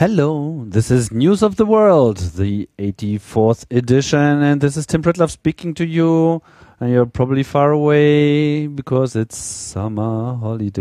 Hello, 0.00 0.64
this 0.66 0.90
is 0.90 1.12
News 1.12 1.42
of 1.42 1.56
the 1.56 1.66
World, 1.66 2.16
the 2.16 2.66
84th 2.78 3.66
edition, 3.70 4.18
and 4.18 4.58
this 4.58 4.78
is 4.78 4.86
Tim 4.86 5.02
Pritlove 5.02 5.28
speaking 5.28 5.74
to 5.74 5.86
you. 5.86 6.40
And 6.80 6.90
you're 6.90 7.04
probably 7.04 7.42
far 7.42 7.70
away 7.72 8.66
because 8.66 9.14
it's 9.14 9.36
summer 9.36 10.36
holiday. 10.36 10.80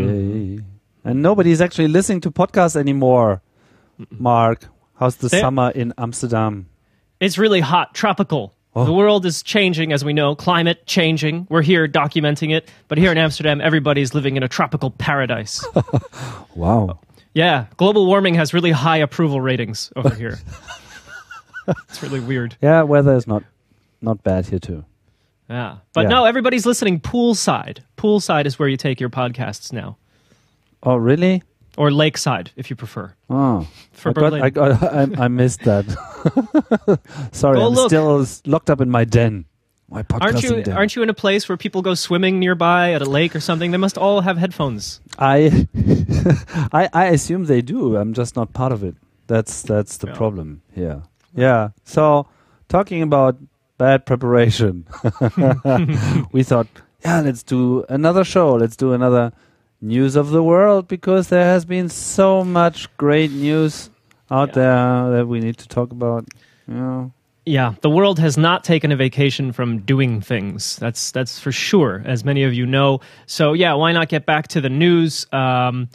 Mm-hmm. 0.55 0.66
And 1.04 1.21
nobody's 1.21 1.59
actually 1.59 1.90
listening 1.90 2.21
to 2.21 2.32
podcasts 2.32 2.77
anymore. 2.77 3.41
Mark, 4.09 4.63
how's 4.95 5.18
the 5.18 5.27
summer 5.27 5.72
in 5.72 5.94
Amsterdam? 5.98 6.70
It's 7.20 7.38
really 7.38 7.59
hot, 7.59 7.94
tropical. 7.94 8.55
Oh. 8.73 8.86
The 8.86 8.94
world 8.94 9.26
is 9.26 9.44
changing, 9.44 9.91
as 9.91 10.05
we 10.05 10.13
know, 10.13 10.34
climate 10.34 10.86
changing. 10.86 11.45
We're 11.49 11.63
here 11.63 11.90
documenting 11.90 12.55
it. 12.55 12.70
But 12.88 12.98
here 12.98 13.12
in 13.12 13.17
Amsterdam, 13.17 13.59
everybody's 13.59 14.13
living 14.13 14.38
in 14.38 14.44
a 14.44 14.48
tropical 14.48 14.91
paradise. 14.91 15.66
Wow. 16.55 16.99
Yeah, 17.34 17.66
global 17.78 18.06
warming 18.06 18.36
has 18.36 18.54
really 18.54 18.72
high 18.72 18.98
approval 18.98 19.40
ratings 19.42 19.92
over 19.96 20.10
here. 20.14 20.40
it's 21.68 22.02
really 22.04 22.20
weird. 22.20 22.55
Yeah, 22.62 22.84
weather 22.84 23.16
is 23.16 23.28
not 23.28 23.44
not 24.02 24.24
bad 24.24 24.48
here 24.48 24.60
too. 24.60 24.86
Yeah. 25.50 25.78
But 25.94 26.02
Yeah. 26.04 26.10
no, 26.10 26.26
everybody's 26.26 26.66
listening 26.66 27.00
poolside. 27.00 27.80
Poolside 27.98 28.46
is 28.46 28.58
where 28.60 28.68
you 28.70 28.78
take 28.78 29.00
your 29.00 29.10
podcasts 29.10 29.74
now. 29.74 29.98
Oh, 30.84 30.96
really? 30.96 31.44
Or 31.78 31.92
lakeside, 31.92 32.52
if 32.55 32.70
you 32.70 32.76
prefer. 32.76 33.14
Oh, 33.30 33.68
For 33.91 34.10
I, 34.10 34.14
Berlin. 34.14 34.41
I, 34.41 34.50
got, 34.50 34.84
I, 34.84 35.26
I 35.26 35.27
missed 35.27 35.62
that. 35.62 35.86
Sorry, 37.32 37.58
Go 37.58 37.68
I'm 37.68 37.74
look. 37.74 37.90
still 37.90 38.26
locked 38.46 38.70
up 38.70 38.82
in 38.82 38.90
my 38.90 39.05
den. 39.05 39.46
My 39.90 40.04
podcasting 40.04 40.21
Aren't 40.21 40.43
you 40.43 40.64
den. 40.64 40.77
aren't 40.77 40.96
you 40.96 41.02
in 41.04 41.10
a 41.10 41.14
place 41.16 41.49
where 41.49 41.58
people 41.58 41.82
go 41.82 41.96
swimming 41.96 42.38
nearby 42.40 42.93
at 42.93 43.02
a 43.02 43.05
lake 43.10 43.36
or 43.36 43.40
something? 43.40 43.71
They 43.71 43.77
must 43.77 43.98
all 43.98 44.21
have 44.21 44.38
headphones. 44.38 45.02
I, 45.20 45.67
I 46.71 46.89
I 46.93 47.05
assume 47.07 47.45
they 47.45 47.62
do. 47.62 47.98
I'm 47.98 48.13
just 48.13 48.35
not 48.35 48.53
part 48.53 48.71
of 48.71 48.84
it. 48.84 48.95
That's 49.27 49.62
that's 49.62 49.98
the 49.98 50.07
Yeah. 50.07 50.15
problem 50.15 50.62
here. 50.73 51.01
Yeah. 51.35 51.70
So 51.84 52.25
talking 52.70 53.01
about 53.03 53.35
bad 53.77 54.05
preparation, 54.05 54.85
we 56.31 56.43
thought, 56.43 56.67
yeah, 57.05 57.21
let's 57.21 57.43
do 57.43 57.85
another 57.90 58.23
show. 58.23 58.53
Let's 58.55 58.75
do 58.75 58.93
another 58.93 59.31
news 59.81 60.15
of 60.15 60.29
the 60.31 60.41
world 60.43 60.87
because 60.87 61.27
there 61.29 61.45
has 61.45 61.65
been 61.65 61.90
so 61.90 62.43
much 62.43 62.87
great 62.97 63.31
news 63.31 63.90
out 64.31 64.50
Yeah. 64.50 64.53
there 64.56 65.12
that 65.17 65.28
we 65.28 65.40
need 65.40 65.57
to 65.57 65.67
talk 65.67 65.91
about. 65.91 66.25
You 66.67 66.73
know. 66.75 67.12
Yeah, 67.45 67.73
the 67.81 67.90
world 67.90 68.19
has 68.19 68.38
not 68.38 68.63
taken 68.63 68.91
a 68.91 68.95
vacation 68.95 69.53
from 69.53 69.79
doing 69.79 70.22
things. 70.22 70.75
That's 70.75 71.12
that's 71.12 71.40
for 71.40 71.51
sure, 71.51 72.03
as 72.06 72.23
many 72.23 72.44
of 72.44 72.53
you 72.53 72.66
know. 72.66 73.00
So 73.25 73.53
yeah, 73.53 73.73
why 73.73 73.91
not 73.91 74.09
get 74.09 74.25
back 74.25 74.50
to 74.50 74.62
the 74.62 74.69
news? 74.69 75.25
Um, 75.31 75.90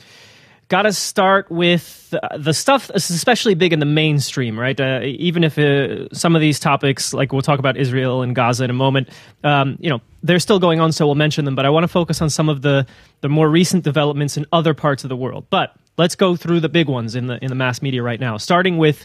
Got 0.69 0.83
to 0.83 0.95
start 0.95 1.51
with 1.51 2.15
uh, 2.15 2.39
the 2.39 2.55
stuff 2.55 2.91
especially 2.95 3.55
big 3.55 3.75
in 3.75 3.81
the 3.81 3.87
mainstream, 3.87 4.59
right? 4.59 4.79
Uh, 4.81 5.01
even 5.03 5.45
if 5.45 5.59
uh, 5.59 6.09
some 6.13 6.35
of 6.35 6.41
these 6.41 6.59
topics, 6.59 7.13
like 7.13 7.33
we'll 7.33 7.43
talk 7.43 7.59
about 7.59 7.77
Israel 7.77 8.23
and 8.23 8.35
Gaza 8.35 8.65
in 8.65 8.71
a 8.71 8.75
moment, 8.75 9.11
um, 9.43 9.77
you 9.79 9.91
know, 9.91 10.01
they're 10.23 10.39
still 10.39 10.59
going 10.59 10.81
on, 10.81 10.91
so 10.91 11.05
we'll 11.05 11.17
mention 11.17 11.45
them. 11.45 11.55
But 11.55 11.67
I 11.67 11.71
want 11.71 11.85
to 11.85 11.89
focus 11.89 12.23
on 12.23 12.31
some 12.31 12.49
of 12.49 12.63
the 12.63 12.87
the 13.21 13.29
more 13.29 13.49
recent 13.49 13.85
developments 13.85 14.39
in 14.39 14.47
other 14.53 14.73
parts 14.73 15.05
of 15.05 15.11
the 15.11 15.17
world. 15.17 15.47
But 15.51 15.77
let's 15.99 16.15
go 16.15 16.35
through 16.35 16.61
the 16.61 16.71
big 16.71 16.89
ones 16.89 17.15
in 17.15 17.27
the 17.27 17.39
in 17.45 17.49
the 17.49 17.55
mass 17.55 17.83
media 17.83 18.03
right 18.03 18.19
now, 18.19 18.39
starting 18.39 18.79
with 18.79 19.05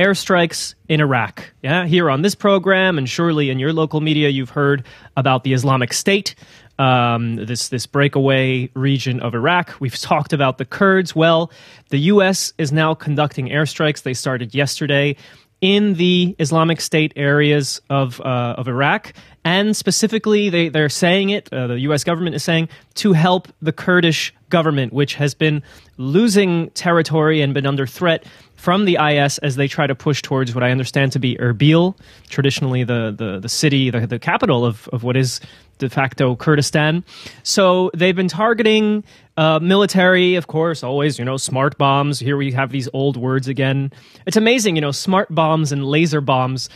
airstrikes 0.00 0.74
in 0.88 1.00
Iraq. 1.00 1.52
Yeah, 1.62 1.84
here 1.84 2.10
on 2.10 2.22
this 2.22 2.34
program, 2.34 2.96
and 2.96 3.06
surely 3.06 3.50
in 3.50 3.58
your 3.58 3.72
local 3.72 4.00
media, 4.00 4.30
you've 4.30 4.50
heard 4.50 4.84
about 5.14 5.44
the 5.44 5.52
Islamic 5.52 5.92
State, 5.92 6.34
um, 6.78 7.36
this 7.36 7.68
this 7.68 7.86
breakaway 7.86 8.70
region 8.74 9.20
of 9.20 9.34
Iraq. 9.34 9.76
We've 9.78 9.98
talked 10.10 10.32
about 10.32 10.56
the 10.56 10.64
Kurds. 10.64 11.14
Well, 11.14 11.52
the 11.90 11.98
U.S. 12.14 12.54
is 12.56 12.72
now 12.72 12.94
conducting 12.94 13.48
airstrikes. 13.48 14.02
They 14.02 14.14
started 14.14 14.54
yesterday 14.54 15.16
in 15.60 15.92
the 15.94 16.34
Islamic 16.38 16.80
State 16.80 17.12
areas 17.16 17.82
of 17.90 18.18
uh, 18.22 18.54
of 18.56 18.66
Iraq, 18.68 19.12
and 19.44 19.76
specifically, 19.76 20.48
they 20.48 20.70
they're 20.70 20.88
saying 20.88 21.30
it. 21.30 21.52
Uh, 21.52 21.66
the 21.66 21.80
U.S. 21.80 22.04
government 22.04 22.34
is 22.34 22.42
saying 22.42 22.70
to 22.94 23.12
help 23.12 23.48
the 23.60 23.72
Kurdish 23.72 24.34
government, 24.48 24.92
which 24.92 25.14
has 25.14 25.34
been 25.34 25.62
losing 25.98 26.70
territory 26.70 27.42
and 27.42 27.52
been 27.52 27.66
under 27.66 27.86
threat 27.86 28.24
from 28.60 28.84
the 28.84 28.98
IS 29.00 29.38
as 29.38 29.56
they 29.56 29.66
try 29.66 29.86
to 29.86 29.94
push 29.94 30.20
towards 30.20 30.54
what 30.54 30.62
I 30.62 30.70
understand 30.70 31.12
to 31.12 31.18
be 31.18 31.34
Erbil, 31.36 31.96
traditionally 32.28 32.84
the 32.84 33.14
the, 33.16 33.40
the 33.40 33.48
city, 33.48 33.88
the, 33.88 34.06
the 34.06 34.18
capital 34.18 34.66
of, 34.66 34.86
of 34.88 35.02
what 35.02 35.16
is 35.16 35.40
de 35.78 35.88
facto 35.88 36.36
Kurdistan. 36.36 37.02
So 37.42 37.90
they've 37.94 38.14
been 38.14 38.28
targeting 38.28 39.02
uh, 39.38 39.58
military, 39.60 40.34
of 40.34 40.46
course, 40.46 40.82
always, 40.82 41.18
you 41.18 41.24
know, 41.24 41.38
smart 41.38 41.78
bombs. 41.78 42.18
Here 42.18 42.36
we 42.36 42.52
have 42.52 42.70
these 42.70 42.86
old 42.92 43.16
words 43.16 43.48
again. 43.48 43.90
It's 44.26 44.36
amazing, 44.36 44.76
you 44.76 44.82
know, 44.82 44.90
smart 44.90 45.34
bombs 45.34 45.72
and 45.72 45.82
laser 45.86 46.20
bombs 46.20 46.68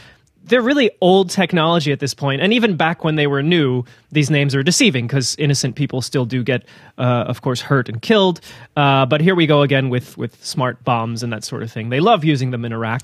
they're 0.44 0.62
really 0.62 0.90
old 1.00 1.30
technology 1.30 1.92
at 1.92 2.00
this 2.00 2.14
point 2.14 2.40
and 2.40 2.52
even 2.52 2.76
back 2.76 3.04
when 3.04 3.16
they 3.16 3.26
were 3.26 3.42
new 3.42 3.84
these 4.14 4.30
names 4.30 4.54
are 4.54 4.62
deceiving 4.62 5.06
because 5.06 5.34
innocent 5.36 5.74
people 5.74 6.00
still 6.00 6.24
do 6.24 6.42
get 6.42 6.64
uh, 6.96 7.24
of 7.26 7.42
course 7.42 7.60
hurt 7.60 7.88
and 7.88 8.00
killed. 8.00 8.40
Uh, 8.76 9.04
but 9.04 9.20
here 9.20 9.34
we 9.34 9.46
go 9.46 9.62
again 9.62 9.90
with 9.90 10.16
with 10.16 10.42
smart 10.42 10.82
bombs 10.84 11.22
and 11.22 11.32
that 11.32 11.44
sort 11.44 11.62
of 11.62 11.70
thing. 11.70 11.90
They 11.90 12.00
love 12.00 12.24
using 12.24 12.50
them 12.50 12.64
in 12.64 12.72
iraq. 12.72 13.02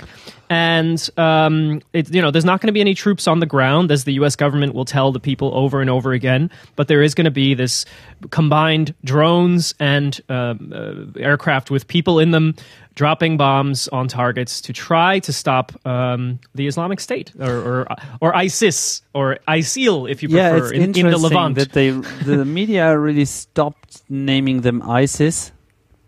And 0.49 1.09
um, 1.17 1.83
it, 1.93 2.13
you 2.15 2.23
know 2.23 2.31
there's 2.31 2.45
not 2.45 2.61
going 2.61 2.69
to 2.69 2.73
be 2.73 2.81
any 2.81 2.95
troops 2.95 3.27
on 3.27 3.41
the 3.41 3.47
ground 3.47 3.91
as 3.91 4.05
the 4.05 4.15
us 4.15 4.37
government 4.37 4.75
will 4.75 4.85
tell 4.85 5.13
the 5.13 5.21
people 5.21 5.53
over 5.55 5.81
and 5.81 5.91
over 5.91 6.13
again 6.13 6.51
but 6.77 6.89
there 6.89 7.03
is 7.03 7.15
going 7.15 7.25
to 7.25 7.31
be 7.31 7.55
this 7.55 7.85
combined 8.31 8.95
drones 9.05 9.75
and 9.81 10.21
um, 10.29 10.73
uh, 10.75 11.19
aircraft 11.21 11.71
with 11.71 11.87
people 11.89 12.19
in 12.19 12.31
them 12.31 12.55
dropping 12.95 13.37
bombs 13.37 13.89
on 13.89 14.09
targets 14.09 14.61
to 14.63 14.73
try 14.73 15.19
to 15.21 15.33
stop 15.33 15.73
um, 15.87 16.39
the 16.55 16.67
Islamic 16.67 17.01
State 17.01 17.33
or, 17.39 17.57
or 17.57 17.87
or 18.21 18.35
ISIS 18.37 19.03
or 19.15 19.39
ISIL, 19.49 20.11
if 20.11 20.23
you 20.23 20.29
Yeah, 20.29 20.51
prefer, 20.51 20.75
it's 20.75 20.99
in, 20.99 21.07
in 21.07 21.11
the 21.11 21.19
Levant. 21.19 21.55
that 21.57 21.73
they 21.73 21.91
the 21.91 22.45
media 22.59 22.99
really 22.99 23.25
stopped 23.25 24.03
naming 24.09 24.61
them 24.63 24.83
ISIS. 24.83 25.53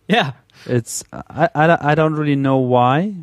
yeah, 0.09 0.32
It's 0.66 1.04
I, 1.12 1.48
I, 1.54 1.93
I 1.93 1.94
don't 1.94 2.15
really 2.15 2.37
know 2.37 2.59
why. 2.59 3.14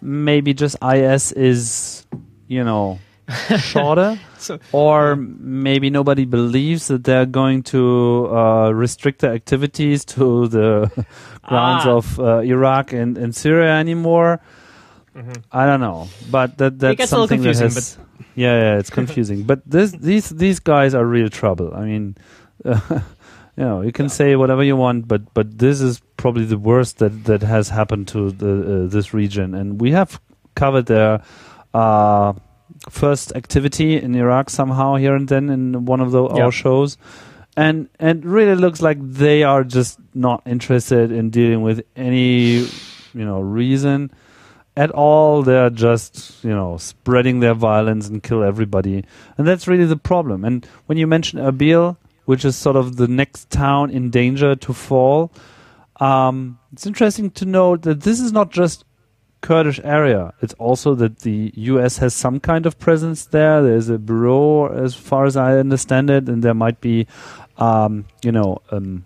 Maybe 0.00 0.52
just 0.52 0.76
IS 0.82 1.32
is 1.32 2.06
you 2.48 2.62
know 2.64 2.98
shorter, 3.58 4.18
So- 4.38 4.58
or 4.72 5.16
maybe 5.16 5.88
nobody 5.88 6.26
believes 6.26 6.88
that 6.88 7.04
they're 7.04 7.24
going 7.24 7.62
to 7.72 8.28
uh, 8.28 8.70
restrict 8.70 9.20
their 9.20 9.32
activities 9.32 10.04
to 10.04 10.46
the 10.48 10.90
grounds 11.46 11.84
Ah. 11.86 11.96
of 11.96 12.18
uh, 12.20 12.38
Iraq 12.40 12.92
and, 12.92 13.18
and 13.18 13.34
Syria 13.34 13.72
anymore. 13.78 14.40
I 15.52 15.64
don't 15.66 15.78
know, 15.80 16.08
but 16.30 16.58
that 16.58 16.78
that's 16.80 16.94
Mm-hmm. 16.94 16.96
gets 16.98 17.10
something 17.10 17.42
that 17.42 17.56
has. 17.58 17.98
Yeah, 18.34 18.58
yeah, 18.58 18.78
it's 18.80 18.90
confusing. 18.90 19.44
but 19.46 19.60
this, 19.64 19.92
these 19.92 20.28
these 20.30 20.58
guys 20.58 20.92
are 20.94 21.06
real 21.06 21.28
trouble. 21.28 21.70
I 21.72 21.84
mean, 21.84 22.16
uh, 22.64 22.80
you 23.56 23.62
know, 23.64 23.80
you 23.82 23.92
can 23.92 24.08
say 24.08 24.34
whatever 24.34 24.64
you 24.64 24.74
want, 24.76 25.06
but 25.06 25.22
but 25.34 25.58
this 25.58 25.80
is 25.80 26.00
probably 26.16 26.44
the 26.44 26.58
worst 26.58 26.98
that 26.98 27.24
that 27.26 27.42
has 27.42 27.68
happened 27.70 28.08
to 28.08 28.32
the 28.32 28.52
uh, 28.84 28.88
this 28.90 29.14
region, 29.14 29.54
and 29.54 29.80
we 29.80 29.92
have 29.92 30.18
covered 30.56 30.86
their 30.86 31.22
uh, 31.74 32.32
first 32.90 33.32
activity 33.36 33.96
in 34.02 34.14
Iraq 34.16 34.50
somehow 34.50 34.96
here 34.96 35.14
and 35.14 35.28
then 35.28 35.48
in 35.48 35.84
one 35.86 36.00
of 36.02 36.10
the, 36.10 36.22
Yeah. 36.34 36.44
our 36.44 36.52
shows. 36.52 36.98
And 37.56 37.88
and 38.00 38.24
really 38.24 38.56
looks 38.56 38.82
like 38.82 38.98
they 39.00 39.44
are 39.44 39.62
just 39.62 39.98
not 40.12 40.42
interested 40.44 41.12
in 41.12 41.30
dealing 41.30 41.62
with 41.62 41.84
any 41.94 42.58
you 42.58 43.24
know 43.24 43.40
reason 43.40 44.10
at 44.76 44.90
all. 44.90 45.42
They're 45.42 45.70
just 45.70 46.42
you 46.42 46.50
know 46.50 46.78
spreading 46.78 47.40
their 47.40 47.54
violence 47.54 48.08
and 48.08 48.22
kill 48.22 48.42
everybody, 48.42 49.04
and 49.38 49.46
that's 49.46 49.68
really 49.68 49.84
the 49.84 49.96
problem. 49.96 50.44
And 50.44 50.66
when 50.86 50.98
you 50.98 51.06
mention 51.06 51.38
Erbil, 51.38 51.96
which 52.24 52.44
is 52.44 52.56
sort 52.56 52.76
of 52.76 52.96
the 52.96 53.06
next 53.08 53.50
town 53.50 53.90
in 53.90 54.10
danger 54.10 54.56
to 54.56 54.72
fall, 54.72 55.30
um, 56.00 56.58
it's 56.72 56.86
interesting 56.86 57.30
to 57.32 57.44
note 57.44 57.82
that 57.82 58.00
this 58.00 58.18
is 58.18 58.32
not 58.32 58.50
just 58.50 58.84
Kurdish 59.44 59.78
area. 59.84 60.32
It's 60.40 60.54
also 60.54 60.94
that 60.94 61.18
the 61.18 61.52
U.S. 61.54 61.98
has 61.98 62.14
some 62.14 62.40
kind 62.40 62.64
of 62.64 62.78
presence 62.78 63.26
there. 63.26 63.62
There's 63.62 63.90
a 63.90 63.98
bureau, 63.98 64.72
as 64.72 64.94
far 64.94 65.26
as 65.26 65.36
I 65.36 65.58
understand 65.58 66.08
it, 66.08 66.30
and 66.30 66.42
there 66.42 66.54
might 66.54 66.80
be, 66.80 67.06
um, 67.58 68.04
you 68.22 68.32
know, 68.32 68.58
um, 68.70 69.04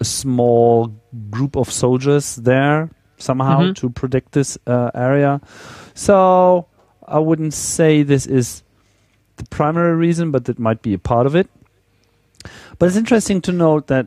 a 0.00 0.04
small 0.04 0.92
group 1.30 1.56
of 1.56 1.70
soldiers 1.70 2.36
there 2.36 2.90
somehow 3.18 3.60
Mhm. 3.62 3.74
to 3.76 3.90
protect 3.90 4.32
this 4.32 4.58
uh, 4.66 4.90
area. 4.94 5.40
So 5.94 6.66
I 7.08 7.18
wouldn't 7.18 7.54
say 7.54 8.02
this 8.02 8.26
is 8.26 8.62
the 9.36 9.44
primary 9.44 9.94
reason, 9.96 10.30
but 10.30 10.44
that 10.46 10.58
might 10.58 10.82
be 10.82 10.92
a 10.92 10.98
part 10.98 11.26
of 11.26 11.34
it. 11.34 11.48
But 12.78 12.86
it's 12.86 12.96
interesting 12.96 13.40
to 13.42 13.52
note 13.52 13.86
that 13.86 14.06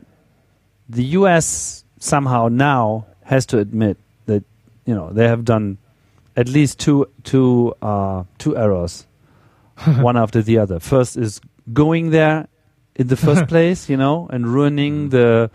the 0.88 1.04
U.S. 1.18 1.84
somehow 1.98 2.48
now 2.48 3.06
has 3.24 3.46
to 3.46 3.58
admit 3.58 3.96
that 4.26 4.42
you 4.86 4.94
know 4.94 5.10
they 5.12 5.26
have 5.28 5.44
done 5.44 5.78
at 6.36 6.48
least 6.48 6.78
two 6.78 7.06
two 7.24 7.74
uh, 7.82 8.24
two 8.38 8.56
errors, 8.56 9.06
one 10.00 10.16
after 10.16 10.40
the 10.42 10.58
other. 10.58 10.78
First 10.80 11.16
is 11.16 11.40
going 11.72 12.10
there 12.10 12.46
in 13.00 13.06
the 13.12 13.16
first 13.16 13.46
place, 13.52 13.88
you 13.92 13.96
know, 13.96 14.28
and 14.30 14.46
ruining 14.56 15.08
the 15.16 15.50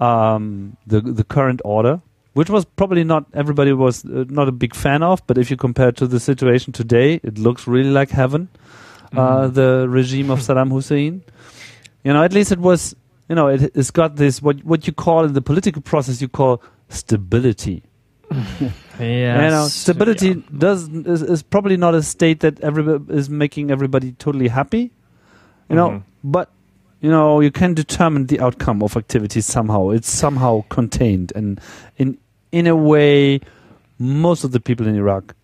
um, 0.00 0.76
the 0.86 1.00
the 1.00 1.24
current 1.24 1.60
order, 1.64 2.00
which 2.34 2.50
was 2.50 2.64
probably 2.64 3.04
not 3.04 3.24
everybody 3.34 3.72
was 3.72 4.04
uh, 4.04 4.24
not 4.28 4.48
a 4.48 4.52
big 4.52 4.74
fan 4.74 5.02
of. 5.02 5.26
But 5.26 5.38
if 5.38 5.50
you 5.50 5.56
compare 5.56 5.92
to 5.92 6.06
the 6.06 6.20
situation 6.20 6.72
today, 6.72 7.20
it 7.22 7.38
looks 7.38 7.66
really 7.66 7.90
like 8.00 8.10
heaven. 8.10 8.48
Uh, 9.10 9.48
Mhm. 9.48 9.54
the 9.54 9.86
regime 9.88 10.30
of 10.30 10.40
Saddam 10.40 10.70
Hussein. 10.70 11.22
You 12.04 12.12
know, 12.12 12.22
at 12.22 12.32
least 12.32 12.52
it 12.52 12.58
was. 12.60 12.94
You 13.30 13.34
know, 13.36 13.48
it, 13.48 13.62
it's 13.74 13.90
got 13.90 14.16
this 14.16 14.40
what 14.40 14.62
what 14.64 14.86
you 14.86 14.92
call 14.92 15.24
in 15.24 15.32
the 15.34 15.42
political 15.42 15.82
process 15.82 16.20
you 16.22 16.28
call 16.28 16.62
stability. 16.88 17.82
Yeah, 19.00 19.44
you 19.44 19.50
know, 19.54 19.66
stability 19.68 20.28
yeah. 20.28 20.58
does 20.58 20.88
is, 20.88 21.22
is 21.22 21.42
probably 21.42 21.76
not 21.76 21.94
a 21.94 22.02
state 22.02 22.40
that 22.40 22.58
every 22.60 22.98
is 23.20 23.30
making 23.30 23.70
everybody 23.70 24.10
totally 24.24 24.48
happy. 24.48 24.90
You 25.70 25.76
know, 25.76 25.88
Mhm. 25.90 26.02
but 26.24 26.50
you 27.00 27.10
know 27.10 27.40
you 27.40 27.50
can 27.50 27.74
determine 27.74 28.26
the 28.26 28.40
outcome 28.40 28.82
of 28.82 28.96
activities 28.96 29.46
somehow. 29.46 29.90
It's 29.90 30.10
somehow 30.10 30.64
contained, 30.68 31.32
and 31.34 31.60
in 31.96 32.18
in 32.52 32.66
a 32.66 32.76
way, 32.76 33.40
most 33.98 34.44
of 34.44 34.52
the 34.52 34.60
people 34.60 34.86
in 34.86 34.96
Iraq, 34.96 35.34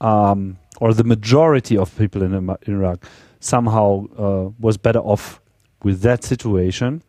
um, 0.00 0.58
or 0.80 0.94
the 0.94 1.04
majority 1.04 1.76
of 1.76 1.96
people 1.96 2.22
in, 2.22 2.34
in 2.34 2.56
Iraq, 2.66 3.04
somehow 3.40 4.06
uh, 4.18 4.50
was 4.60 4.76
better 4.76 5.00
off 5.00 5.40
with 5.82 6.02
that 6.02 6.24
situation, 6.24 7.02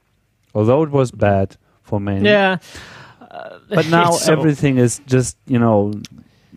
although 0.53 0.83
it 0.83 0.89
was 0.89 1.11
bad 1.11 1.55
for 1.83 1.99
many. 1.99 2.25
Yeah. 2.25 2.57
But 3.69 3.87
now 3.89 4.11
so- 4.11 4.31
everything 4.31 4.77
is 4.77 5.01
just 5.05 5.37
you 5.47 5.59
know 5.59 5.93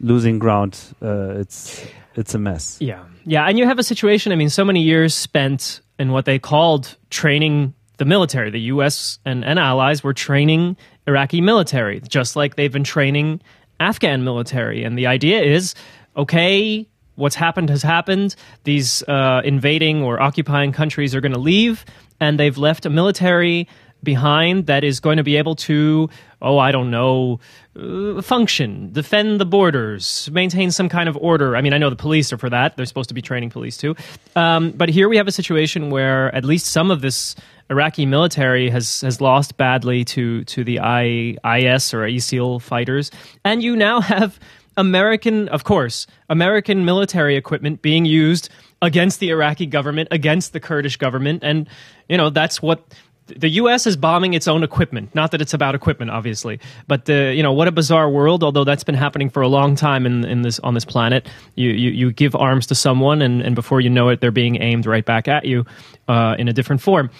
losing 0.00 0.38
ground. 0.38 0.78
Uh, 1.00 1.34
it's 1.40 1.84
it's 2.14 2.34
a 2.34 2.38
mess. 2.38 2.78
Yeah. 2.81 3.04
Yeah. 3.25 3.44
And 3.46 3.58
you 3.58 3.66
have 3.66 3.78
a 3.78 3.82
situation, 3.82 4.32
I 4.32 4.37
mean, 4.37 4.50
so 4.50 4.64
many 4.64 4.82
years 4.82 5.14
spent 5.14 5.81
in 5.98 6.12
what 6.12 6.25
they 6.25 6.38
called 6.38 6.96
training 7.10 7.75
the 7.98 8.04
military. 8.04 8.50
The 8.50 8.60
U.S. 8.60 9.19
and, 9.25 9.44
and 9.44 9.58
allies 9.58 10.02
were 10.02 10.12
training 10.12 10.76
Iraqi 11.06 11.40
military, 11.40 12.00
just 12.00 12.37
like 12.37 12.56
they've 12.56 12.72
been 12.72 12.84
training 12.84 13.40
Afghan 13.81 14.25
military. 14.25 14.84
And 14.84 14.98
the 14.98 15.06
idea 15.06 15.43
is 15.43 15.75
okay, 16.16 16.87
what's 17.16 17.34
happened 17.34 17.70
has 17.70 17.82
happened. 17.82 18.37
These 18.64 19.02
uh, 19.04 19.43
invading 19.44 20.02
or 20.02 20.20
occupying 20.20 20.72
countries 20.72 21.14
are 21.14 21.20
going 21.20 21.32
to 21.32 21.38
leave, 21.40 21.84
and 22.20 22.38
they've 22.40 22.56
left 22.56 22.87
a 22.87 22.90
military 22.90 23.69
behind 24.06 24.68
that 24.68 24.84
is 24.84 25.00
going 25.00 25.18
to 25.18 25.22
be 25.22 25.36
able 25.36 25.54
to, 25.56 26.08
oh, 26.40 26.56
I 26.56 26.72
don't 26.72 26.90
know, 26.90 27.40
uh, 27.78 28.22
function, 28.22 28.90
defend 28.92 29.38
the 29.38 29.44
borders, 29.44 30.30
maintain 30.32 30.70
some 30.70 30.88
kind 30.88 31.10
of 31.10 31.16
order. 31.18 31.54
I 31.54 31.60
mean, 31.60 31.74
I 31.74 31.78
know 31.78 31.90
the 31.90 31.96
police 31.96 32.32
are 32.32 32.38
for 32.38 32.48
that. 32.48 32.76
They're 32.76 32.86
supposed 32.86 33.10
to 33.10 33.14
be 33.14 33.20
training 33.20 33.50
police 33.50 33.76
too. 33.76 33.94
Um, 34.34 34.70
but 34.70 34.88
here 34.88 35.10
we 35.10 35.18
have 35.18 35.28
a 35.28 35.32
situation 35.32 35.90
where 35.90 36.34
at 36.34 36.46
least 36.46 36.68
some 36.68 36.90
of 36.90 37.02
this 37.02 37.36
Iraqi 37.68 38.06
military 38.06 38.70
has 38.70 39.02
has 39.02 39.20
lost 39.20 39.56
badly 39.56 40.04
to 40.04 40.44
to 40.44 40.64
the 40.64 40.78
I, 40.80 41.36
IS 41.44 41.92
or 41.92 42.06
ISIL 42.06 42.62
fighters, 42.62 43.10
and 43.44 43.62
you 43.62 43.76
now 43.76 44.00
have 44.00 44.38
American, 44.76 45.48
of 45.48 45.64
course, 45.64 46.06
American 46.28 46.84
military 46.84 47.36
equipment 47.36 47.82
being 47.82 48.04
used 48.04 48.50
against 48.82 49.20
the 49.20 49.30
Iraqi 49.30 49.66
government, 49.66 50.08
against 50.10 50.52
the 50.52 50.60
Kurdish 50.60 50.96
government, 50.96 51.42
and 51.42 51.68
you 52.08 52.16
know 52.16 52.30
that's 52.30 52.62
what 52.62 52.94
the 53.26 53.49
U.S. 53.50 53.87
is 53.87 53.96
bombing 53.96 54.34
its 54.34 54.46
own 54.46 54.62
equipment. 54.62 55.14
Not 55.14 55.32
that 55.32 55.40
it's 55.40 55.52
about 55.52 55.75
equipment, 55.75 56.11
obviously, 56.11 56.61
but 56.87 57.06
the 57.06 57.32
you 57.34 57.43
know 57.43 57.52
what 57.52 57.69
a 57.69 57.73
bizarre 57.73 58.08
world. 58.08 58.44
Although 58.44 58.64
that's 58.64 58.84
been 58.84 58.94
happening 58.94 59.31
for 59.31 59.43
a 59.43 59.49
long 59.49 59.75
time 59.75 60.06
in 60.06 60.25
in 60.25 60.43
this 60.43 60.61
on 60.61 60.75
this 60.75 60.84
planet. 60.84 61.28
You 61.55 61.70
you, 61.70 61.90
you 61.90 62.12
give 62.12 62.37
arms 62.37 62.67
to 62.69 62.75
someone, 62.75 63.23
and, 63.23 63.43
and 63.43 63.55
before 63.55 63.81
you 63.81 63.90
know 63.90 64.08
it, 64.08 64.20
they're 64.20 64.31
being 64.31 64.62
aimed 64.62 64.87
right 64.87 65.05
back 65.05 65.28
at 65.28 65.44
you 65.44 65.64
uh, 66.08 66.37
in 66.38 66.49
a 66.49 66.52
different 66.52 66.82
form. 66.82 67.11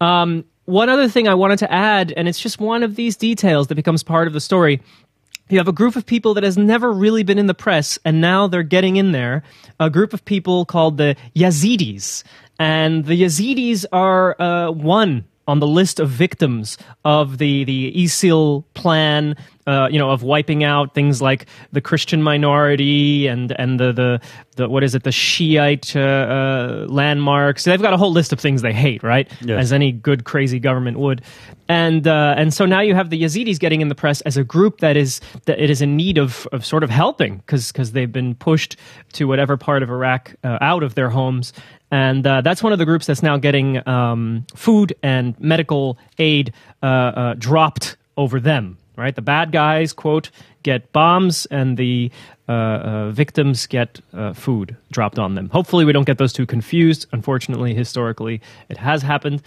Um, 0.00 0.44
one 0.66 0.88
other 0.88 1.08
thing 1.08 1.28
I 1.28 1.34
wanted 1.34 1.60
to 1.60 1.72
add, 1.72 2.12
and 2.16 2.28
it's 2.28 2.40
just 2.40 2.60
one 2.60 2.82
of 2.82 2.96
these 2.96 3.16
details 3.16 3.68
that 3.68 3.74
becomes 3.76 4.02
part 4.02 4.26
of 4.26 4.32
the 4.32 4.40
story. 4.40 4.80
You 5.48 5.58
have 5.58 5.68
a 5.68 5.72
group 5.72 5.94
of 5.94 6.04
people 6.04 6.34
that 6.34 6.42
has 6.42 6.58
never 6.58 6.92
really 6.92 7.22
been 7.22 7.38
in 7.38 7.46
the 7.46 7.54
press, 7.54 8.00
and 8.04 8.20
now 8.20 8.48
they're 8.48 8.64
getting 8.64 8.96
in 8.96 9.12
there. 9.12 9.44
A 9.78 9.88
group 9.88 10.12
of 10.12 10.24
people 10.24 10.64
called 10.64 10.96
the 10.96 11.16
Yazidis. 11.36 12.24
And 12.58 13.04
the 13.04 13.22
Yazidis 13.22 13.84
are 13.92 14.40
uh, 14.40 14.70
one 14.72 15.24
on 15.46 15.60
the 15.60 15.66
list 15.66 16.00
of 16.00 16.08
victims 16.08 16.78
of 17.04 17.38
the, 17.38 17.64
the 17.64 17.92
ISIL 17.92 18.64
plan, 18.74 19.36
uh, 19.66 19.88
you 19.90 19.98
know, 19.98 20.10
of 20.10 20.22
wiping 20.22 20.64
out 20.64 20.94
things 20.94 21.22
like 21.22 21.46
the 21.72 21.80
Christian 21.80 22.22
minority 22.22 23.26
and, 23.26 23.52
and 23.58 23.80
the, 23.80 23.92
the, 23.92 24.20
the 24.56 24.68
what 24.68 24.82
is 24.82 24.94
it, 24.94 25.02
the 25.02 25.12
Shiite 25.12 25.94
uh, 25.96 26.00
uh, 26.00 26.86
landmarks. 26.88 27.64
They've 27.64 27.80
got 27.80 27.92
a 27.92 27.96
whole 27.96 28.12
list 28.12 28.32
of 28.32 28.40
things 28.40 28.62
they 28.62 28.72
hate, 28.72 29.02
right? 29.02 29.30
Yes. 29.42 29.60
As 29.60 29.72
any 29.72 29.92
good 29.92 30.24
crazy 30.24 30.58
government 30.58 30.98
would, 30.98 31.22
and 31.68 32.06
uh, 32.06 32.34
and 32.36 32.54
so 32.54 32.64
now 32.64 32.80
you 32.80 32.94
have 32.94 33.10
the 33.10 33.20
Yazidis 33.20 33.58
getting 33.58 33.80
in 33.80 33.88
the 33.88 33.94
press 33.94 34.20
as 34.22 34.36
a 34.36 34.44
group 34.44 34.80
that 34.80 34.96
is 34.96 35.20
that 35.46 35.58
it 35.58 35.68
is 35.68 35.82
in 35.82 35.96
need 35.96 36.16
of, 36.18 36.46
of 36.52 36.64
sort 36.64 36.84
of 36.84 36.90
helping 36.90 37.38
because 37.38 37.72
because 37.72 37.92
they've 37.92 38.12
been 38.12 38.34
pushed 38.34 38.76
to 39.14 39.26
whatever 39.26 39.56
part 39.56 39.82
of 39.82 39.90
Iraq 39.90 40.34
uh, 40.44 40.58
out 40.60 40.82
of 40.82 40.94
their 40.94 41.10
homes, 41.10 41.52
and 41.90 42.26
uh, 42.26 42.40
that's 42.40 42.62
one 42.62 42.72
of 42.72 42.78
the 42.78 42.84
groups 42.84 43.06
that's 43.06 43.22
now 43.22 43.36
getting 43.36 43.86
um, 43.88 44.46
food 44.54 44.94
and 45.02 45.38
medical 45.38 45.98
aid 46.18 46.52
uh, 46.82 46.86
uh, 46.86 47.34
dropped 47.34 47.96
over 48.16 48.40
them. 48.40 48.78
Right, 48.96 49.14
the 49.14 49.22
bad 49.22 49.52
guys 49.52 49.92
quote 49.92 50.30
get 50.62 50.90
bombs, 50.90 51.46
and 51.46 51.76
the 51.76 52.10
uh, 52.48 52.52
uh, 52.52 53.10
victims 53.10 53.66
get 53.66 54.00
uh, 54.14 54.32
food 54.32 54.74
dropped 54.90 55.18
on 55.18 55.34
them. 55.34 55.50
Hopefully, 55.50 55.84
we 55.84 55.92
don't 55.92 56.06
get 56.06 56.16
those 56.16 56.32
two 56.32 56.46
confused. 56.46 57.06
Unfortunately, 57.12 57.74
historically, 57.74 58.40
it 58.68 58.78
has 58.78 59.02
happened. 59.02 59.42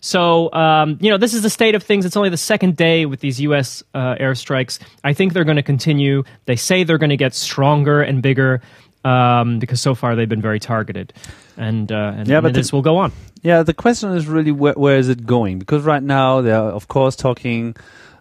So, 0.00 0.52
um, 0.52 0.98
you 1.00 1.10
know, 1.10 1.18
this 1.18 1.34
is 1.34 1.42
the 1.42 1.50
state 1.50 1.74
of 1.74 1.82
things. 1.82 2.04
It's 2.04 2.16
only 2.16 2.28
the 2.28 2.36
second 2.36 2.76
day 2.76 3.06
with 3.06 3.20
these 3.20 3.40
U.S. 3.40 3.82
Airstrikes. 3.94 4.78
I 5.02 5.12
think 5.12 5.32
they're 5.32 5.44
going 5.44 5.56
to 5.56 5.62
continue. 5.62 6.24
They 6.44 6.56
say 6.56 6.84
they're 6.84 6.98
going 6.98 7.10
to 7.10 7.16
get 7.16 7.34
stronger 7.34 8.02
and 8.02 8.22
bigger 8.22 8.60
um, 9.04 9.58
because 9.58 9.80
so 9.80 9.94
far 9.94 10.16
they've 10.16 10.28
been 10.28 10.40
very 10.42 10.58
targeted. 10.60 11.12
And, 11.56 11.90
uh, 11.92 12.14
and, 12.16 12.28
Yeah, 12.28 12.38
and 12.38 12.42
but 12.44 12.52
the- 12.54 12.60
this 12.60 12.72
will 12.72 12.82
go 12.82 12.96
on. 12.96 13.12
Yeah, 13.42 13.62
the 13.62 13.74
question 13.74 14.10
is 14.12 14.26
really 14.26 14.50
where, 14.52 14.72
where 14.74 14.96
is 14.96 15.08
it 15.10 15.26
going? 15.26 15.58
Because 15.58 15.82
right 15.84 16.02
now 16.02 16.40
they 16.40 16.52
are, 16.52 16.70
of 16.70 16.88
course, 16.88 17.14
talking 17.14 17.76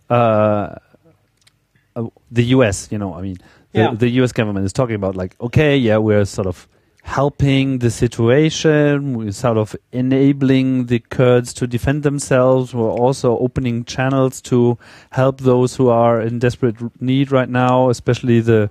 uh, 0.09 0.75
uh, 1.95 2.07
the 2.31 2.43
U.S. 2.55 2.89
You 2.91 2.97
know, 2.97 3.13
I 3.13 3.21
mean, 3.21 3.37
the, 3.71 3.79
Yeah. 3.79 3.93
the 3.93 4.09
U.S. 4.19 4.31
government 4.33 4.65
is 4.65 4.73
talking 4.73 4.95
about 4.95 5.15
like, 5.15 5.35
okay, 5.39 5.77
yeah, 5.77 5.97
we're 5.97 6.25
sort 6.25 6.47
of 6.47 6.67
helping 7.03 7.79
the 7.79 7.89
situation. 7.89 9.17
We're 9.17 9.31
sort 9.31 9.57
of 9.57 9.75
enabling 9.93 10.87
the 10.87 10.99
Kurds 10.99 11.53
to 11.53 11.67
defend 11.67 12.03
themselves. 12.03 12.73
We're 12.73 12.91
also 12.91 13.37
opening 13.39 13.85
channels 13.85 14.41
to 14.43 14.77
help 15.11 15.39
those 15.41 15.75
who 15.77 15.87
are 15.89 16.19
in 16.21 16.39
desperate 16.39 16.75
need 17.01 17.31
right 17.31 17.49
now, 17.49 17.89
especially 17.89 18.41
the. 18.41 18.69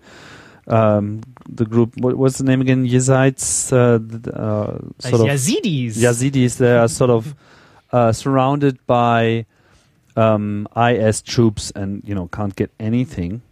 Um, 0.69 1.23
the 1.49 1.65
group, 1.65 1.97
what, 1.97 2.17
what's 2.17 2.39
the 2.39 2.45
name 2.45 2.61
again? 2.61 2.87
Yazids, 2.87 3.73
uh, 3.73 3.99
uh, 4.31 4.79
sort 5.01 5.23
of 5.23 5.27
Yazidis. 5.27 5.97
Yazidis 5.99 6.57
they 6.59 6.77
are 6.77 6.87
sort 6.89 7.11
of 7.11 7.35
uh, 7.93 8.13
surrounded 8.13 8.79
by 8.87 9.45
um, 10.17 10.69
IS 10.77 11.21
troops 11.23 11.73
and 11.75 12.03
you 12.07 12.15
know 12.15 12.29
can't 12.29 12.55
get 12.55 12.71
anything. 12.79 13.43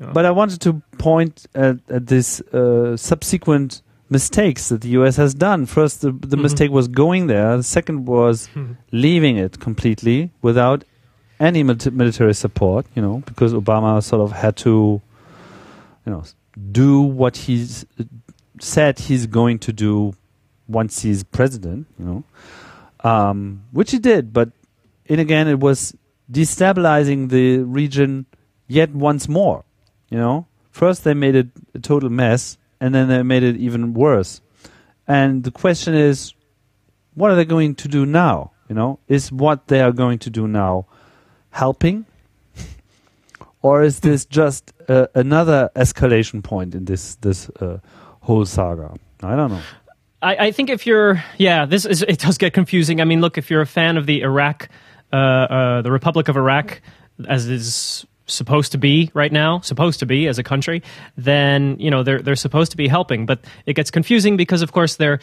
Yeah. 0.00 0.10
But 0.14 0.24
I 0.24 0.30
wanted 0.30 0.60
to 0.62 0.80
point 0.96 1.46
at, 1.54 1.76
at 1.90 2.06
this 2.06 2.40
uh, 2.40 2.96
subsequent 2.96 3.82
mistakes 4.08 4.70
that 4.70 4.80
the 4.80 4.88
US 5.00 5.16
has 5.16 5.34
done. 5.34 5.66
First, 5.66 6.00
the, 6.00 6.12
the 6.12 6.36
Mhm. 6.36 6.42
mistake 6.42 6.70
was 6.70 6.88
going 6.88 7.26
there. 7.26 7.56
The 7.58 7.62
second 7.62 8.06
was 8.06 8.48
leaving 8.92 9.36
it 9.36 9.60
completely 9.60 10.30
without 10.40 10.84
any 11.38 11.62
mil- 11.62 11.76
military 11.92 12.34
support. 12.34 12.86
You 12.94 13.02
know, 13.02 13.22
because 13.26 13.52
Obama 13.52 14.02
sort 14.02 14.22
of 14.22 14.32
had 14.32 14.56
to, 14.58 15.02
you 16.04 16.12
know, 16.12 16.24
do 16.70 17.00
what 17.00 17.36
he's 17.36 17.86
said 18.60 18.98
he's 18.98 19.26
going 19.26 19.58
to 19.60 19.72
do 19.72 20.14
once 20.68 21.02
he's 21.02 21.24
president. 21.24 21.86
You 21.98 22.04
know, 22.04 22.24
um, 23.08 23.64
which 23.72 23.90
he 23.90 23.98
did. 23.98 24.32
But 24.32 24.50
in 25.06 25.18
again, 25.18 25.48
it 25.48 25.60
was 25.60 25.94
destabilizing 26.30 27.28
the 27.28 27.58
region 27.58 28.26
yet 28.66 28.94
once 28.94 29.28
more. 29.28 29.64
You 30.10 30.18
know, 30.18 30.46
first 30.70 31.04
they 31.04 31.14
made 31.14 31.34
it 31.34 31.48
a 31.74 31.78
total 31.78 32.10
mess, 32.10 32.58
and 32.80 32.94
then 32.94 33.08
they 33.08 33.22
made 33.22 33.42
it 33.42 33.56
even 33.56 33.94
worse. 33.94 34.40
And 35.06 35.44
the 35.44 35.50
question 35.50 35.94
is, 35.94 36.34
what 37.14 37.30
are 37.30 37.34
they 37.34 37.44
going 37.44 37.74
to 37.76 37.88
do 37.88 38.06
now? 38.06 38.52
You 38.68 38.74
know, 38.74 38.98
is 39.08 39.30
what 39.30 39.68
they 39.68 39.80
are 39.80 39.92
going 39.92 40.18
to 40.20 40.30
do 40.30 40.48
now 40.48 40.86
helping, 41.50 42.06
or 43.62 43.82
is 43.82 44.00
this 44.00 44.24
just 44.24 44.72
uh, 44.88 45.06
another 45.14 45.70
escalation 45.74 46.42
point 46.42 46.74
in 46.74 46.84
this 46.84 47.16
this 47.16 47.48
uh, 47.60 47.78
whole 48.20 48.44
saga? 48.44 48.94
I 49.22 49.36
don't 49.36 49.50
know. 49.50 49.62
I, 50.22 50.36
I 50.46 50.52
think 50.52 50.70
if 50.70 50.86
you're, 50.86 51.22
yeah, 51.36 51.66
this 51.66 51.84
is 51.84 52.02
it 52.02 52.18
does 52.18 52.38
get 52.38 52.52
confusing. 52.52 53.00
I 53.00 53.04
mean, 53.04 53.20
look, 53.20 53.38
if 53.38 53.50
you're 53.50 53.60
a 53.60 53.66
fan 53.66 53.96
of 53.96 54.06
the 54.06 54.22
Iraq, 54.22 54.68
uh, 55.12 55.16
uh, 55.16 55.82
the 55.82 55.90
Republic 55.90 56.28
of 56.28 56.36
Iraq, 56.36 56.80
as 57.28 57.48
is 57.48 58.06
supposed 58.26 58.72
to 58.72 58.78
be 58.78 59.10
right 59.14 59.32
now, 59.32 59.60
supposed 59.60 60.00
to 60.00 60.06
be 60.06 60.28
as 60.28 60.38
a 60.38 60.42
country, 60.42 60.82
then 61.16 61.76
you 61.78 61.90
know 61.90 62.02
they're 62.02 62.20
they're 62.20 62.36
supposed 62.36 62.70
to 62.70 62.76
be 62.76 62.88
helping, 62.88 63.26
but 63.26 63.44
it 63.66 63.74
gets 63.74 63.90
confusing 63.90 64.36
because 64.36 64.62
of 64.62 64.72
course 64.72 64.96
they're 64.96 65.18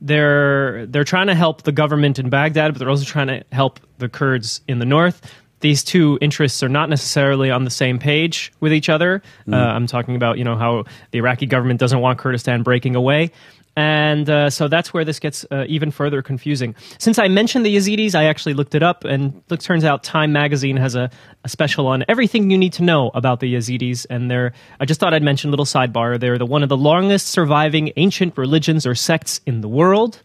they're 0.00 0.86
they're 0.86 1.04
trying 1.04 1.26
to 1.26 1.34
help 1.34 1.62
the 1.62 1.72
government 1.72 2.18
in 2.18 2.28
Baghdad, 2.28 2.72
but 2.72 2.78
they're 2.78 2.90
also 2.90 3.04
trying 3.04 3.28
to 3.28 3.44
help 3.52 3.80
the 3.98 4.08
Kurds 4.08 4.60
in 4.68 4.78
the 4.78 4.86
north. 4.86 5.20
These 5.64 5.82
two 5.82 6.18
interests 6.20 6.62
are 6.62 6.68
not 6.68 6.90
necessarily 6.90 7.50
on 7.50 7.64
the 7.64 7.70
same 7.70 7.98
page 7.98 8.52
with 8.60 8.70
each 8.70 8.90
other. 8.90 9.22
Uh, 9.50 9.56
I'm 9.56 9.86
talking 9.86 10.14
about 10.14 10.36
you 10.36 10.44
know 10.44 10.56
how 10.56 10.84
the 11.10 11.18
Iraqi 11.18 11.46
government 11.46 11.80
doesn't 11.80 12.00
want 12.00 12.18
Kurdistan 12.18 12.62
breaking 12.62 12.94
away. 12.94 13.32
And 13.74 14.28
uh, 14.28 14.50
so 14.50 14.68
that's 14.68 14.92
where 14.92 15.06
this 15.06 15.18
gets 15.18 15.46
uh, 15.50 15.64
even 15.66 15.90
further 15.90 16.20
confusing. 16.20 16.76
Since 16.98 17.18
I 17.18 17.28
mentioned 17.28 17.64
the 17.64 17.74
Yazidis, 17.74 18.14
I 18.14 18.26
actually 18.26 18.52
looked 18.52 18.74
it 18.74 18.82
up, 18.82 19.04
and 19.04 19.42
it 19.50 19.60
turns 19.60 19.84
out 19.84 20.04
Time 20.04 20.32
Magazine 20.32 20.76
has 20.76 20.94
a, 20.94 21.10
a 21.44 21.48
special 21.48 21.86
on 21.86 22.04
everything 22.08 22.50
you 22.50 22.58
need 22.58 22.74
to 22.74 22.82
know 22.82 23.10
about 23.14 23.40
the 23.40 23.52
Yazidis. 23.52 24.06
And 24.10 24.30
they're, 24.30 24.52
I 24.78 24.84
just 24.84 25.00
thought 25.00 25.14
I'd 25.14 25.22
mention 25.22 25.48
a 25.48 25.50
little 25.50 25.64
sidebar. 25.64 26.20
They're 26.20 26.38
the 26.38 26.46
one 26.46 26.62
of 26.62 26.68
the 26.68 26.76
longest 26.76 27.28
surviving 27.28 27.90
ancient 27.96 28.36
religions 28.36 28.86
or 28.86 28.94
sects 28.94 29.40
in 29.46 29.62
the 29.62 29.68
world. 29.68 30.22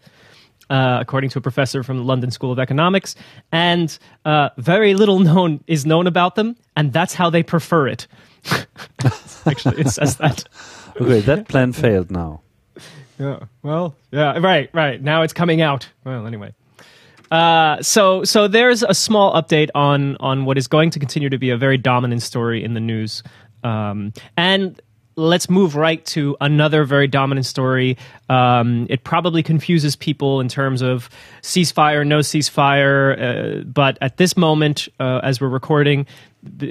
Uh, 0.69 0.99
according 1.01 1.31
to 1.31 1.39
a 1.39 1.41
professor 1.41 1.81
from 1.81 1.97
the 1.97 2.03
London 2.03 2.29
School 2.29 2.51
of 2.51 2.59
Economics, 2.59 3.15
and 3.51 3.97
uh, 4.25 4.49
very 4.57 4.93
little 4.93 5.17
known 5.19 5.63
is 5.65 5.83
known 5.83 6.05
about 6.05 6.35
them, 6.35 6.55
and 6.75 6.93
that's 6.93 7.15
how 7.15 7.29
they 7.29 7.41
prefer 7.41 7.87
it. 7.87 8.07
Actually, 9.47 9.81
it 9.81 9.89
says 9.89 10.17
that. 10.17 10.43
Okay, 11.01 11.21
that 11.21 11.47
plan 11.47 11.71
failed 11.71 12.11
now. 12.11 12.41
Yeah. 13.17 13.39
Well, 13.63 13.95
yeah, 14.11 14.37
right, 14.39 14.69
right. 14.73 15.01
Now 15.01 15.21
it's 15.21 15.31
coming 15.31 15.61
out. 15.61 15.87
Well, 16.03 16.27
anyway. 16.27 16.53
Uh, 17.31 17.81
so 17.81 18.23
so 18.23 18.47
there's 18.47 18.83
a 18.83 18.93
small 18.93 19.33
update 19.33 19.69
on 19.75 20.17
on 20.17 20.45
what 20.45 20.57
is 20.57 20.67
going 20.67 20.89
to 20.89 20.99
continue 20.99 21.29
to 21.29 21.37
be 21.37 21.51
a 21.51 21.57
very 21.57 21.77
dominant 21.77 22.21
story 22.21 22.63
in 22.63 22.73
the 22.73 22.79
news. 22.79 23.23
Um, 23.63 24.13
and 24.35 24.81
let's 25.19 25.49
move 25.49 25.75
right 25.75 26.03
to 26.07 26.37
another 26.39 26.85
very 26.85 27.07
dominant 27.07 27.45
story. 27.45 27.97
Um, 28.29 28.87
it 28.89 29.03
probably 29.03 29.43
confuses 29.43 29.95
people 29.95 30.39
in 30.39 30.47
terms 30.47 30.81
of 30.81 31.09
ceasefire, 31.41 32.05
no 32.07 32.19
ceasefire. 32.19 33.59
Uh, 33.59 33.63
but 33.63 33.97
at 34.01 34.17
this 34.17 34.37
moment, 34.37 34.87
uh, 34.99 35.19
as 35.21 35.41
we're 35.41 35.49
recording, 35.49 36.07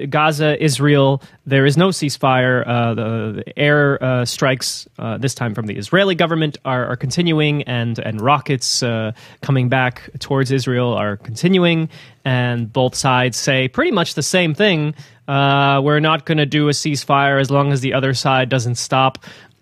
Gaza, 0.08 0.62
Israel, 0.62 1.22
there 1.44 1.66
is 1.66 1.76
no 1.76 1.88
ceasefire. 1.88 2.66
Uh, 2.66 2.94
the, 2.94 3.42
the 3.44 3.58
air 3.58 4.02
uh, 4.02 4.24
strikes, 4.24 4.88
uh, 4.98 5.18
this 5.18 5.34
time 5.34 5.54
from 5.54 5.66
the 5.66 5.76
Israeli 5.76 6.14
government, 6.14 6.56
are, 6.64 6.86
are 6.86 6.96
continuing, 6.96 7.62
and 7.64 7.98
and 7.98 8.20
rockets 8.20 8.82
uh, 8.82 9.12
coming 9.42 9.68
back 9.68 10.10
towards 10.20 10.50
Israel 10.50 10.94
are 10.94 11.16
continuing. 11.16 11.90
And 12.24 12.72
both 12.72 12.94
sides 12.94 13.36
say 13.36 13.68
pretty 13.68 13.90
much 13.90 14.14
the 14.14 14.22
same 14.22 14.54
thing. 14.54 14.94
Uh, 15.26 15.82
we're 15.84 16.00
not 16.00 16.24
going 16.24 16.38
to 16.38 16.46
do 16.46 16.68
a 16.68 16.72
ceasefire 16.72 17.38
as 17.38 17.50
long 17.50 17.70
as 17.70 17.82
the 17.82 17.92
other 17.92 18.14
side 18.14 18.48
doesn't 18.48 18.76
stop. 18.76 19.18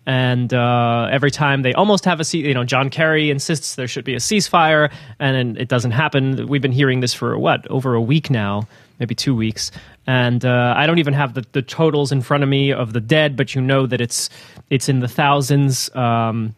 And 0.07 0.55
uh, 0.55 1.09
every 1.11 1.33
time 1.33 1.63
they 1.63 1.75
almost 1.75 2.05
have 2.05 2.21
a 2.21 2.25
cease, 2.25 2.47
you 2.47 2.55
know, 2.55 2.63
John 2.63 2.91
Kerry 2.91 3.29
insists 3.29 3.75
there 3.75 3.89
should 3.89 4.05
be 4.05 4.15
a 4.15 4.19
ceasefire, 4.19 4.93
and 5.19 5.59
it 5.59 5.69
doesn't 5.69 5.91
happen. 5.91 6.47
We've 6.47 6.63
been 6.63 6.71
hearing 6.71 7.01
this 7.01 7.13
for 7.13 7.37
what 7.37 7.69
over 7.69 7.95
a 7.95 8.01
week 8.01 8.31
now, 8.31 8.69
maybe 8.99 9.15
two 9.15 9.35
weeks, 9.35 9.71
and 10.07 10.45
uh, 10.45 10.75
I 10.77 10.87
don't 10.87 10.99
even 10.99 11.15
have 11.15 11.35
the, 11.35 11.45
the 11.53 11.63
totals 11.63 12.13
in 12.13 12.23
front 12.23 12.43
of 12.43 12.49
me 12.49 12.73
of 12.73 12.93
the 12.93 13.01
dead, 13.01 13.37
but 13.37 13.55
you 13.55 13.61
know 13.61 13.87
that 13.87 14.01
it's 14.01 14.31
it's 14.71 14.89
in 14.89 15.01
the 15.01 15.09
thousands. 15.09 15.95
Um, 15.95 16.55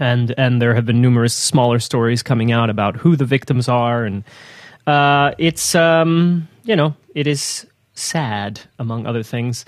and 0.00 0.32
and 0.38 0.62
there 0.62 0.74
have 0.74 0.86
been 0.86 1.00
numerous 1.02 1.34
smaller 1.34 1.78
stories 1.78 2.22
coming 2.22 2.52
out 2.52 2.70
about 2.70 2.96
who 2.96 3.16
the 3.16 3.24
victims 3.24 3.68
are, 3.68 4.04
and 4.04 4.24
uh, 4.86 5.32
it's 5.38 5.74
um, 5.74 6.48
you 6.64 6.76
know 6.76 6.94
it 7.14 7.26
is 7.26 7.66
sad 7.94 8.60
among 8.78 9.06
other 9.06 9.22
things. 9.22 9.64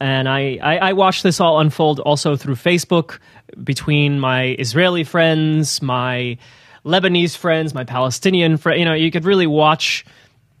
And 0.00 0.28
I, 0.28 0.58
I, 0.62 0.78
I 0.78 0.92
watched 0.92 1.22
this 1.22 1.40
all 1.40 1.58
unfold 1.58 2.00
also 2.00 2.36
through 2.36 2.54
Facebook 2.54 3.18
between 3.64 4.20
my 4.20 4.54
Israeli 4.58 5.02
friends, 5.04 5.82
my 5.82 6.38
Lebanese 6.84 7.36
friends, 7.36 7.74
my 7.74 7.84
Palestinian 7.84 8.56
friends. 8.56 8.78
You 8.78 8.84
know, 8.84 8.94
you 8.94 9.10
could 9.10 9.24
really 9.24 9.46
watch 9.46 10.06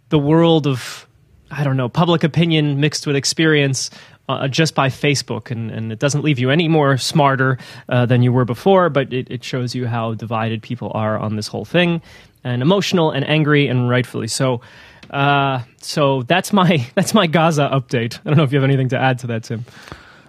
the 0.08 0.18
world 0.18 0.66
of 0.66 1.06
I 1.50 1.64
don't 1.64 1.76
know 1.76 1.88
public 1.88 2.24
opinion 2.24 2.80
mixed 2.80 3.06
with 3.06 3.16
experience 3.16 3.90
uh, 4.28 4.46
just 4.46 4.74
by 4.74 4.88
Facebook, 4.88 5.50
and, 5.50 5.70
and 5.70 5.90
it 5.90 5.98
doesn't 5.98 6.22
leave 6.22 6.38
you 6.38 6.50
any 6.50 6.68
more 6.68 6.98
smarter 6.98 7.58
uh, 7.88 8.04
than 8.04 8.22
you 8.22 8.32
were 8.32 8.44
before, 8.44 8.90
but 8.90 9.12
it, 9.12 9.30
it 9.30 9.42
shows 9.42 9.74
you 9.74 9.86
how 9.86 10.12
divided 10.14 10.62
people 10.62 10.90
are 10.94 11.18
on 11.18 11.36
this 11.36 11.46
whole 11.46 11.64
thing, 11.64 12.02
and 12.44 12.60
emotional 12.60 13.10
and 13.10 13.26
angry, 13.26 13.68
and 13.68 13.88
rightfully 13.88 14.28
so. 14.28 14.60
Uh, 15.10 15.62
so 15.78 16.22
that's 16.22 16.52
my 16.52 16.86
that's 16.94 17.14
my 17.14 17.26
Gaza 17.26 17.70
update. 17.72 18.18
I 18.20 18.30
don't 18.30 18.36
know 18.36 18.44
if 18.44 18.52
you 18.52 18.58
have 18.58 18.68
anything 18.68 18.90
to 18.90 18.98
add 18.98 19.18
to 19.20 19.28
that, 19.28 19.44
Tim. 19.44 19.64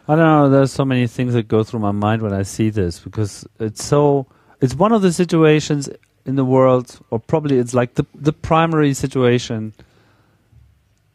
I 0.08 0.16
don't 0.16 0.26
know. 0.26 0.50
There's 0.50 0.72
so 0.72 0.86
many 0.86 1.06
things 1.06 1.34
that 1.34 1.48
go 1.48 1.64
through 1.64 1.82
my 1.82 1.92
mind 1.92 2.22
when 2.22 2.34
I 2.34 2.44
see 2.44 2.70
this 2.70 3.00
because 3.00 3.46
it's 3.60 3.84
so. 3.84 4.28
It's 4.62 4.76
one 4.76 4.92
of 4.92 5.02
the 5.02 5.14
situations 5.14 5.90
in 6.30 6.36
the 6.36 6.46
world, 6.46 7.00
or 7.10 7.20
probably 7.20 7.58
it's 7.60 7.74
like 7.74 7.96
the 7.96 8.06
the 8.14 8.32
primary 8.34 8.94
situation, 8.94 9.74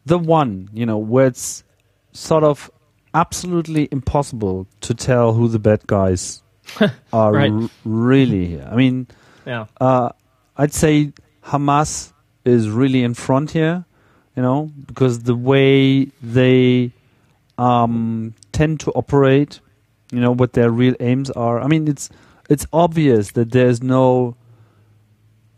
the 0.05 0.17
one 0.19 0.69
you 0.73 0.85
know 0.85 0.97
where 0.97 1.27
it's 1.27 1.63
sort 2.11 2.43
of 2.43 2.69
absolutely 3.13 3.87
impossible 3.91 4.67
to 4.81 4.93
tell 4.93 5.33
who 5.33 5.47
the 5.47 5.59
bad 5.59 5.87
guys 5.87 6.41
are 7.13 7.31
Right. 7.33 7.51
r- 7.51 7.69
really 7.85 8.45
here. 8.47 8.67
I 8.71 8.75
mean, 8.75 9.07
Yeah, 9.45 9.65
uh, 9.79 10.09
I'd 10.57 10.73
say 10.73 11.13
Hamas 11.45 12.11
is 12.43 12.69
really 12.69 13.03
in 13.03 13.13
front 13.13 13.51
here, 13.51 13.85
you 14.35 14.43
know, 14.43 14.69
because 14.87 15.19
the 15.23 15.35
way 15.35 16.05
they 16.21 16.91
um, 17.57 18.33
tend 18.51 18.79
to 18.81 18.91
operate, 18.91 19.59
you 20.11 20.19
know, 20.19 20.31
what 20.33 20.53
their 20.53 20.69
real 20.69 20.95
aims 20.99 21.29
are. 21.31 21.61
I 21.61 21.67
mean, 21.67 21.87
it's 21.87 22.09
it's 22.49 22.65
obvious 22.73 23.31
that 23.31 23.51
there's 23.51 23.81
no 23.81 24.35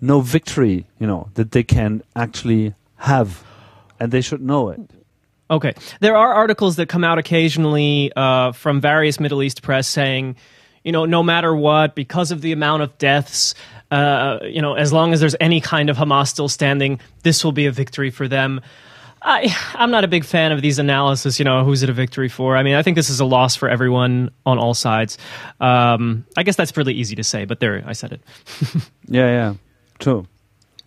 no 0.01 0.21
victory, 0.21 0.85
you 0.99 1.07
know, 1.07 1.29
that 1.35 1.51
they 1.51 1.63
can 1.63 2.03
actually 2.15 2.73
have, 2.97 3.43
and 3.99 4.11
they 4.11 4.21
should 4.21 4.41
know 4.41 4.69
it. 4.69 4.79
Okay. 5.49 5.73
There 6.01 6.15
are 6.15 6.33
articles 6.33 6.75
that 6.75 6.89
come 6.89 7.03
out 7.03 7.17
occasionally 7.17 8.11
uh, 8.15 8.51
from 8.51 8.81
various 8.81 9.19
Middle 9.19 9.41
East 9.41 9.61
press 9.61 9.87
saying, 9.87 10.35
you 10.83 10.91
know, 10.91 11.05
no 11.05 11.23
matter 11.23 11.55
what, 11.55 11.95
because 11.95 12.31
of 12.31 12.41
the 12.41 12.51
amount 12.51 12.83
of 12.83 12.97
deaths, 12.97 13.55
uh, 13.91 14.39
you 14.43 14.61
know, 14.61 14.73
as 14.73 14.91
long 14.91 15.13
as 15.13 15.19
there's 15.19 15.35
any 15.39 15.61
kind 15.61 15.89
of 15.89 15.97
Hamas 15.97 16.27
still 16.27 16.49
standing, 16.49 16.99
this 17.23 17.43
will 17.43 17.53
be 17.53 17.65
a 17.65 17.71
victory 17.71 18.09
for 18.09 18.27
them. 18.27 18.61
I, 19.21 19.55
I'm 19.73 19.89
not 19.91 20.03
a 20.03 20.07
big 20.07 20.25
fan 20.25 20.51
of 20.51 20.61
these 20.61 20.79
analysis. 20.79 21.39
You 21.39 21.45
know, 21.45 21.63
who's 21.63 21.81
it 21.81 21.89
a 21.89 21.93
victory 21.93 22.29
for? 22.29 22.55
I 22.55 22.63
mean, 22.63 22.75
I 22.75 22.83
think 22.83 22.95
this 22.95 23.09
is 23.09 23.19
a 23.19 23.25
loss 23.25 23.55
for 23.55 23.67
everyone 23.67 24.31
on 24.45 24.59
all 24.59 24.73
sides. 24.73 25.17
Um, 25.59 26.25
I 26.35 26.43
guess 26.43 26.55
that's 26.55 26.75
really 26.77 26.93
easy 26.93 27.15
to 27.15 27.23
say, 27.23 27.45
but 27.45 27.59
there, 27.59 27.83
I 27.85 27.93
said 27.93 28.13
it. 28.13 28.21
Yeah, 29.09 29.27
yeah, 29.27 29.53
true. 29.99 30.27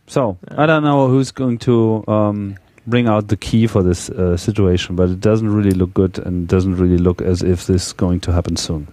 So 0.06 0.38
I 0.56 0.66
don't 0.66 0.82
know 0.82 1.08
who's 1.08 1.30
going 1.30 1.58
to 1.58 2.04
um, 2.08 2.56
bring 2.86 3.06
out 3.06 3.28
the 3.28 3.36
key 3.36 3.66
for 3.66 3.82
this 3.82 4.10
uh, 4.10 4.36
situation, 4.36 4.96
but 4.96 5.08
it 5.08 5.20
doesn't 5.20 5.48
really 5.48 5.70
look 5.70 5.94
good, 5.94 6.18
and 6.18 6.48
doesn't 6.48 6.76
really 6.76 6.98
look 6.98 7.22
as 7.22 7.42
if 7.42 7.66
this 7.66 7.86
is 7.88 7.92
going 7.92 8.20
to 8.20 8.32
happen 8.32 8.56
soon. 8.56 8.88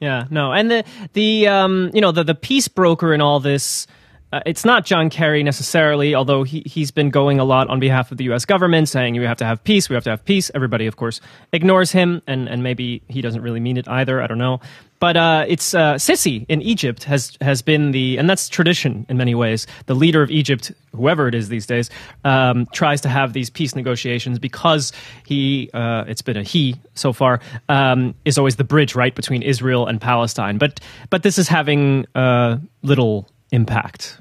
Yeah, 0.00 0.26
no, 0.30 0.52
and 0.52 0.70
the 0.70 0.84
the 1.14 1.48
um, 1.48 1.90
you 1.94 2.00
know 2.00 2.12
the 2.12 2.24
the 2.24 2.34
peace 2.34 2.68
broker 2.68 3.14
in 3.14 3.20
all 3.20 3.40
this. 3.40 3.86
Uh, 4.32 4.40
it's 4.44 4.64
not 4.64 4.84
John 4.84 5.08
Kerry 5.08 5.44
necessarily, 5.44 6.14
although 6.14 6.42
he 6.42 6.62
he's 6.66 6.90
been 6.90 7.10
going 7.10 7.38
a 7.38 7.44
lot 7.44 7.68
on 7.68 7.80
behalf 7.80 8.10
of 8.10 8.18
the 8.18 8.24
U.S. 8.24 8.44
government, 8.44 8.88
saying 8.88 9.14
we 9.14 9.24
have 9.24 9.38
to 9.38 9.44
have 9.44 9.62
peace, 9.64 9.88
we 9.88 9.94
have 9.94 10.04
to 10.04 10.10
have 10.10 10.24
peace. 10.24 10.50
Everybody, 10.54 10.86
of 10.86 10.96
course, 10.96 11.20
ignores 11.52 11.92
him, 11.92 12.20
and 12.26 12.48
and 12.48 12.62
maybe 12.62 13.02
he 13.08 13.22
doesn't 13.22 13.40
really 13.40 13.60
mean 13.60 13.76
it 13.78 13.88
either. 13.88 14.20
I 14.20 14.26
don't 14.26 14.38
know, 14.38 14.60
but 14.98 15.16
uh, 15.16 15.44
it's 15.46 15.74
uh, 15.74 15.94
Sisi 15.94 16.46
in 16.48 16.62
Egypt 16.62 17.04
has 17.04 17.36
has 17.40 17.62
been 17.62 17.92
the 17.92 18.16
and 18.16 18.28
that's 18.28 18.48
tradition 18.48 19.06
in 19.08 19.16
many 19.16 19.34
ways. 19.34 19.66
The 19.86 19.94
leader 19.94 20.22
of 20.22 20.30
Egypt, 20.30 20.72
whoever 20.94 21.28
it 21.28 21.34
is 21.34 21.48
these 21.48 21.66
days, 21.66 21.90
um, 22.24 22.66
tries 22.72 23.00
to 23.02 23.08
have 23.08 23.32
these 23.32 23.50
peace 23.50 23.74
negotiations 23.74 24.38
because 24.38 24.92
he 25.26 25.70
uh, 25.74 26.04
it's 26.08 26.22
been 26.22 26.36
a 26.36 26.42
he 26.42 26.76
so 26.94 27.12
far 27.12 27.40
um, 27.68 28.14
is 28.24 28.38
always 28.38 28.56
the 28.56 28.64
bridge 28.64 28.94
right 28.94 29.14
between 29.14 29.42
Israel 29.42 29.86
and 29.86 30.00
Palestine. 30.00 30.58
But 30.58 30.80
but 31.10 31.22
this 31.22 31.38
is 31.38 31.48
having 31.48 32.06
uh, 32.14 32.58
little 32.82 33.28
impact. 33.50 34.18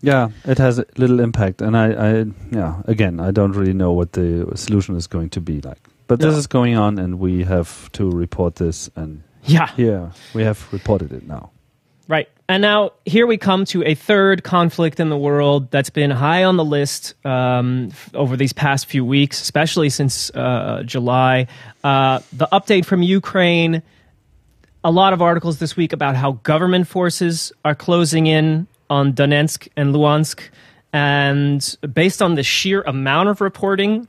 Yeah, 0.00 0.28
it 0.44 0.58
has 0.58 0.84
little 0.98 1.18
impact, 1.18 1.62
and 1.62 1.74
I, 1.74 1.92
I, 1.92 2.24
yeah, 2.50 2.82
again, 2.84 3.20
I 3.20 3.30
don't 3.30 3.52
really 3.52 3.72
know 3.72 3.92
what 3.92 4.12
the 4.12 4.52
solution 4.54 4.96
is 4.96 5.06
going 5.06 5.30
to 5.30 5.40
be 5.40 5.62
like. 5.62 5.80
But 6.06 6.20
this 6.20 6.34
is 6.34 6.46
going 6.46 6.76
on, 6.76 6.98
and 6.98 7.18
we 7.18 7.44
have 7.44 7.90
to 7.92 8.10
report 8.10 8.56
this, 8.56 8.90
and 8.96 9.22
Yeah. 9.46 9.70
Yeah. 9.76 10.10
we 10.34 10.42
have 10.42 10.72
reported 10.72 11.12
it 11.12 11.26
now. 11.26 11.50
Right. 12.06 12.28
And 12.48 12.60
now 12.60 12.92
here 13.06 13.26
we 13.26 13.38
come 13.38 13.64
to 13.66 13.82
a 13.84 13.94
third 13.94 14.44
conflict 14.44 15.00
in 15.00 15.08
the 15.08 15.16
world 15.16 15.70
that's 15.70 15.88
been 15.88 16.10
high 16.10 16.44
on 16.44 16.58
the 16.58 16.64
list 16.64 17.14
um, 17.24 17.88
f- 17.90 18.14
over 18.14 18.36
these 18.36 18.52
past 18.52 18.86
few 18.86 19.04
weeks, 19.04 19.40
especially 19.40 19.88
since 19.88 20.30
uh, 20.30 20.82
July. 20.84 21.46
Uh, 21.82 22.20
the 22.32 22.46
update 22.52 22.84
from 22.84 23.02
Ukraine. 23.02 23.82
A 24.86 24.90
lot 24.90 25.14
of 25.14 25.22
articles 25.22 25.58
this 25.58 25.76
week 25.76 25.94
about 25.94 26.14
how 26.14 26.32
government 26.42 26.86
forces 26.86 27.52
are 27.64 27.74
closing 27.74 28.26
in 28.26 28.66
on 28.90 29.14
Donetsk 29.14 29.68
and 29.76 29.94
Luhansk. 29.94 30.40
And 30.92 31.76
based 31.94 32.20
on 32.20 32.34
the 32.34 32.42
sheer 32.42 32.82
amount 32.82 33.30
of 33.30 33.40
reporting, 33.40 34.06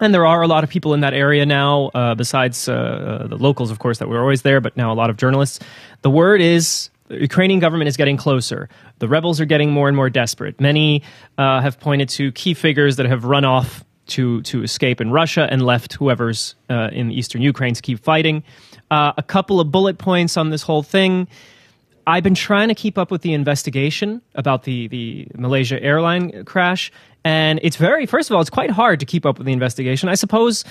and 0.00 0.12
there 0.12 0.26
are 0.26 0.42
a 0.42 0.46
lot 0.46 0.64
of 0.64 0.70
people 0.70 0.94
in 0.94 1.00
that 1.00 1.14
area 1.14 1.46
now, 1.46 1.86
uh, 1.94 2.14
besides 2.14 2.68
uh, 2.68 2.72
uh, 2.72 3.26
the 3.28 3.36
locals, 3.36 3.70
of 3.70 3.78
course, 3.78 3.98
that 3.98 4.08
were 4.08 4.20
always 4.20 4.42
there, 4.42 4.60
but 4.60 4.76
now 4.76 4.92
a 4.92 4.94
lot 4.94 5.10
of 5.10 5.16
journalists. 5.16 5.58
The 6.02 6.10
word 6.10 6.40
is 6.40 6.90
the 7.08 7.20
Ukrainian 7.20 7.60
government 7.60 7.88
is 7.88 7.96
getting 7.96 8.16
closer. 8.16 8.68
The 8.98 9.08
rebels 9.08 9.40
are 9.40 9.44
getting 9.44 9.70
more 9.70 9.88
and 9.88 9.96
more 9.96 10.10
desperate. 10.10 10.60
Many 10.60 11.02
uh, 11.38 11.60
have 11.60 11.78
pointed 11.80 12.08
to 12.10 12.32
key 12.32 12.54
figures 12.54 12.96
that 12.96 13.06
have 13.06 13.24
run 13.24 13.44
off 13.44 13.84
to 14.08 14.42
to 14.42 14.62
escape 14.62 15.00
in 15.00 15.10
Russia 15.10 15.48
and 15.50 15.62
left 15.62 15.94
whoever's 15.94 16.54
uh, 16.70 16.90
in 16.92 17.10
eastern 17.10 17.42
Ukraine 17.42 17.74
to 17.74 17.82
keep 17.82 17.98
fighting. 18.00 18.42
Uh, 18.90 19.12
a 19.16 19.22
couple 19.22 19.60
of 19.60 19.72
bullet 19.72 19.98
points 19.98 20.36
on 20.36 20.50
this 20.50 20.62
whole 20.62 20.82
thing. 20.82 21.26
I've 22.08 22.22
been 22.22 22.36
trying 22.36 22.68
to 22.68 22.74
keep 22.74 22.98
up 22.98 23.10
with 23.10 23.22
the 23.22 23.32
investigation 23.32 24.22
about 24.34 24.62
the 24.62 24.88
the 24.88 25.28
Malaysia 25.34 25.82
airline 25.82 26.44
crash, 26.44 26.92
and 27.26 27.58
it's 27.64 27.74
very 27.74 28.06
first 28.06 28.30
of 28.30 28.36
all, 28.36 28.40
it's 28.40 28.50
quite 28.50 28.70
hard 28.70 29.00
to 29.00 29.06
keep 29.06 29.26
up 29.26 29.38
with 29.38 29.48
the 29.48 29.52
investigation. 29.52 30.08
I 30.08 30.14
suppose 30.14 30.64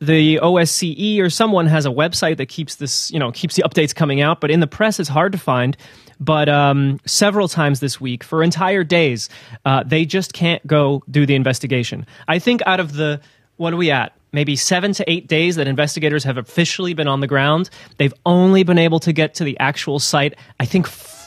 the 0.00 0.36
OSCE 0.36 1.20
or 1.20 1.28
someone 1.28 1.66
has 1.66 1.84
a 1.84 1.88
website 1.88 2.36
that 2.36 2.46
keeps 2.46 2.76
this, 2.76 3.10
you 3.10 3.18
know, 3.18 3.32
keeps 3.32 3.56
the 3.56 3.64
updates 3.64 3.92
coming 3.92 4.20
out, 4.20 4.40
but 4.40 4.52
in 4.52 4.60
the 4.60 4.68
press 4.68 5.00
it's 5.00 5.08
hard 5.08 5.32
to 5.32 5.38
find. 5.38 5.76
But 6.20 6.48
um, 6.48 7.00
several 7.06 7.48
times 7.48 7.80
this 7.80 8.00
week, 8.00 8.22
for 8.22 8.44
entire 8.44 8.84
days, 8.84 9.28
uh, 9.64 9.82
they 9.82 10.04
just 10.04 10.32
can't 10.32 10.64
go 10.64 11.02
do 11.10 11.26
the 11.26 11.34
investigation. 11.34 12.06
I 12.28 12.38
think 12.38 12.62
out 12.66 12.78
of 12.78 12.92
the 12.92 13.20
what 13.56 13.72
are 13.72 13.76
we 13.76 13.90
at? 13.90 14.12
Maybe 14.32 14.54
seven 14.54 14.92
to 14.92 15.10
eight 15.10 15.26
days 15.26 15.56
that 15.56 15.66
investigators 15.66 16.22
have 16.22 16.36
officially 16.36 16.94
been 16.94 17.08
on 17.08 17.18
the 17.18 17.26
ground. 17.26 17.68
They've 17.96 18.14
only 18.24 18.62
been 18.62 18.78
able 18.78 19.00
to 19.00 19.12
get 19.12 19.34
to 19.34 19.44
the 19.44 19.58
actual 19.58 19.98
site. 19.98 20.36
I 20.60 20.66
think 20.66 20.86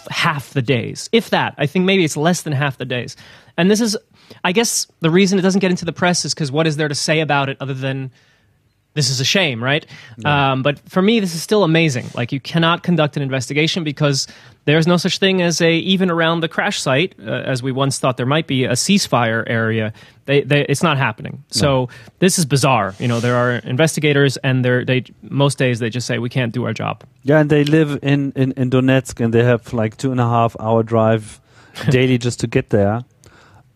half 0.09 0.51
the 0.51 0.61
days, 0.61 1.09
if 1.11 1.31
that. 1.31 1.53
I 1.57 1.65
think 1.65 1.83
maybe 1.83 2.05
it's 2.05 2.15
less 2.15 2.43
than 2.43 2.53
half 2.53 2.77
the 2.77 2.85
days. 2.85 3.17
And 3.57 3.69
this 3.69 3.81
is, 3.81 3.97
I 4.43 4.51
guess, 4.51 4.87
the 4.99 5.09
reason 5.09 5.39
it 5.39 5.41
doesn't 5.41 5.59
get 5.59 5.71
into 5.71 5.85
the 5.85 5.93
press 5.93 6.25
is 6.25 6.33
because 6.33 6.51
what 6.51 6.67
is 6.67 6.77
there 6.77 6.87
to 6.87 6.95
say 6.95 7.19
about 7.19 7.49
it 7.49 7.57
other 7.59 7.73
than 7.73 8.11
this 8.95 9.09
is 9.09 9.19
a 9.19 9.25
shame, 9.25 9.63
right? 9.63 9.85
Yeah. 10.17 10.51
Um, 10.51 10.63
but 10.63 10.79
for 10.89 11.01
me, 11.01 11.19
this 11.19 11.35
is 11.35 11.41
still 11.41 11.63
amazing. 11.63 12.07
Like 12.15 12.31
you 12.31 12.39
cannot 12.39 12.83
conduct 12.83 13.17
an 13.17 13.23
investigation 13.23 13.83
because 13.83 14.27
there's 14.65 14.87
no 14.87 14.97
such 14.97 15.19
thing 15.19 15.41
as 15.41 15.61
a 15.61 15.73
even 15.75 16.09
around 16.09 16.41
the 16.41 16.47
crash 16.47 16.81
site, 16.81 17.15
uh, 17.19 17.31
as 17.31 17.61
we 17.61 17.71
once 17.71 17.99
thought 17.99 18.17
there 18.17 18.25
might 18.25 18.47
be 18.47 18.65
a 18.65 18.73
ceasefire 18.73 19.43
area. 19.47 19.93
They, 20.25 20.41
they, 20.41 20.65
it's 20.65 20.83
not 20.83 20.97
happening. 20.97 21.33
No. 21.33 21.41
So 21.49 21.89
this 22.19 22.39
is 22.39 22.45
bizarre. 22.45 22.95
You 22.99 23.07
know, 23.07 23.19
there 23.19 23.35
are 23.35 23.53
investigators, 23.57 24.37
and 24.37 24.65
they're 24.65 24.83
they 24.83 25.05
most 25.21 25.57
days 25.57 25.79
they 25.79 25.89
just 25.89 26.07
say 26.07 26.17
we 26.17 26.29
can't 26.29 26.51
do 26.51 26.65
our 26.65 26.73
job. 26.73 27.03
Yeah, 27.23 27.39
and 27.39 27.49
they 27.49 27.63
live 27.63 27.99
in 28.01 28.31
in, 28.35 28.51
in 28.53 28.69
Donetsk, 28.69 29.23
and 29.23 29.33
they 29.33 29.43
have 29.43 29.71
like 29.71 29.97
two 29.97 30.11
and 30.11 30.19
a 30.19 30.27
half 30.27 30.55
hour 30.59 30.83
drive 30.83 31.39
daily 31.89 32.17
just 32.17 32.39
to 32.41 32.47
get 32.47 32.69
there. 32.69 33.03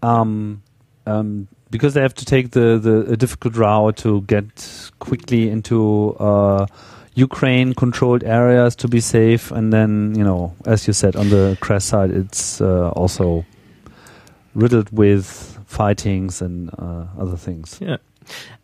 Um, 0.03 0.61
um, 1.05 1.47
because 1.69 1.95
they 1.95 2.01
have 2.01 2.13
to 2.13 2.25
take 2.25 2.51
the, 2.51 2.77
the 2.77 3.17
difficult 3.17 3.55
route 3.55 3.97
to 3.97 4.21
get 4.21 4.91
quickly 4.99 5.49
into 5.49 6.15
uh, 6.19 6.67
Ukraine 7.15 7.73
controlled 7.73 8.23
areas 8.23 8.75
to 8.77 8.87
be 8.87 8.99
safe, 8.99 9.51
and 9.51 9.73
then 9.73 10.13
you 10.15 10.23
know, 10.23 10.55
as 10.65 10.87
you 10.87 10.93
said, 10.93 11.15
on 11.15 11.29
the 11.29 11.57
crest 11.61 11.87
side, 11.87 12.11
it's 12.11 12.61
uh, 12.61 12.89
also 12.89 13.43
riddled 14.55 14.91
with 14.91 15.25
fightings 15.65 16.41
and 16.41 16.69
uh, 16.77 17.05
other 17.19 17.37
things. 17.37 17.79
Yeah. 17.81 17.97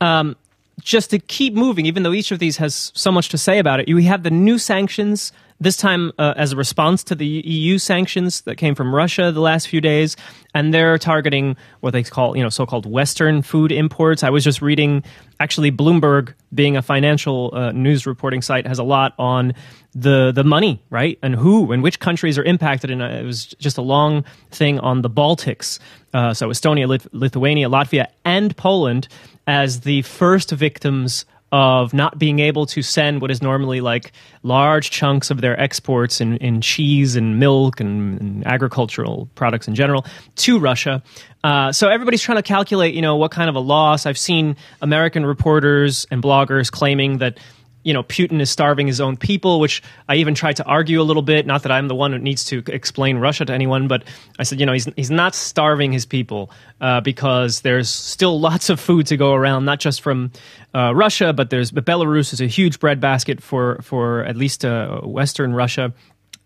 Um, 0.02 0.36
just 0.80 1.10
to 1.10 1.20
keep 1.20 1.54
moving, 1.54 1.86
even 1.86 2.04
though 2.04 2.14
each 2.14 2.32
of 2.32 2.40
these 2.40 2.58
has 2.58 2.92
so 2.96 3.12
much 3.12 3.30
to 3.30 3.38
say 3.38 3.60
about 3.60 3.80
it, 3.80 3.94
we 3.94 4.04
have 4.06 4.24
the 4.24 4.32
new 4.32 4.58
sanctions 4.58 5.32
this 5.60 5.76
time 5.76 6.12
uh, 6.18 6.34
as 6.38 6.54
a 6.54 6.56
response 6.56 7.04
to 7.06 7.16
the 7.16 7.26
EU 7.26 7.78
sanctions 7.78 8.42
that 8.42 8.56
came 8.56 8.76
from 8.76 8.96
Russia 8.96 9.32
the 9.32 9.42
last 9.42 9.68
few 9.68 9.82
days, 9.82 10.16
and 10.54 10.74
they're 10.74 10.98
targeting 10.98 11.58
what 11.82 11.92
they 11.92 12.04
call, 12.04 12.36
you 12.38 12.44
know, 12.44 12.50
so-called 12.50 12.86
Western 12.86 13.42
food 13.42 13.72
imports. 13.72 14.24
I 14.24 14.30
was 14.30 14.44
just 14.44 14.62
reading, 14.62 15.04
actually, 15.40 15.72
Bloomberg, 15.72 16.34
being 16.54 16.78
a 16.78 16.82
financial 16.82 17.52
uh, 17.54 17.72
news 17.72 18.06
reporting 18.06 18.42
site, 18.42 18.66
has 18.66 18.80
a 18.80 18.84
lot 18.84 19.14
on 19.20 19.54
the 19.94 20.32
the 20.32 20.44
money, 20.44 20.82
right, 20.90 21.20
and 21.22 21.36
who 21.36 21.72
and 21.72 21.84
which 21.84 22.00
countries 22.00 22.38
are 22.38 22.44
impacted. 22.44 22.90
And 22.92 23.02
uh, 23.02 23.08
it 23.08 23.26
was 23.26 23.48
just 23.60 23.78
a 23.78 23.82
long 23.82 24.24
thing 24.52 24.80
on 24.80 25.02
the 25.02 25.10
Baltics, 25.10 25.80
uh, 26.14 26.34
so 26.34 26.50
Estonia, 26.50 26.88
Lithuania, 27.12 27.70
Latvia, 27.70 28.08
and 28.24 28.56
Poland 28.56 29.08
as 29.46 29.82
the 29.82 30.04
first 30.04 30.52
victims 30.52 31.26
of 31.52 31.94
not 31.94 32.20
being 32.20 32.40
able 32.40 32.66
to 32.68 32.82
send 32.82 33.22
what 33.22 33.32
is 33.32 33.42
normally 33.42 33.82
like 33.82 34.12
large 34.44 34.92
chunks 34.92 35.32
of 35.32 35.42
their 35.42 35.60
exports 35.60 36.22
in, 36.22 36.38
in 36.38 36.62
cheese 36.62 37.16
and 37.16 37.40
milk 37.40 37.80
and, 37.80 38.20
and 38.22 38.48
agricultural 38.48 39.28
products 39.36 39.68
in 39.68 39.76
general 39.76 40.06
to 40.36 40.60
Russia. 40.60 41.02
Uh, 41.44 41.72
so 41.72 41.90
everybody's 41.90 42.22
trying 42.22 42.38
to 42.38 42.44
calculate, 42.44 42.94
you 42.94 43.02
know, 43.02 43.16
what 43.16 43.32
kind 43.32 43.50
of 43.50 43.56
a 43.56 43.60
loss. 43.60 44.06
I've 44.06 44.18
seen 44.18 44.56
American 44.82 45.26
reporters 45.26 46.06
and 46.12 46.22
bloggers 46.22 46.72
claiming 46.72 47.20
that 47.20 47.40
you 47.84 47.94
know, 47.94 48.04
Putin 48.04 48.42
is 48.42 48.50
starving 48.50 48.88
his 48.88 49.00
own 49.00 49.16
people, 49.16 49.60
which 49.60 49.82
I 50.08 50.16
even 50.16 50.36
tried 50.36 50.58
to 50.58 50.66
argue 50.66 51.02
a 51.02 51.04
little 51.04 51.22
bit. 51.22 51.46
Not 51.46 51.64
that 51.64 51.72
I'm 51.72 51.88
the 51.88 51.96
one 51.96 52.12
who 52.12 52.20
needs 52.20 52.44
to 52.46 52.62
explain 52.68 53.18
Russia 53.18 53.46
to 53.46 53.54
anyone, 53.54 53.88
but 53.88 54.04
I 54.38 54.44
said, 54.44 54.60
you 54.60 54.66
know, 54.66 54.74
he's, 54.74 54.88
he's 54.96 55.12
not 55.12 55.34
starving 55.34 55.94
his 55.94 56.06
people 56.06 56.52
uh, 56.82 57.02
because 57.02 57.62
there's 57.62 57.90
still 57.90 58.40
lots 58.40 58.70
of 58.70 58.80
food 58.80 59.08
to 59.08 59.18
go 59.18 59.34
around, 59.34 59.66
not 59.66 59.80
just 59.80 60.02
from 60.02 60.32
uh, 60.76 60.94
Russia, 60.94 61.32
but 61.34 61.50
there's 61.50 61.72
but 61.72 61.86
Belarus 61.86 62.34
is 62.34 62.42
a 62.42 62.48
huge 62.48 62.80
breadbasket 62.80 63.42
for 63.42 63.82
for 63.82 64.24
at 64.26 64.36
least 64.36 64.66
uh, 64.66 65.00
Western 65.02 65.54
Russia. 65.54 65.94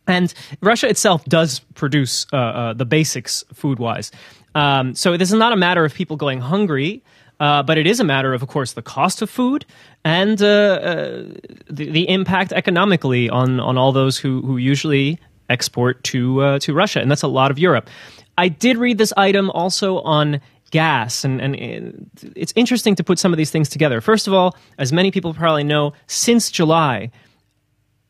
And 0.07 0.33
Russia 0.61 0.89
itself 0.89 1.23
does 1.25 1.59
produce 1.75 2.25
uh, 2.33 2.37
uh, 2.37 2.73
the 2.73 2.85
basics 2.85 3.43
food 3.53 3.79
wise. 3.79 4.11
Um, 4.55 4.95
so 4.95 5.17
this 5.17 5.31
is 5.31 5.37
not 5.37 5.53
a 5.53 5.55
matter 5.55 5.85
of 5.85 5.93
people 5.93 6.17
going 6.17 6.41
hungry. 6.41 7.03
Uh, 7.43 7.61
but 7.61 7.77
it 7.77 7.85
is 7.85 7.99
a 7.99 8.05
matter 8.05 8.33
of, 8.33 8.41
of 8.41 8.47
course, 8.47 8.71
the 8.71 8.81
cost 8.81 9.21
of 9.21 9.29
food 9.29 9.65
and 10.05 10.41
uh, 10.41 10.45
uh, 10.45 11.23
the, 11.69 11.89
the, 11.89 12.07
impact 12.07 12.53
economically 12.53 13.29
on, 13.29 13.59
on 13.59 13.77
all 13.77 13.91
those 13.91 14.17
who, 14.17 14.41
who 14.43 14.55
usually 14.55 15.19
export 15.49 16.01
to 16.05 16.41
uh, 16.41 16.59
to 16.59 16.73
Russia, 16.73 17.01
and 17.01 17.11
that's 17.11 17.21
a 17.21 17.27
lot 17.27 17.51
of 17.51 17.59
Europe. 17.59 17.89
I 18.37 18.47
did 18.47 18.77
read 18.77 18.97
this 18.97 19.11
item 19.17 19.49
also 19.49 19.99
on 20.03 20.39
gas, 20.71 21.25
and, 21.25 21.41
and 21.41 22.09
it's 22.33 22.53
interesting 22.55 22.95
to 22.95 23.03
put 23.03 23.19
some 23.19 23.33
of 23.33 23.37
these 23.37 23.51
things 23.51 23.67
together. 23.67 23.99
First 23.99 24.25
of 24.25 24.33
all, 24.33 24.55
as 24.77 24.93
many 24.93 25.11
people 25.11 25.33
probably 25.33 25.65
know, 25.65 25.91
since 26.07 26.49
July, 26.49 27.11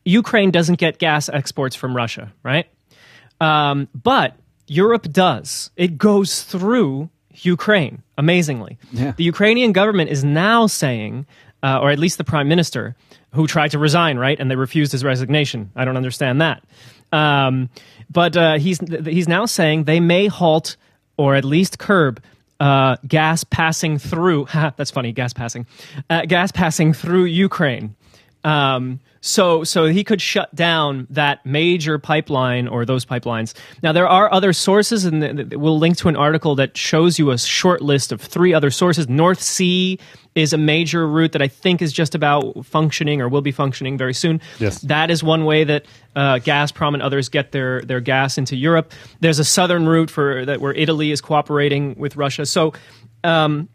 Ukraine 0.04 0.52
doesn't 0.52 0.78
get 0.78 0.98
gas 0.98 1.28
exports 1.28 1.74
from 1.74 1.96
Russia, 1.96 2.32
right? 2.44 2.68
Um, 3.40 3.88
but 4.00 4.36
Europe 4.68 5.10
does. 5.10 5.72
It 5.76 5.98
goes 5.98 6.44
through 6.44 7.10
Ukraine, 7.36 8.02
amazingly. 8.16 8.78
Yeah. 8.92 9.12
The 9.16 9.24
Ukrainian 9.24 9.72
government 9.72 10.10
is 10.10 10.24
now 10.24 10.66
saying, 10.66 11.26
uh, 11.62 11.80
or 11.80 11.90
at 11.90 11.98
least 11.98 12.18
the 12.18 12.24
prime 12.24 12.48
minister, 12.48 12.94
who 13.32 13.46
tried 13.46 13.72
to 13.72 13.78
resign, 13.78 14.18
right? 14.18 14.38
And 14.38 14.50
they 14.50 14.56
refused 14.56 14.92
his 14.92 15.02
resignation. 15.02 15.70
I 15.74 15.84
don't 15.84 15.96
understand 15.96 16.40
that. 16.40 16.62
Um, 17.12 17.68
but 18.10 18.36
uh, 18.36 18.58
he's, 18.58 18.78
he's 19.04 19.28
now 19.28 19.46
saying 19.46 19.84
they 19.84 20.00
may 20.00 20.26
halt 20.26 20.76
or 21.16 21.34
at 21.34 21.44
least 21.44 21.78
curb 21.78 22.22
uh, 22.60 22.96
gas 23.06 23.44
passing 23.44 23.98
through. 23.98 24.46
that's 24.54 24.90
funny, 24.90 25.12
gas 25.12 25.32
passing. 25.32 25.66
Uh, 26.08 26.24
gas 26.26 26.52
passing 26.52 26.92
through 26.92 27.24
Ukraine. 27.24 27.94
Um, 28.44 29.00
so, 29.22 29.64
so 29.64 29.86
he 29.86 30.04
could 30.04 30.20
shut 30.20 30.54
down 30.54 31.06
that 31.08 31.44
major 31.46 31.98
pipeline 31.98 32.68
or 32.68 32.84
those 32.84 33.06
pipelines. 33.06 33.54
Now, 33.82 33.92
there 33.92 34.06
are 34.06 34.30
other 34.30 34.52
sources, 34.52 35.06
and 35.06 35.50
we'll 35.54 35.78
link 35.78 35.96
to 35.98 36.10
an 36.10 36.16
article 36.16 36.54
that 36.56 36.76
shows 36.76 37.18
you 37.18 37.30
a 37.30 37.38
short 37.38 37.80
list 37.80 38.12
of 38.12 38.20
three 38.20 38.52
other 38.52 38.70
sources. 38.70 39.08
North 39.08 39.40
Sea 39.40 39.98
is 40.34 40.52
a 40.52 40.58
major 40.58 41.08
route 41.08 41.32
that 41.32 41.40
I 41.40 41.48
think 41.48 41.80
is 41.80 41.90
just 41.90 42.14
about 42.14 42.66
functioning 42.66 43.22
or 43.22 43.30
will 43.30 43.40
be 43.40 43.52
functioning 43.52 43.96
very 43.96 44.12
soon. 44.12 44.42
Yes. 44.58 44.80
That 44.80 45.10
is 45.10 45.22
one 45.22 45.46
way 45.46 45.64
that 45.64 45.86
uh, 46.14 46.34
Gazprom 46.34 46.92
and 46.92 47.02
others 47.02 47.30
get 47.30 47.52
their, 47.52 47.80
their 47.80 48.00
gas 48.00 48.36
into 48.36 48.56
Europe. 48.56 48.92
There's 49.20 49.38
a 49.38 49.44
southern 49.44 49.86
route 49.86 50.10
for 50.10 50.44
that 50.44 50.60
where 50.60 50.74
Italy 50.74 51.12
is 51.12 51.22
cooperating 51.22 51.94
with 51.94 52.16
Russia. 52.16 52.44
So 52.44 52.74
um, 53.22 53.70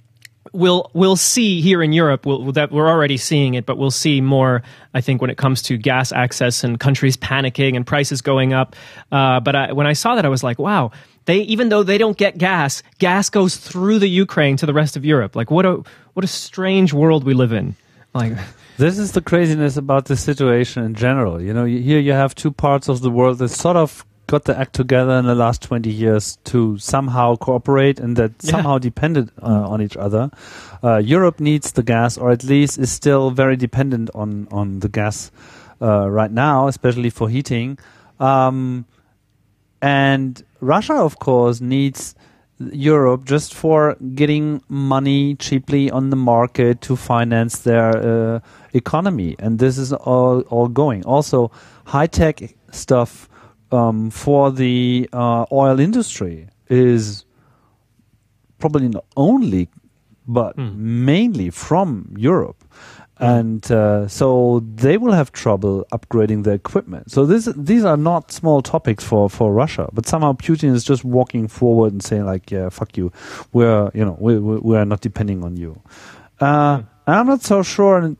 we'll 0.53 0.89
we'll 0.93 1.15
see 1.15 1.61
here 1.61 1.81
in 1.81 1.93
Europe. 1.93 2.25
We'll, 2.25 2.51
that 2.53 2.71
we're 2.71 2.87
already 2.87 3.17
seeing 3.17 3.53
it, 3.53 3.65
but 3.65 3.77
we'll 3.77 3.91
see 3.91 4.21
more. 4.21 4.63
I 4.93 5.01
think 5.01 5.21
when 5.21 5.29
it 5.29 5.37
comes 5.37 5.61
to 5.63 5.77
gas 5.77 6.11
access 6.11 6.63
and 6.63 6.79
countries 6.79 7.17
panicking 7.17 7.75
and 7.75 7.85
prices 7.85 8.21
going 8.21 8.53
up. 8.53 8.75
Uh, 9.11 9.39
but 9.39 9.55
I, 9.55 9.71
when 9.73 9.87
I 9.87 9.93
saw 9.93 10.15
that, 10.15 10.25
I 10.25 10.29
was 10.29 10.43
like, 10.43 10.59
wow. 10.59 10.91
They 11.25 11.39
even 11.41 11.69
though 11.69 11.83
they 11.83 11.97
don't 11.97 12.17
get 12.17 12.37
gas, 12.37 12.81
gas 12.97 13.29
goes 13.29 13.57
through 13.57 13.99
the 13.99 14.09
Ukraine 14.09 14.57
to 14.57 14.65
the 14.65 14.73
rest 14.73 14.97
of 14.97 15.05
Europe. 15.05 15.35
Like 15.35 15.51
what 15.51 15.65
a 15.65 15.83
what 16.13 16.23
a 16.23 16.27
strange 16.27 16.93
world 16.93 17.23
we 17.23 17.33
live 17.33 17.53
in. 17.53 17.75
Like. 18.13 18.33
This 18.79 18.97
is 18.97 19.11
the 19.11 19.19
craziness 19.19 19.75
about 19.75 20.05
the 20.05 20.15
situation 20.15 20.85
in 20.85 20.95
general. 20.95 21.41
You 21.41 21.53
know, 21.53 21.65
here 21.65 21.99
you 21.99 22.13
have 22.13 22.33
two 22.33 22.49
parts 22.49 22.87
of 22.87 23.01
the 23.01 23.09
world 23.09 23.39
that 23.39 23.49
sort 23.49 23.75
of 23.75 24.05
got 24.29 24.45
the 24.45 24.57
act 24.57 24.73
together 24.73 25.13
in 25.13 25.25
the 25.25 25.35
last 25.35 25.61
20 25.63 25.89
years 25.89 26.37
to 26.43 26.77
somehow 26.77 27.35
cooperate 27.35 27.99
and 27.99 28.15
that 28.15 28.31
yeah. 28.41 28.51
somehow 28.51 28.77
depended 28.77 29.31
uh, 29.41 29.67
on 29.67 29.81
each 29.81 29.97
other. 29.97 30.29
Uh, 30.83 30.97
Europe 30.97 31.39
needs 31.39 31.71
the 31.71 31.83
gas, 31.83 32.17
or 32.17 32.31
at 32.31 32.43
least 32.43 32.77
is 32.77 32.91
still 32.91 33.31
very 33.31 33.57
dependent 33.57 34.09
on, 34.13 34.47
on 34.51 34.79
the 34.79 34.87
gas 34.87 35.31
uh, 35.81 36.07
right 36.09 36.31
now, 36.31 36.67
especially 36.67 37.09
for 37.09 37.27
heating. 37.27 37.77
Um, 38.19 38.85
and 39.81 40.43
Russia, 40.61 40.93
of 40.93 41.17
course, 41.19 41.59
needs 41.59 42.13
Europe 42.59 43.25
just 43.25 43.53
for 43.53 43.95
getting 44.13 44.61
money 44.67 45.35
cheaply 45.35 45.89
on 45.89 46.11
the 46.11 46.15
market 46.15 46.81
to 46.81 46.95
finance 46.95 47.59
their 47.59 48.35
uh, 48.35 48.39
economy. 48.73 49.35
And 49.39 49.57
this 49.57 49.77
is 49.77 49.91
all, 49.91 50.41
all 50.41 50.67
going. 50.67 51.03
Also, 51.05 51.51
high 51.85 52.07
tech 52.07 52.55
stuff 52.71 53.29
um, 53.71 54.09
for 54.09 54.51
the 54.51 55.09
uh, 55.13 55.45
oil 55.51 55.79
industry 55.79 56.47
is 56.69 57.25
probably 58.57 58.89
not 58.89 59.05
only, 59.15 59.69
but 60.27 60.57
mainly 60.57 61.49
from 61.49 62.13
Europe. 62.17 62.63
And 63.21 63.69
uh, 63.69 64.07
so 64.07 64.61
they 64.75 64.97
will 64.97 65.11
have 65.11 65.33
trouble 65.33 65.85
upgrading 65.91 66.45
their 66.45 66.53
equipment. 66.53 67.11
So 67.11 67.25
this, 67.25 67.49
these 67.57 67.83
are 67.83 67.97
not 67.97 68.31
small 68.31 68.61
topics 68.61 69.03
for, 69.03 69.29
for 69.29 69.51
Russia, 69.51 69.89
but 69.91 70.07
somehow 70.07 70.33
Putin 70.33 70.73
is 70.73 70.85
just 70.85 71.03
walking 71.03 71.49
forward 71.49 71.91
and 71.91 72.01
saying 72.01 72.25
like, 72.25 72.49
"Yeah, 72.49 72.69
fuck 72.69 72.95
you, 72.95 73.11
we're 73.51 73.91
you 73.93 74.05
know 74.05 74.15
we 74.21 74.39
we, 74.39 74.59
we 74.59 74.77
are 74.77 74.85
not 74.85 75.01
depending 75.01 75.43
on 75.43 75.57
you." 75.57 75.81
Uh, 76.39 76.83
I'm 77.07 77.27
not 77.27 77.41
so 77.41 77.61
sure. 77.61 77.97
And 77.97 78.17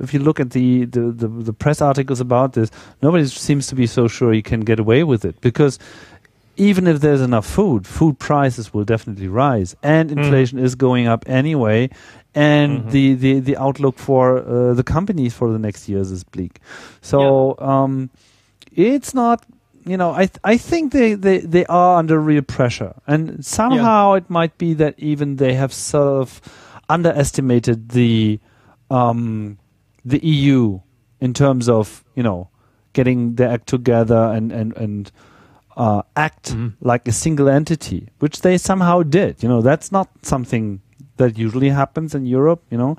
if 0.00 0.12
you 0.14 0.20
look 0.20 0.40
at 0.40 0.50
the, 0.50 0.86
the, 0.86 1.12
the, 1.12 1.28
the 1.28 1.52
press 1.52 1.80
articles 1.80 2.20
about 2.20 2.54
this, 2.54 2.70
nobody 3.02 3.26
seems 3.26 3.66
to 3.68 3.74
be 3.74 3.86
so 3.86 4.08
sure 4.08 4.32
you 4.32 4.42
can 4.42 4.60
get 4.60 4.80
away 4.80 5.04
with 5.04 5.24
it. 5.24 5.40
Because 5.40 5.78
even 6.56 6.86
if 6.86 7.00
there's 7.00 7.20
enough 7.20 7.46
food, 7.46 7.86
food 7.86 8.18
prices 8.18 8.74
will 8.74 8.84
definitely 8.84 9.28
rise, 9.28 9.76
and 9.82 10.10
inflation 10.10 10.58
is 10.58 10.74
going 10.74 11.06
up 11.06 11.24
anyway. 11.28 11.88
And 12.34 12.90
the, 12.92 13.14
the, 13.14 13.40
the 13.40 13.56
outlook 13.56 13.98
for 13.98 14.38
uh, 14.38 14.74
the 14.74 14.84
companies 14.84 15.34
for 15.34 15.50
the 15.50 15.58
next 15.58 15.88
years 15.88 16.10
is 16.12 16.22
bleak. 16.22 16.60
So 17.00 17.58
um, 17.58 18.10
it's 18.70 19.14
not, 19.14 19.44
you 19.84 19.96
know, 19.96 20.12
I 20.12 20.26
th- 20.26 20.38
I 20.44 20.56
think 20.56 20.92
they, 20.92 21.14
they, 21.14 21.38
they 21.38 21.66
are 21.66 21.98
under 21.98 22.20
real 22.20 22.42
pressure, 22.42 22.94
and 23.06 23.44
somehow 23.44 24.12
it 24.12 24.28
might 24.30 24.58
be 24.58 24.74
that 24.74 24.94
even 24.98 25.36
they 25.36 25.54
have 25.54 25.72
sort 25.72 26.20
of 26.22 26.40
underestimated 26.88 27.88
the 27.90 28.38
um, 28.90 29.58
the 30.04 30.18
EU 30.24 30.80
in 31.20 31.32
terms 31.34 31.68
of 31.68 32.04
you 32.14 32.22
know 32.22 32.48
getting 32.92 33.34
their 33.36 33.50
act 33.50 33.66
together 33.68 34.32
and 34.34 34.52
and 34.52 34.76
and 34.76 35.10
uh, 35.76 36.02
act 36.16 36.54
like 36.80 37.06
a 37.08 37.12
single 37.12 37.48
entity, 37.48 38.08
which 38.18 38.40
they 38.42 38.58
somehow 38.58 39.02
did. 39.02 39.42
You 39.42 39.48
know, 39.48 39.62
that's 39.62 39.90
not 39.92 40.08
something 40.22 40.80
that 41.16 41.38
usually 41.38 41.68
happens 41.70 42.14
in 42.14 42.26
Europe. 42.26 42.62
You 42.70 42.78
know, 42.78 42.96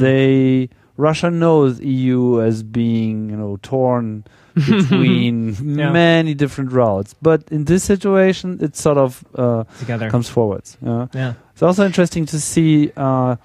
they 0.00 0.68
Russia 0.96 1.30
knows 1.30 1.80
EU 1.80 2.40
as 2.40 2.62
being 2.62 3.30
you 3.30 3.36
know 3.36 3.58
torn 3.62 4.24
between 4.54 5.54
Yeah. 5.78 5.92
many 5.92 6.34
different 6.34 6.72
routes, 6.72 7.14
but 7.22 7.42
in 7.50 7.64
this 7.64 7.84
situation, 7.84 8.58
it 8.60 8.74
sort 8.76 8.98
of 8.98 9.22
uh, 9.36 9.62
Together. 9.78 10.10
comes 10.10 10.28
forwards. 10.28 10.76
Yeah. 10.82 11.06
yeah. 11.14 11.34
It's 11.52 11.62
also 11.62 11.84
interesting 11.86 12.26
to 12.26 12.40
see 12.40 12.90
uh, 12.96 13.36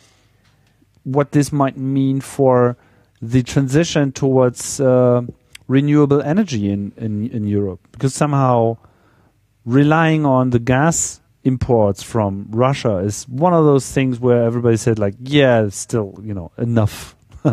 what 1.04 1.32
this 1.32 1.52
might 1.52 1.78
mean 1.78 2.22
for 2.22 2.76
the 3.22 3.44
transition 3.44 4.12
towards 4.12 4.80
uh, 4.80 5.22
renewable 5.68 6.22
energy 6.22 6.70
in, 6.70 6.92
in, 6.98 7.30
in 7.30 7.48
Europe, 7.48 7.80
because 7.92 8.14
somehow 8.14 8.78
relying 9.66 10.26
on 10.26 10.50
the 10.50 10.60
gas 10.60 11.22
imports 11.44 12.02
from 12.04 12.48
Russia 12.52 12.98
is 12.98 13.28
one 13.28 13.54
of 13.54 13.66
those 13.66 13.90
things 13.92 14.20
where 14.20 14.44
everybody 14.44 14.78
said 14.78 15.00
like, 15.00 15.16
yeah, 15.20 15.64
it's 15.64 15.78
still 15.78 16.18
you 16.24 16.34
know 16.34 16.52
enough 16.58 17.16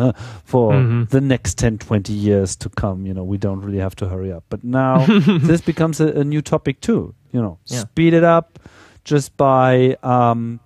for 0.45 0.71
Mhm. 0.73 1.09
the 1.09 1.19
next 1.19 1.57
10, 1.57 1.77
20 1.77 2.13
years 2.13 2.55
to 2.57 2.69
come. 2.69 3.05
You 3.05 3.13
know, 3.13 3.23
we 3.25 3.37
don't 3.37 3.59
really 3.61 3.79
have 3.79 3.95
to 3.97 4.07
hurry 4.07 4.31
up. 4.31 4.45
But 4.49 4.63
now 4.63 5.05
this 5.27 5.59
becomes 5.61 5.99
a, 5.99 6.07
a 6.19 6.23
new 6.23 6.41
topic 6.41 6.79
too. 6.79 7.13
You 7.33 7.41
know, 7.41 7.59
Yeah. 7.65 7.79
speed 7.79 8.13
it 8.13 8.23
up 8.23 8.59
just 9.03 9.35
by 9.35 9.97
um, 10.03 10.59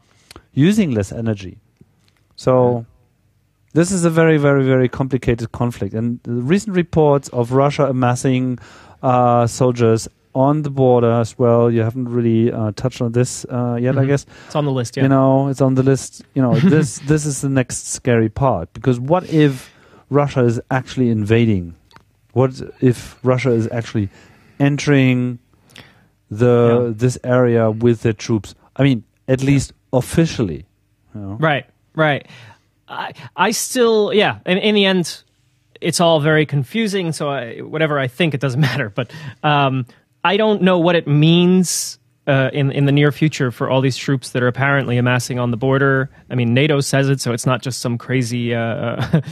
using 0.54 0.92
less 0.92 1.12
energy. 1.12 1.58
So 2.36 2.86
this 3.74 3.92
is 3.92 4.06
a 4.06 4.10
very, 4.10 4.38
very, 4.38 4.64
very 4.66 4.90
complicated 4.90 5.52
conflict. 5.52 5.94
And 5.94 6.20
the 6.24 6.32
recent 6.34 6.76
reports 6.76 7.30
of 7.30 7.52
Russia 7.52 7.86
amassing 7.88 8.60
uh, 9.04 9.48
soldiers 9.48 10.08
on 10.34 10.64
the 10.64 10.70
border 10.70 11.12
as 11.12 11.38
well. 11.40 11.72
You 11.72 11.82
haven't 11.82 12.10
really 12.10 12.52
uh, 12.52 12.72
touched 12.76 13.02
on 13.02 13.14
this 13.14 13.46
uh, 13.46 13.78
yet, 13.80 13.98
I 13.98 14.04
Mhm. 14.04 14.08
guess. 14.08 14.26
It's 14.48 14.56
on 14.56 14.66
the 14.66 14.72
list. 14.72 14.98
Yeah. 14.98 15.04
You 15.04 15.10
know, 15.10 15.48
it's 15.48 15.62
on 15.62 15.76
the 15.76 15.84
list. 15.84 16.24
You 16.34 16.42
know, 16.42 16.56
this 16.76 17.00
this 17.08 17.26
is 17.26 17.40
the 17.42 17.50
next 17.50 17.88
scary 17.88 18.30
part 18.30 18.72
because 18.74 19.00
what 19.00 19.24
if 19.30 19.72
Russia 20.10 20.44
is 20.44 20.60
actually 20.70 21.10
invading? 21.10 21.74
What 22.34 22.52
if 22.82 23.18
Russia 23.24 23.52
is 23.52 23.70
actually 23.72 24.10
entering 24.60 25.40
the 26.30 26.86
Yeah. 26.88 26.94
this 26.98 27.18
area 27.24 27.72
with 27.72 28.02
their 28.02 28.14
troops? 28.14 28.56
I 28.76 28.84
mean, 28.84 29.04
at 29.28 29.42
least 29.42 29.72
officially. 29.94 30.66
You 31.14 31.22
know? 31.22 31.38
Right, 31.40 31.66
right. 31.96 32.28
I, 32.88 33.14
I 33.36 33.52
still, 33.52 34.14
yeah. 34.14 34.40
In, 34.46 34.58
in 34.58 34.76
the 34.76 34.86
end, 34.86 35.24
it's 35.82 36.00
all 36.00 36.20
very 36.20 36.46
confusing. 36.46 37.12
So 37.12 37.30
I, 37.30 37.60
whatever 37.60 38.00
I 38.00 38.08
think, 38.08 38.34
it 38.34 38.40
doesn't 38.40 38.62
matter. 38.72 38.90
But 38.90 39.12
um, 39.44 39.86
I 40.24 40.38
don't 40.38 40.62
know 40.62 40.80
what 40.80 40.96
it 40.96 41.08
means 41.08 42.00
uh, 42.28 42.50
in 42.54 42.72
in 42.72 42.86
the 42.86 42.92
near 42.92 43.12
future 43.12 43.52
for 43.52 43.70
all 43.70 43.82
these 43.82 43.98
troops 43.98 44.32
that 44.32 44.42
are 44.44 44.48
apparently 44.48 44.98
amassing 44.98 45.40
on 45.40 45.52
the 45.52 45.58
border. 45.58 46.10
I 46.30 46.36
mean, 46.36 46.54
NATO 46.54 46.80
says 46.82 47.10
it, 47.10 47.22
so 47.22 47.34
it's 47.34 47.46
not 47.46 47.62
just 47.62 47.82
some 47.82 47.98
crazy. 47.98 48.54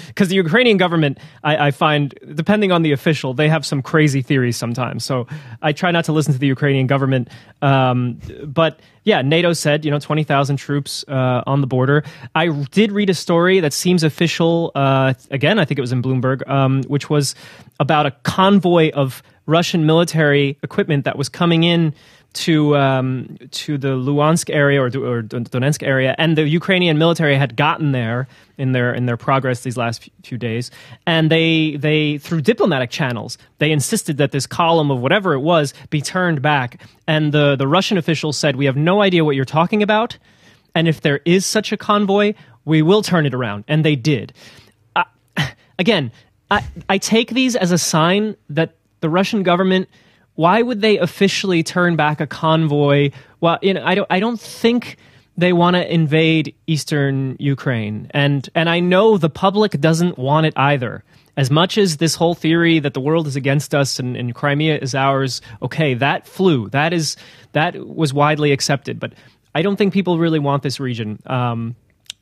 Because 0.08 0.30
the 0.30 0.36
Ukrainian 0.36 0.78
government, 0.78 1.18
I, 1.44 1.68
I 1.68 1.72
find, 1.72 2.14
depending 2.36 2.72
on 2.72 2.84
the 2.84 2.92
official, 2.92 3.34
they 3.34 3.50
have 3.50 3.66
some 3.66 3.82
crazy 3.82 4.22
theories 4.22 4.58
sometimes. 4.58 5.04
So 5.04 5.28
I 5.62 5.72
try 5.72 5.92
not 5.92 6.06
to 6.06 6.14
listen 6.14 6.34
to 6.34 6.40
the 6.40 6.48
Ukrainian 6.48 6.88
government. 6.88 7.30
Um, 7.62 8.20
but 8.46 8.80
yeah, 9.04 9.22
NATO 9.22 9.54
said, 9.54 9.86
you 9.86 9.92
know, 9.92 10.00
20,000 10.00 10.58
troops 10.58 11.04
uh, 11.08 11.44
on 11.46 11.62
the 11.62 11.68
border. 11.68 12.04
I 12.36 12.48
did 12.48 12.92
read 12.92 13.10
a 13.10 13.14
story 13.14 13.60
that 13.60 13.74
seems 13.74 14.04
official. 14.04 14.72
Uh, 14.76 15.14
again, 15.32 15.60
I 15.60 15.66
think 15.66 15.78
it 15.78 15.82
was 15.82 15.92
in 15.92 16.02
Bloomberg, 16.02 16.48
um, 16.50 16.84
which 16.84 17.10
was 17.10 17.36
about 17.80 18.06
a 18.06 18.12
convoy 18.12 18.92
of 18.92 19.22
Russian 19.46 19.86
military 19.86 20.58
equipment 20.64 21.04
that 21.06 21.18
was 21.18 21.28
coming 21.28 21.64
in 21.64 21.94
to 22.34 22.76
um, 22.76 23.38
to 23.52 23.78
the 23.78 23.90
Luhansk 23.90 24.54
area 24.54 24.82
or, 24.82 24.88
or 24.88 25.24
Donetsk 25.24 25.84
area, 25.84 26.16
and 26.18 26.38
the 26.38 26.48
Ukrainian 26.48 26.98
military 26.98 27.36
had 27.36 27.56
gotten 27.56 27.92
there 27.92 28.28
in 28.58 28.72
their 28.72 28.94
in 28.94 29.06
their 29.06 29.18
progress 29.18 29.62
these 29.62 29.78
last 29.78 30.10
few 30.24 30.38
days, 30.38 30.72
and 31.06 31.30
they 31.30 31.76
they 31.78 32.18
through 32.18 32.42
diplomatic 32.42 32.90
channels 32.90 33.38
they 33.60 33.72
insisted 33.72 34.18
that 34.18 34.32
this 34.32 34.48
column 34.48 34.90
of 34.92 35.00
whatever 35.00 35.34
it 35.34 35.40
was 35.40 35.74
be 35.90 36.02
turned 36.02 36.42
back, 36.42 36.82
and 37.08 37.32
the 37.32 37.56
the 37.56 37.68
Russian 37.68 37.98
officials 37.98 38.38
said 38.38 38.56
we 38.56 38.66
have 38.66 38.78
no 38.78 39.02
idea 39.02 39.24
what 39.24 39.36
you're 39.36 39.46
talking 39.46 39.84
about, 39.84 40.18
and 40.74 40.88
if 40.88 41.02
there 41.02 41.22
is 41.26 41.46
such 41.46 41.72
a 41.72 41.78
convoy, 41.78 42.34
we 42.66 42.82
will 42.82 43.02
turn 43.02 43.26
it 43.26 43.34
around, 43.34 43.64
and 43.68 43.86
they 43.86 43.96
did. 43.96 44.34
Uh, 44.96 45.04
again, 45.80 46.12
I, 46.50 46.66
I 46.90 46.98
take 46.98 47.32
these 47.32 47.56
as 47.56 47.72
a 47.72 47.78
sign 47.78 48.36
that 48.50 48.76
the 49.02 49.10
Russian 49.10 49.44
government 49.44 49.90
why 50.36 50.62
would 50.62 50.82
they 50.82 50.98
officially 50.98 51.64
turn 51.64 51.96
back 51.96 52.20
a 52.20 52.28
convoy? 52.28 53.12
Well, 53.40 53.60
you 53.62 53.74
know, 53.74 53.84
I 53.86 53.96
don't. 53.96 54.08
I 54.10 54.20
don't 54.20 54.40
think 54.40 54.98
they 55.38 55.54
want 55.54 55.76
to 55.76 55.94
invade 55.94 56.56
eastern 56.68 57.36
Ukraine, 57.40 58.10
and 58.12 58.50
and 58.56 58.70
I 58.70 58.80
know 58.80 59.18
the 59.18 59.30
public 59.30 59.80
doesn't 59.80 60.18
want 60.18 60.46
it 60.46 60.54
either. 60.56 61.04
As 61.36 61.50
much 61.50 61.80
as 61.80 61.98
this 61.98 62.14
whole 62.14 62.36
theory 62.36 62.78
that 62.78 62.94
the 62.94 63.00
world 63.00 63.26
is 63.26 63.36
against 63.36 63.74
us 63.74 63.98
and, 63.98 64.16
and 64.16 64.36
Crimea 64.36 64.78
is 64.78 64.94
ours, 64.94 65.42
okay, 65.64 65.96
that 65.96 66.28
flew. 66.28 66.70
That 66.70 66.94
is 66.94 67.18
that 67.54 67.76
was 67.76 68.14
widely 68.14 68.52
accepted, 68.52 69.00
but 69.00 69.14
I 69.56 69.64
don't 69.64 69.76
think 69.76 69.94
people 69.94 70.20
really 70.20 70.40
want 70.40 70.62
this 70.62 70.80
region. 70.80 71.20
Um, 71.26 71.76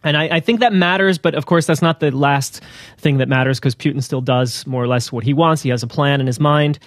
and 0.04 0.18
I, 0.18 0.38
I, 0.38 0.40
think 0.40 0.62
that 0.62 0.74
matters, 0.74 1.18
but 1.18 1.36
of 1.36 1.46
course, 1.46 1.68
that's 1.68 1.82
not 1.82 2.00
the 2.00 2.10
last 2.10 2.62
thing 2.98 3.18
that 3.18 3.30
matters 3.30 3.60
because 3.60 3.76
Putin 3.76 4.02
still 4.02 4.22
does 4.22 4.66
more 4.66 4.82
or 4.84 4.88
less 4.88 5.12
what 5.12 5.24
he 5.24 5.34
wants. 5.34 5.62
He 5.62 5.70
has 5.70 5.84
a 5.84 5.88
plan 5.88 6.20
in 6.20 6.28
his 6.28 6.40
mind. 6.40 6.80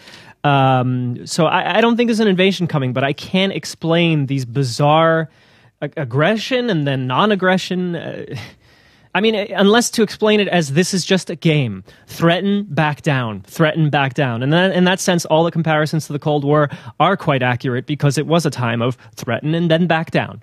Um, 0.44 1.26
so 1.26 1.46
I, 1.46 1.78
I, 1.78 1.80
don't 1.80 1.96
think 1.96 2.08
there's 2.08 2.20
an 2.20 2.28
invasion 2.28 2.66
coming, 2.66 2.92
but 2.92 3.02
I 3.02 3.14
can't 3.14 3.52
explain 3.52 4.26
these 4.26 4.44
bizarre 4.44 5.30
ag- 5.80 5.94
aggression 5.96 6.68
and 6.68 6.86
then 6.86 7.06
non-aggression. 7.06 7.96
Uh, 7.96 8.24
I 9.16 9.20
mean, 9.20 9.36
unless 9.36 9.90
to 9.92 10.02
explain 10.02 10.40
it 10.40 10.48
as 10.48 10.72
this 10.72 10.92
is 10.92 11.04
just 11.04 11.30
a 11.30 11.36
game. 11.36 11.84
Threaten, 12.08 12.64
back 12.64 13.02
down. 13.02 13.42
Threaten, 13.42 13.88
back 13.88 14.14
down. 14.14 14.42
And 14.42 14.52
then, 14.52 14.72
in 14.72 14.84
that 14.84 14.98
sense, 14.98 15.24
all 15.26 15.44
the 15.44 15.52
comparisons 15.52 16.08
to 16.08 16.12
the 16.12 16.18
Cold 16.18 16.44
War 16.44 16.68
are 16.98 17.16
quite 17.16 17.40
accurate 17.40 17.86
because 17.86 18.18
it 18.18 18.26
was 18.26 18.44
a 18.44 18.50
time 18.50 18.82
of 18.82 18.98
threaten 19.14 19.54
and 19.54 19.70
then 19.70 19.86
back 19.86 20.10
down. 20.10 20.42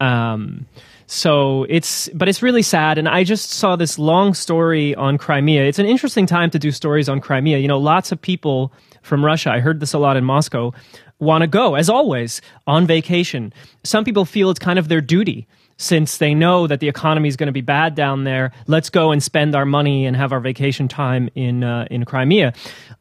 Um, 0.00 0.66
so 1.06 1.64
it's, 1.68 2.08
but 2.14 2.28
it's 2.28 2.42
really 2.42 2.62
sad. 2.62 2.98
And 2.98 3.08
I 3.08 3.24
just 3.24 3.50
saw 3.50 3.76
this 3.76 3.98
long 3.98 4.34
story 4.34 4.94
on 4.94 5.18
Crimea. 5.18 5.64
It's 5.64 5.78
an 5.78 5.86
interesting 5.86 6.26
time 6.26 6.50
to 6.50 6.58
do 6.58 6.70
stories 6.70 7.08
on 7.08 7.20
Crimea. 7.20 7.58
You 7.58 7.68
know, 7.68 7.78
lots 7.78 8.12
of 8.12 8.20
people 8.20 8.72
from 9.02 9.24
Russia, 9.24 9.50
I 9.50 9.60
heard 9.60 9.80
this 9.80 9.92
a 9.92 9.98
lot 9.98 10.16
in 10.16 10.24
Moscow, 10.24 10.72
want 11.18 11.42
to 11.42 11.46
go, 11.46 11.74
as 11.74 11.88
always, 11.88 12.40
on 12.66 12.86
vacation. 12.86 13.52
Some 13.84 14.04
people 14.04 14.24
feel 14.24 14.50
it's 14.50 14.58
kind 14.58 14.78
of 14.78 14.88
their 14.88 15.00
duty 15.00 15.46
since 15.82 16.18
they 16.18 16.32
know 16.32 16.68
that 16.68 16.78
the 16.78 16.88
economy 16.88 17.28
is 17.28 17.36
going 17.36 17.48
to 17.48 17.52
be 17.52 17.60
bad 17.60 17.96
down 17.96 18.22
there. 18.22 18.52
Let's 18.68 18.88
go 18.88 19.10
and 19.10 19.20
spend 19.20 19.56
our 19.56 19.66
money 19.66 20.06
and 20.06 20.16
have 20.16 20.32
our 20.32 20.38
vacation 20.38 20.86
time 20.86 21.28
in 21.34 21.64
uh, 21.64 21.86
in 21.90 22.04
Crimea. 22.04 22.54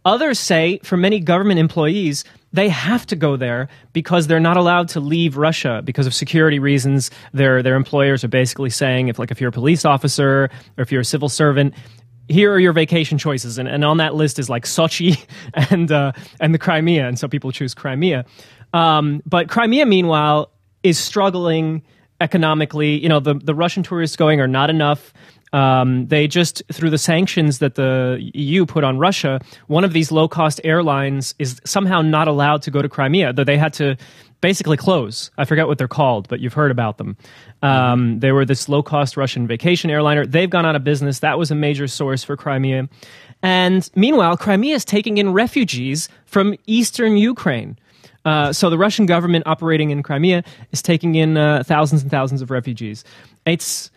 Others 0.03 0.39
say, 0.39 0.79
for 0.83 0.97
many 0.97 1.19
government 1.19 1.59
employees, 1.59 2.23
they 2.53 2.69
have 2.69 3.05
to 3.07 3.15
go 3.15 3.37
there 3.37 3.69
because 3.93 4.25
they're 4.25 4.39
not 4.39 4.57
allowed 4.57 4.89
to 4.89 4.99
leave 4.99 5.37
Russia 5.37 5.81
because 5.85 6.07
of 6.07 6.13
security 6.13 6.57
reasons. 6.57 7.11
Their 7.33 7.61
their 7.61 7.75
employers 7.75 8.23
are 8.23 8.29
basically 8.29 8.71
saying, 8.71 9.09
if 9.09 9.19
like 9.19 9.29
if 9.29 9.39
you're 9.39 9.49
a 9.49 9.53
police 9.53 9.85
officer 9.85 10.49
or 10.77 10.81
if 10.81 10.91
you're 10.91 11.01
a 11.01 11.05
civil 11.05 11.29
servant, 11.29 11.75
here 12.27 12.51
are 12.51 12.59
your 12.59 12.73
vacation 12.73 13.19
choices, 13.19 13.59
and, 13.59 13.67
and 13.67 13.85
on 13.85 13.97
that 13.97 14.15
list 14.15 14.39
is 14.39 14.49
like 14.49 14.65
Sochi 14.65 15.23
and 15.53 15.91
uh, 15.91 16.13
and 16.39 16.51
the 16.51 16.59
Crimea, 16.59 17.07
and 17.07 17.19
so 17.19 17.27
people 17.27 17.51
choose 17.51 17.75
Crimea. 17.75 18.25
Um, 18.73 19.21
but 19.25 19.49
Crimea, 19.49 19.85
meanwhile, 19.85 20.49
is 20.81 20.97
struggling 20.97 21.83
economically. 22.21 23.01
You 23.01 23.09
know, 23.09 23.19
the 23.19 23.33
the 23.33 23.55
Russian 23.55 23.83
tourists 23.83 24.15
going 24.15 24.39
are 24.39 24.47
not 24.47 24.69
enough. 24.69 25.13
Um, 25.53 26.07
they 26.07 26.27
just 26.27 26.63
through 26.71 26.91
the 26.91 26.97
sanctions 26.97 27.59
that 27.59 27.75
the 27.75 28.17
EU 28.33 28.65
put 28.65 28.85
on 28.85 28.97
Russia, 28.97 29.41
one 29.67 29.83
of 29.83 29.91
these 29.91 30.09
low 30.09 30.29
cost 30.29 30.61
airlines 30.63 31.35
is 31.39 31.59
somehow 31.65 32.01
not 32.01 32.29
allowed 32.29 32.61
to 32.61 32.71
go 32.71 32.81
to 32.81 32.87
Crimea. 32.87 33.33
Though 33.33 33.43
they 33.43 33.57
had 33.57 33.73
to 33.73 33.97
basically 34.41 34.77
close. 34.77 35.29
I 35.37 35.45
forget 35.45 35.67
what 35.67 35.77
they're 35.77 35.87
called, 35.87 36.27
but 36.27 36.39
you've 36.39 36.53
heard 36.53 36.71
about 36.71 36.97
them. 36.97 37.15
Um, 37.61 38.19
they 38.19 38.31
were 38.31 38.43
this 38.43 38.67
low 38.67 38.81
cost 38.81 39.15
Russian 39.15 39.47
vacation 39.47 39.91
airliner. 39.91 40.25
They've 40.25 40.49
gone 40.49 40.65
out 40.65 40.75
of 40.75 40.83
business. 40.83 41.19
That 41.19 41.37
was 41.37 41.51
a 41.51 41.55
major 41.55 41.87
source 41.87 42.23
for 42.23 42.35
Crimea. 42.35 42.89
And 43.43 43.89
meanwhile, 43.95 44.37
Crimea 44.37 44.75
is 44.75 44.85
taking 44.85 45.17
in 45.17 45.31
refugees 45.31 46.09
from 46.25 46.55
eastern 46.65 47.17
Ukraine. 47.17 47.77
Uh, 48.23 48.53
so 48.53 48.69
the 48.69 48.77
Russian 48.77 49.05
government 49.05 49.47
operating 49.47 49.89
in 49.89 50.03
Crimea 50.03 50.43
is 50.71 50.81
taking 50.81 51.15
in 51.15 51.37
uh, 51.37 51.63
thousands 51.65 52.01
and 52.03 52.11
thousands 52.11 52.41
of 52.41 52.51
refugees. 52.51 53.03
It's 53.45 53.89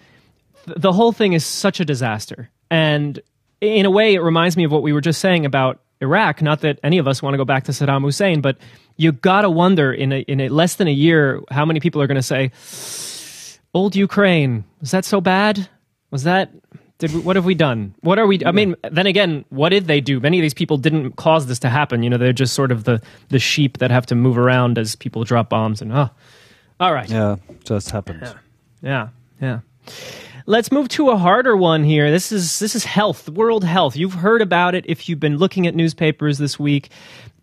the 0.67 0.93
whole 0.93 1.13
thing 1.13 1.35
is 1.35 1.45
such 1.45 1.81
a 1.81 1.85
disaster. 1.85 2.51
And 2.71 3.21
in 3.61 3.87
a 3.87 3.91
way, 3.91 4.15
it 4.15 4.21
reminds 4.21 4.57
me 4.57 4.65
of 4.65 4.73
what 4.73 4.83
we 4.83 4.93
were 4.93 5.01
just 5.01 5.21
saying 5.21 5.45
about 5.45 5.81
Iraq. 6.01 6.43
Not 6.43 6.61
that 6.61 6.79
any 6.83 6.99
of 6.99 7.07
us 7.07 7.23
want 7.23 7.35
to 7.35 7.39
go 7.39 7.45
back 7.45 7.65
to 7.65 7.73
Saddam 7.73 8.03
Hussein, 8.03 8.41
but 8.41 8.57
you 8.97 9.13
gotta 9.13 9.51
wonder 9.51 9.93
in 9.93 10.13
a, 10.13 10.21
in 10.21 10.41
a 10.41 10.49
less 10.49 10.77
than 10.77 10.89
a 10.89 10.93
year 10.93 11.41
how 11.51 11.65
many 11.65 11.81
people 11.81 12.01
are 12.01 12.07
going 12.07 12.17
to 12.17 12.23
say, 12.23 12.53
"Old 13.73 13.97
Ukraine 13.97 14.65
was 14.81 14.91
that 14.93 15.05
so 15.05 15.21
bad? 15.21 15.69
Was 16.11 16.25
that 16.25 16.51
did 16.99 17.13
we, 17.13 17.21
what 17.21 17.37
have 17.37 17.45
we 17.45 17.55
done? 17.55 17.95
What 18.01 18.19
are 18.19 18.27
we? 18.27 18.41
I 18.47 18.53
mean, 18.53 18.77
then 18.91 19.07
again, 19.07 19.45
what 19.51 19.71
did 19.71 19.87
they 19.87 20.01
do? 20.01 20.21
Many 20.21 20.39
of 20.39 20.43
these 20.43 20.55
people 20.55 20.77
didn't 20.79 21.13
cause 21.17 21.47
this 21.47 21.59
to 21.61 21.69
happen. 21.69 22.03
You 22.03 22.11
know, 22.11 22.17
they're 22.19 22.33
just 22.33 22.55
sort 22.55 22.71
of 22.73 22.85
the 22.85 23.03
the 23.31 23.39
sheep 23.39 23.79
that 23.79 23.91
have 23.91 24.07
to 24.07 24.15
move 24.15 24.39
around 24.39 24.79
as 24.79 24.95
people 24.97 25.25
drop 25.25 25.49
bombs 25.49 25.83
and 25.83 25.93
oh, 25.93 26.11
all 26.81 26.93
right, 26.95 27.09
Yeah, 27.11 27.37
just 27.65 27.91
happened. 27.91 28.35
yeah, 28.83 29.09
yeah. 29.41 29.61
Let's 30.47 30.71
move 30.71 30.89
to 30.91 31.09
a 31.11 31.17
harder 31.17 31.57
one 31.57 31.85
here. 31.85 32.11
This 32.11 32.31
is 32.31 32.59
this 32.59 32.75
is 32.75 32.85
health, 32.85 33.29
world 33.31 33.65
health. 33.65 33.97
You've 33.97 34.13
heard 34.15 34.43
about 34.43 34.75
it 34.75 34.85
if 34.87 35.09
you've 35.09 35.21
been 35.21 35.39
looking 35.39 35.67
at 35.67 35.75
newspapers 35.75 36.39
this 36.39 36.59
week. 36.59 36.91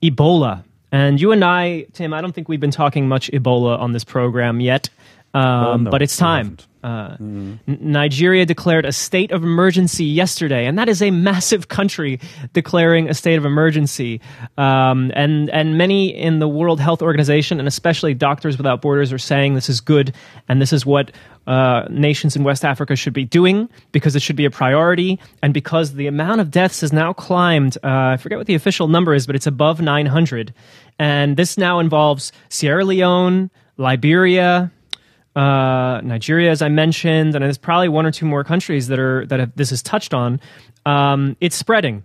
Ebola. 0.04 0.64
And 0.94 1.22
you 1.22 1.32
and 1.32 1.44
I, 1.44 1.84
Tim, 1.94 2.14
I 2.14 2.22
don't 2.22 2.34
think 2.34 2.50
we've 2.50 2.60
been 2.60 2.70
talking 2.72 3.08
much 3.08 3.32
Ebola 3.32 3.80
on 3.80 3.94
this 3.94 4.04
program 4.04 4.60
yet. 4.60 4.90
Um, 5.34 5.86
no, 5.86 5.92
but 5.92 6.02
it's 6.02 6.18
time. 6.18 6.58
Uh, 6.84 7.16
N- 7.20 7.60
Nigeria 7.68 8.46
declared 8.46 8.86
a 8.86 8.92
state 8.92 9.32
of 9.32 9.44
emergency 9.44 10.04
yesterday, 10.04 10.66
and 10.66 10.80
that 10.80 10.90
is 10.90 11.02
a 11.02 11.12
massive 11.12 11.68
country 11.68 12.20
declaring 12.54 13.08
a 13.08 13.14
state 13.14 13.38
of 13.38 13.46
emergency. 13.46 14.20
Um, 14.58 15.12
and 15.16 15.50
and 15.52 15.78
many 15.78 16.10
in 16.10 16.40
the 16.40 16.48
World 16.48 16.80
Health 16.80 17.02
Organization, 17.02 17.60
and 17.60 17.68
especially 17.68 18.14
Doctors 18.14 18.58
Without 18.58 18.82
Borders, 18.82 19.14
are 19.14 19.20
saying 19.20 19.54
this 19.54 19.70
is 19.70 19.80
good, 19.80 20.14
and 20.50 20.62
this 20.62 20.74
is 20.74 20.86
what 20.86 21.12
uh, 21.48 21.86
nations 21.90 22.36
in 22.36 22.44
West 22.44 22.66
Africa 22.66 22.96
should 22.96 23.14
be 23.14 23.26
doing 23.26 23.70
because 23.92 24.16
it 24.16 24.22
should 24.22 24.36
be 24.36 24.46
a 24.46 24.52
priority, 24.52 25.20
and 25.44 25.54
because 25.54 25.94
the 25.94 26.08
amount 26.08 26.42
of 26.42 26.52
deaths 26.52 26.82
has 26.82 26.92
now 26.92 27.14
climbed. 27.14 27.78
Uh, 27.84 28.14
I 28.14 28.18
forget 28.18 28.38
what 28.38 28.48
the 28.48 28.56
official 28.56 28.88
number 28.88 29.14
is, 29.14 29.28
but 29.28 29.36
it's 29.36 29.48
above 29.48 29.82
900, 29.82 30.54
and 31.00 31.38
this 31.38 31.58
now 31.58 31.80
involves 31.80 32.32
Sierra 32.50 32.84
Leone, 32.84 33.52
Liberia 33.78 34.72
uh, 35.36 36.02
Nigeria, 36.04 36.52
as 36.52 36.62
I 36.62 36.70
mentioned, 36.70 37.36
and 37.36 37.44
there's 37.44 37.58
probably 37.58 37.90
one 37.90 38.06
or 38.06 38.12
two 38.12 38.26
more 38.26 38.44
countries 38.44 38.88
that 38.88 39.00
are 39.00 39.26
that 39.28 39.40
have, 39.40 39.56
this 39.56 39.72
is 39.72 39.82
touched 39.82 40.14
on. 40.14 40.40
Um, 40.86 41.38
it's 41.40 41.56
spreading 41.56 42.04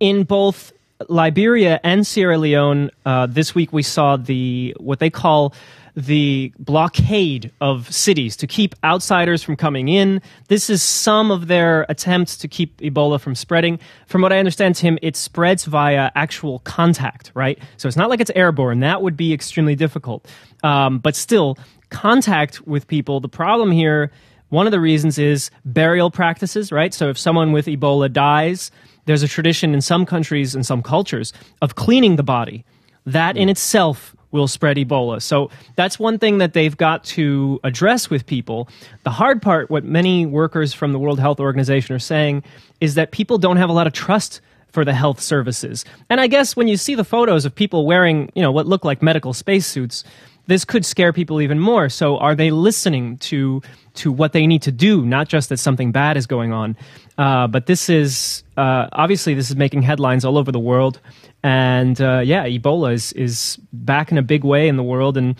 in 0.00 0.24
both 0.24 0.72
Liberia 1.08 1.80
and 1.84 2.06
Sierra 2.06 2.38
Leone. 2.38 2.90
Uh, 3.04 3.26
this 3.26 3.54
week 3.54 3.72
we 3.72 3.82
saw 3.82 4.16
the 4.16 4.74
what 4.78 4.98
they 4.98 5.10
call 5.10 5.54
the 5.96 6.52
blockade 6.58 7.50
of 7.62 7.90
cities 7.92 8.36
to 8.36 8.46
keep 8.46 8.74
outsiders 8.84 9.42
from 9.42 9.56
coming 9.56 9.88
in. 9.88 10.20
This 10.48 10.68
is 10.68 10.82
some 10.82 11.30
of 11.30 11.46
their 11.46 11.86
attempts 11.88 12.36
to 12.38 12.48
keep 12.48 12.76
Ebola 12.82 13.18
from 13.18 13.34
spreading. 13.34 13.78
From 14.06 14.20
what 14.20 14.30
I 14.30 14.38
understand, 14.38 14.74
Tim, 14.76 14.98
it 15.00 15.16
spreads 15.16 15.64
via 15.64 16.10
actual 16.14 16.58
contact, 16.60 17.32
right? 17.34 17.58
So 17.78 17.88
it's 17.88 17.96
not 17.96 18.10
like 18.10 18.20
it's 18.20 18.30
airborne. 18.34 18.80
That 18.80 19.00
would 19.00 19.16
be 19.16 19.32
extremely 19.32 19.74
difficult. 19.74 20.26
Um, 20.62 20.98
but 20.98 21.16
still, 21.16 21.56
contact 21.90 22.66
with 22.66 22.86
people. 22.86 23.20
The 23.20 23.28
problem 23.28 23.70
here, 23.70 24.10
one 24.48 24.66
of 24.66 24.72
the 24.72 24.80
reasons 24.80 25.18
is 25.18 25.50
burial 25.64 26.10
practices, 26.10 26.70
right? 26.72 26.92
So 26.94 27.08
if 27.08 27.18
someone 27.18 27.52
with 27.52 27.66
Ebola 27.66 28.12
dies, 28.12 28.70
there's 29.06 29.22
a 29.22 29.28
tradition 29.28 29.74
in 29.74 29.80
some 29.80 30.06
countries 30.06 30.54
and 30.54 30.64
some 30.64 30.82
cultures 30.82 31.32
of 31.62 31.74
cleaning 31.74 32.16
the 32.16 32.22
body. 32.22 32.64
That 33.04 33.36
in 33.36 33.48
itself 33.48 34.16
will 34.32 34.48
spread 34.48 34.76
Ebola. 34.76 35.22
So 35.22 35.50
that's 35.76 35.98
one 35.98 36.18
thing 36.18 36.38
that 36.38 36.52
they've 36.52 36.76
got 36.76 37.04
to 37.04 37.60
address 37.64 38.10
with 38.10 38.26
people. 38.26 38.68
The 39.04 39.10
hard 39.10 39.40
part, 39.40 39.70
what 39.70 39.84
many 39.84 40.26
workers 40.26 40.74
from 40.74 40.92
the 40.92 40.98
World 40.98 41.20
Health 41.20 41.40
Organization 41.40 41.94
are 41.94 42.00
saying, 42.00 42.42
is 42.80 42.96
that 42.96 43.12
people 43.12 43.38
don't 43.38 43.56
have 43.56 43.70
a 43.70 43.72
lot 43.72 43.86
of 43.86 43.92
trust 43.92 44.40
for 44.68 44.84
the 44.84 44.92
health 44.92 45.20
services. 45.20 45.84
And 46.10 46.20
I 46.20 46.26
guess 46.26 46.54
when 46.54 46.68
you 46.68 46.76
see 46.76 46.94
the 46.94 47.04
photos 47.04 47.44
of 47.44 47.54
people 47.54 47.86
wearing, 47.86 48.30
you 48.34 48.42
know, 48.42 48.52
what 48.52 48.66
look 48.66 48.84
like 48.84 49.00
medical 49.02 49.32
spacesuits, 49.32 50.04
this 50.46 50.64
could 50.64 50.84
scare 50.84 51.12
people 51.12 51.40
even 51.40 51.58
more. 51.58 51.88
So 51.88 52.18
are 52.18 52.34
they 52.34 52.50
listening 52.50 53.18
to 53.18 53.62
to 53.94 54.12
what 54.12 54.32
they 54.32 54.46
need 54.46 54.62
to 54.62 54.72
do, 54.72 55.06
not 55.06 55.28
just 55.28 55.48
that 55.48 55.56
something 55.56 55.90
bad 55.90 56.16
is 56.16 56.26
going 56.26 56.52
on? 56.52 56.76
Uh, 57.18 57.46
but 57.46 57.66
this 57.66 57.88
is 57.88 58.44
uh, 58.56 58.88
obviously 58.92 59.34
this 59.34 59.50
is 59.50 59.56
making 59.56 59.82
headlines 59.82 60.24
all 60.24 60.38
over 60.38 60.52
the 60.52 60.60
world, 60.60 61.00
and 61.42 62.00
uh, 62.00 62.20
yeah, 62.24 62.46
Ebola 62.46 62.92
is 62.92 63.12
is 63.12 63.58
back 63.72 64.12
in 64.12 64.18
a 64.18 64.22
big 64.22 64.44
way 64.44 64.68
in 64.68 64.76
the 64.76 64.82
world, 64.82 65.16
and 65.16 65.36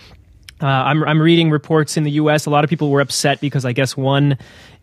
uh, 0.62 0.66
I'm 0.66 1.04
I'm 1.04 1.20
reading 1.20 1.50
reports 1.50 1.96
in 1.96 2.04
the 2.04 2.12
U.S. 2.12 2.46
A 2.46 2.50
lot 2.50 2.64
of 2.64 2.70
people 2.70 2.90
were 2.90 3.00
upset 3.00 3.40
because 3.40 3.64
I 3.64 3.72
guess 3.72 3.96
one 3.96 4.38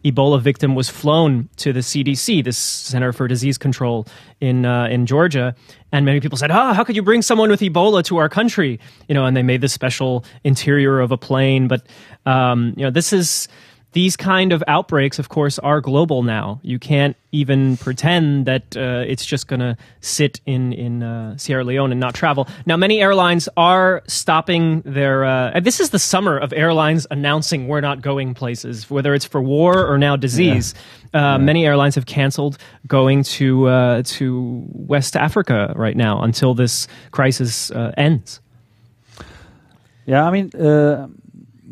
Ebola 0.05 0.39
victim 0.41 0.75
was 0.75 0.89
flown 0.89 1.49
to 1.57 1.73
the 1.73 1.79
CDC, 1.79 2.43
the 2.43 2.51
Center 2.51 3.11
for 3.11 3.27
Disease 3.27 3.57
Control 3.57 4.05
in 4.39 4.65
uh, 4.65 4.85
in 4.87 5.05
Georgia, 5.05 5.55
and 5.91 6.05
many 6.05 6.19
people 6.19 6.37
said, 6.37 6.51
"Ah, 6.51 6.73
how 6.73 6.83
could 6.83 6.95
you 6.95 7.01
bring 7.01 7.21
someone 7.21 7.49
with 7.49 7.61
Ebola 7.61 8.03
to 8.05 8.17
our 8.17 8.29
country?" 8.29 8.79
You 9.07 9.15
know, 9.15 9.25
and 9.25 9.35
they 9.35 9.43
made 9.43 9.61
this 9.61 9.73
special 9.73 10.25
interior 10.43 10.99
of 10.99 11.11
a 11.11 11.17
plane. 11.17 11.67
But 11.67 11.87
um, 12.25 12.73
you 12.77 12.83
know, 12.83 12.91
this 12.91 13.11
is 13.11 13.47
these 13.93 14.17
kind 14.17 14.51
of 14.51 14.63
outbreaks, 14.67 15.19
of 15.19 15.29
course, 15.29 15.59
are 15.59 15.81
global 15.81 16.23
now. 16.23 16.59
You 16.63 16.79
can't 16.79 17.15
even 17.31 17.77
pretend 17.77 18.45
that 18.45 18.75
uh, 18.75 19.03
it's 19.07 19.25
just 19.25 19.47
going 19.47 19.59
to 19.59 19.77
sit 20.01 20.41
in 20.45 20.73
in 20.73 21.01
uh, 21.03 21.37
Sierra 21.37 21.63
Leone 21.63 21.91
and 21.91 21.99
not 21.99 22.13
travel. 22.13 22.47
Now, 22.65 22.77
many 22.77 23.01
airlines 23.01 23.47
are 23.55 24.01
stopping 24.07 24.81
their. 24.81 25.25
Uh, 25.25 25.51
and 25.55 25.65
this 25.65 25.79
is 25.79 25.91
the 25.91 25.99
summer 25.99 26.37
of 26.37 26.53
airlines 26.53 27.07
announcing 27.09 27.67
we're 27.67 27.81
not 27.81 28.01
going 28.01 28.33
places, 28.33 28.89
whether 28.89 29.13
it's 29.13 29.25
for 29.25 29.41
war 29.41 29.85
or 29.87 29.97
now 29.97 30.15
disease. 30.15 30.73
Uh, 31.13 31.37
Many 31.37 31.65
airlines 31.65 31.95
have 31.95 32.05
canceled 32.05 32.57
going 32.87 33.23
to 33.23 33.67
uh, 33.67 34.01
to 34.03 34.63
West 34.69 35.15
Africa 35.15 35.73
right 35.75 35.95
now 35.95 36.21
until 36.23 36.55
this 36.55 36.87
crisis 37.11 37.69
uh, 37.71 37.91
ends. 37.97 38.41
Yeah, 40.05 40.27
I 40.27 40.31
mean, 40.31 40.49
uh, 40.59 41.07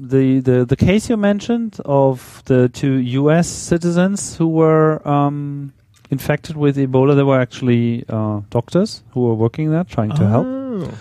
the, 0.02 0.40
the 0.40 0.66
the 0.66 0.76
case 0.76 1.10
you 1.10 1.18
mentioned 1.18 1.80
of 1.86 2.42
the 2.46 2.70
two 2.70 2.94
U.S. 3.22 3.48
citizens 3.48 4.36
who 4.38 4.48
were 4.48 5.06
um, 5.08 5.74
infected 6.10 6.56
with 6.58 6.78
Ebola, 6.78 7.16
they 7.16 7.24
were 7.24 7.40
actually 7.40 8.04
uh, 8.10 8.42
doctors 8.50 9.04
who 9.12 9.22
were 9.28 9.36
working 9.36 9.70
there 9.72 9.84
trying 9.84 10.12
to 10.16 10.28
help, 10.28 10.46
Oh. 10.48 10.92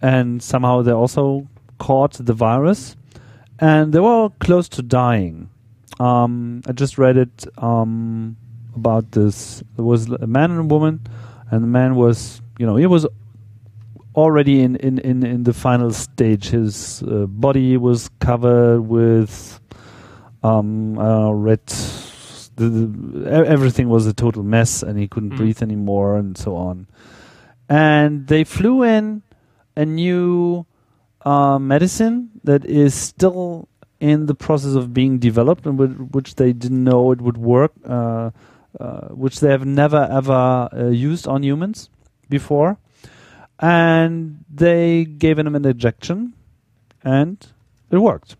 and 0.00 0.42
somehow 0.42 0.82
they 0.82 0.92
also 0.92 1.46
caught 1.78 2.12
the 2.14 2.32
virus, 2.34 2.96
and 3.58 3.92
they 3.92 4.00
were 4.00 4.30
close 4.38 4.68
to 4.70 4.82
dying. 4.82 5.48
Um, 5.98 6.62
I 6.68 6.72
just 6.72 6.98
read 6.98 7.16
it 7.16 7.46
um, 7.58 8.36
about 8.74 9.12
this. 9.12 9.62
There 9.76 9.84
was 9.84 10.08
a 10.10 10.26
man 10.26 10.50
and 10.50 10.60
a 10.60 10.74
woman, 10.74 11.00
and 11.50 11.62
the 11.62 11.68
man 11.68 11.94
was, 11.96 12.40
you 12.58 12.66
know, 12.66 12.76
he 12.76 12.86
was 12.86 13.06
already 14.16 14.62
in, 14.62 14.76
in, 14.76 14.98
in, 14.98 15.24
in 15.24 15.42
the 15.44 15.52
final 15.52 15.90
stage. 15.92 16.48
His 16.48 17.02
uh, 17.02 17.26
body 17.26 17.76
was 17.76 18.08
covered 18.20 18.80
with 18.80 19.60
um, 20.42 20.98
I 20.98 21.30
red. 21.30 21.66
The, 22.56 22.68
the, 22.70 23.30
everything 23.30 23.88
was 23.88 24.06
a 24.06 24.14
total 24.14 24.42
mess, 24.42 24.82
and 24.82 24.98
he 24.98 25.06
couldn't 25.08 25.32
Mm. 25.32 25.36
breathe 25.36 25.62
anymore, 25.62 26.16
and 26.16 26.36
so 26.38 26.56
on. 26.56 26.86
And 27.68 28.26
they 28.28 28.44
flew 28.44 28.82
in 28.82 29.22
a 29.76 29.84
new 29.84 30.64
uh, 31.24 31.58
medicine 31.58 32.30
that 32.44 32.64
is 32.64 32.94
still 32.94 33.68
in 34.00 34.26
the 34.26 34.34
process 34.34 34.74
of 34.74 34.94
being 34.94 35.18
developed, 35.18 35.66
and 35.66 35.78
whi- 35.78 36.06
which 36.16 36.36
they 36.36 36.52
didn't 36.54 36.84
know 36.84 37.12
it 37.12 37.20
would 37.20 37.36
work, 37.36 37.72
uh, 37.84 38.30
uh, 38.80 39.08
which 39.08 39.40
they 39.40 39.50
have 39.50 39.66
never 39.66 40.08
ever 40.10 40.68
uh, 40.72 40.88
used 40.88 41.26
on 41.28 41.42
humans 41.42 41.90
before 42.30 42.78
and 43.58 44.44
they 44.52 45.04
gave 45.04 45.38
him 45.38 45.54
an 45.54 45.64
injection, 45.64 46.34
and 47.02 47.36
it 47.90 47.98
worked. 47.98 48.36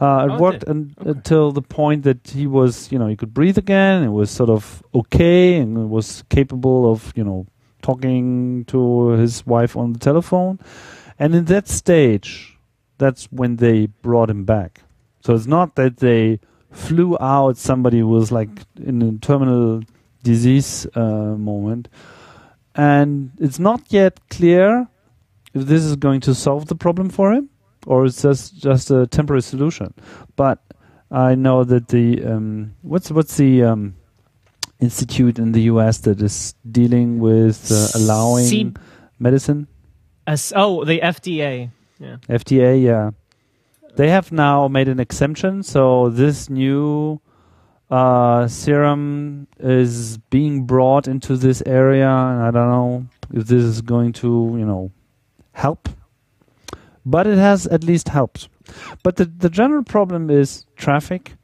Uh, 0.00 0.26
it 0.28 0.32
Oh, 0.34 0.38
worked 0.38 0.64
un- 0.68 0.94
Okay. 1.00 1.10
until 1.10 1.50
the 1.52 1.62
point 1.62 2.04
that 2.04 2.28
he 2.28 2.46
was, 2.46 2.92
you 2.92 2.98
know, 2.98 3.08
he 3.08 3.16
could 3.16 3.34
breathe 3.34 3.58
again. 3.58 4.04
It 4.04 4.12
was 4.12 4.30
sort 4.30 4.50
of 4.50 4.82
okay 4.94 5.56
and 5.58 5.90
was 5.90 6.22
capable 6.28 6.90
of, 6.92 7.12
you 7.16 7.24
know, 7.24 7.46
talking 7.82 8.64
to 8.66 9.08
his 9.10 9.44
wife 9.46 9.76
on 9.76 9.92
the 9.94 9.98
telephone. 9.98 10.58
And 11.18 11.34
in 11.34 11.46
that 11.46 11.66
stage, 11.68 12.56
that's 12.98 13.24
when 13.32 13.56
they 13.56 13.86
brought 14.02 14.30
him 14.30 14.44
back. 14.44 14.82
So 15.20 15.34
it's 15.34 15.46
not 15.46 15.74
that 15.74 15.96
they 15.96 16.38
flew 16.70 17.16
out 17.20 17.56
somebody 17.56 17.98
who 17.98 18.06
was 18.08 18.30
like 18.30 18.50
in 18.84 19.02
a 19.02 19.12
terminal 19.18 19.82
disease 20.22 20.86
uh, 20.94 21.34
moment. 21.36 21.88
And 22.78 23.32
it's 23.38 23.58
not 23.58 23.92
yet 23.92 24.20
clear 24.30 24.88
if 25.52 25.66
this 25.66 25.82
is 25.82 25.96
going 25.96 26.20
to 26.20 26.34
solve 26.34 26.66
the 26.66 26.76
problem 26.76 27.10
for 27.10 27.32
him 27.32 27.50
or 27.86 28.04
it's 28.04 28.22
just 28.22 28.56
just 28.58 28.90
a 28.90 29.06
temporary 29.06 29.42
solution. 29.42 29.94
But 30.36 30.62
I 31.10 31.34
know 31.34 31.64
that 31.64 31.88
the 31.88 32.24
um, 32.24 32.74
what's 32.82 33.10
what's 33.10 33.36
the 33.36 33.64
um, 33.64 33.96
institute 34.78 35.38
in 35.38 35.52
the 35.52 35.62
U.S. 35.62 35.98
that 35.98 36.20
is 36.20 36.54
dealing 36.70 37.18
with 37.18 37.72
uh, 37.72 37.88
allowing 37.98 38.44
C- 38.44 38.74
medicine 39.18 39.66
As, 40.26 40.52
oh, 40.54 40.84
the 40.84 41.00
FDA. 41.00 41.70
Yeah. 41.98 42.16
FDA. 42.28 42.82
Yeah, 42.82 43.10
they 43.96 44.10
have 44.10 44.30
now 44.30 44.68
made 44.68 44.88
an 44.88 45.00
exemption, 45.00 45.62
so 45.62 46.10
this 46.10 46.48
new 46.50 47.20
uh, 47.90 48.46
serum 48.48 49.48
is 49.58 50.18
being 50.30 50.64
brought 50.64 51.08
into 51.08 51.36
this 51.36 51.62
area, 51.66 52.08
and 52.08 52.42
I 52.42 52.50
don't 52.50 52.70
know 52.70 53.06
if 53.32 53.46
this 53.46 53.64
is 53.64 53.80
going 53.80 54.12
to 54.14 54.56
you 54.58 54.64
know 54.64 54.90
help 55.52 55.88
but 57.08 57.26
it 57.26 57.38
has 57.38 57.66
at 57.66 57.84
least 57.84 58.10
helped. 58.10 58.48
But 59.02 59.16
the 59.16 59.24
the 59.24 59.48
general 59.48 59.82
problem 59.82 60.30
is 60.30 60.66
traffic, 60.76 61.36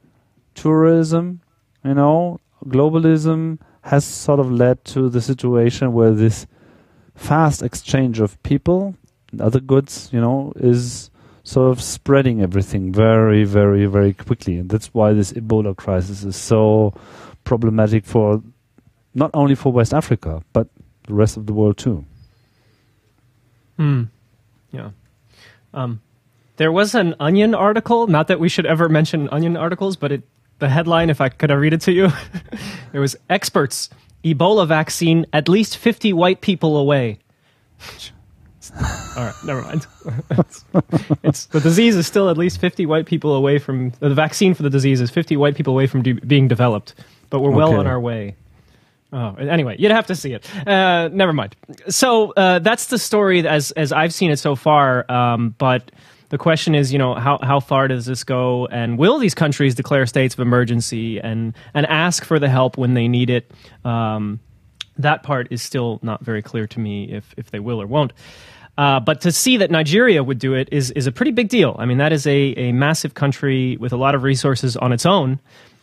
tourism, 0.53 1.41
you 1.83 1.95
know, 1.95 2.39
globalism 2.65 3.59
has 3.81 4.05
sort 4.05 4.39
of 4.39 4.51
led 4.51 4.85
to 4.85 5.09
the 5.09 5.21
situation 5.21 5.93
where 5.93 6.11
this 6.11 6.45
fast 7.15 7.63
exchange 7.63 8.19
of 8.19 8.41
people 8.43 8.95
and 9.31 9.41
other 9.41 9.59
goods, 9.59 10.09
you 10.11 10.21
know, 10.21 10.53
is 10.55 11.09
sort 11.45 11.71
of 11.71 11.81
spreading 11.81 12.41
everything 12.41 12.91
very, 12.91 13.43
very, 13.45 13.85
very 13.85 14.13
quickly, 14.13 14.57
and 14.57 14.69
that's 14.69 14.93
why 14.93 15.13
this 15.13 15.31
Ebola 15.31 15.75
crisis 15.75 16.23
is 16.23 16.35
so 16.35 16.93
problematic 17.43 18.03
for 18.03 18.41
not 19.13 19.29
only 19.33 19.55
for 19.55 19.71
West 19.71 19.93
Africa 19.93 20.41
but 20.51 20.67
the 21.07 21.13
rest 21.13 21.37
of 21.37 21.45
the 21.45 21.53
world 21.53 21.77
too. 21.77 22.03
Hmm. 23.77 24.03
Yeah. 24.71 24.89
Um, 25.73 26.01
there 26.57 26.71
was 26.71 26.95
an 26.95 27.15
Onion 27.19 27.53
article. 27.53 28.07
Not 28.07 28.27
that 28.27 28.39
we 28.39 28.49
should 28.49 28.65
ever 28.65 28.89
mention 28.89 29.29
Onion 29.29 29.55
articles, 29.55 29.95
but 29.95 30.11
it, 30.11 30.23
the 30.59 30.69
headline, 30.69 31.09
if 31.09 31.21
I 31.21 31.29
could 31.29 31.51
I 31.51 31.55
read 31.55 31.73
it 31.73 31.81
to 31.81 31.91
you, 31.91 32.09
it 32.93 32.99
was 32.99 33.15
experts 33.29 33.89
Ebola 34.23 34.67
vaccine 34.67 35.27
at 35.31 35.47
least 35.47 35.77
fifty 35.77 36.11
white 36.11 36.41
people 36.41 36.75
away. 36.75 37.19
All 39.17 39.23
right, 39.23 39.33
never 39.45 39.61
mind. 39.61 39.87
it's 41.23 41.45
the 41.47 41.59
disease 41.61 41.95
is 41.95 42.05
still 42.05 42.29
at 42.29 42.37
least 42.37 42.59
fifty 42.59 42.85
white 42.85 43.05
people 43.05 43.33
away 43.35 43.57
from 43.59 43.91
the 43.99 44.13
vaccine 44.13 44.53
for 44.53 44.63
the 44.63 44.69
disease 44.69 44.99
is 45.01 45.09
fifty 45.09 45.37
white 45.37 45.55
people 45.55 45.73
away 45.73 45.87
from 45.87 46.01
de- 46.01 46.13
being 46.13 46.47
developed, 46.47 46.93
but 47.29 47.39
we're 47.39 47.51
well 47.51 47.69
Okay. 47.69 47.77
on 47.77 47.87
our 47.87 47.99
way. 47.99 48.35
Oh, 49.13 49.35
anyway, 49.35 49.77
you'd 49.79 49.91
have 49.91 50.07
to 50.07 50.15
see 50.15 50.33
it. 50.33 50.45
Uh, 50.67 51.07
never 51.07 51.31
mind. 51.31 51.55
So 51.87 52.31
uh, 52.33 52.59
that's 52.59 52.87
the 52.87 52.97
story 52.97 53.47
as 53.47 53.71
as 53.71 53.93
I've 53.93 54.13
seen 54.13 54.29
it 54.31 54.37
so 54.39 54.55
far. 54.55 55.09
Um, 55.09 55.55
but 55.57 55.89
the 56.29 56.37
question 56.37 56.75
is, 56.75 56.91
you 56.91 56.99
know, 56.99 57.13
how 57.15 57.39
how 57.41 57.61
far 57.61 57.87
does 57.87 58.05
this 58.05 58.25
go, 58.25 58.65
and 58.67 58.97
will 58.97 59.19
these 59.19 59.33
countries 59.35 59.73
declare 59.75 60.05
states 60.05 60.33
of 60.35 60.41
emergency 60.41 61.19
and 61.19 61.55
and 61.73 61.85
ask 61.85 62.25
for 62.25 62.39
the 62.39 62.49
help 62.49 62.77
when 62.77 62.93
they 62.93 63.07
need 63.07 63.29
it? 63.29 63.49
Um, 63.85 64.41
that 64.97 65.23
part 65.23 65.47
is 65.51 65.61
still 65.61 65.99
not 66.01 66.23
very 66.23 66.41
clear 66.41 66.67
to 66.67 66.79
me 66.79 67.05
if 67.11 67.33
if 67.37 67.51
they 67.51 67.59
will 67.59 67.81
or 67.81 67.87
won't. 67.87 68.11
Uh, 68.77 68.99
but 68.99 69.21
to 69.21 69.31
see 69.31 69.57
that 69.57 69.71
Nigeria 69.71 70.23
would 70.23 70.39
do 70.39 70.53
it 70.53 70.67
is 70.71 70.91
is 70.91 71.07
a 71.07 71.11
pretty 71.11 71.31
big 71.31 71.47
deal. 71.47 71.75
I 71.79 71.85
mean, 71.85 71.97
that 71.99 72.11
is 72.11 72.27
a, 72.27 72.53
a 72.57 72.71
massive 72.73 73.13
country 73.13 73.77
with 73.77 73.93
a 73.93 73.97
lot 73.97 74.15
of 74.15 74.23
resources 74.23 74.75
on 74.75 74.91
its 74.91 75.05
own. 75.05 75.39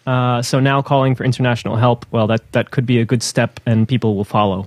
Uh, 0.06 0.42
so 0.42 0.60
now 0.60 0.82
calling 0.82 1.14
for 1.14 1.24
international 1.24 1.76
help, 1.76 2.04
well, 2.10 2.26
that, 2.26 2.50
that 2.52 2.70
could 2.70 2.86
be 2.86 2.98
a 2.98 3.04
good 3.04 3.22
step 3.22 3.60
and 3.66 3.86
people 3.86 4.16
will 4.16 4.24
follow. 4.24 4.66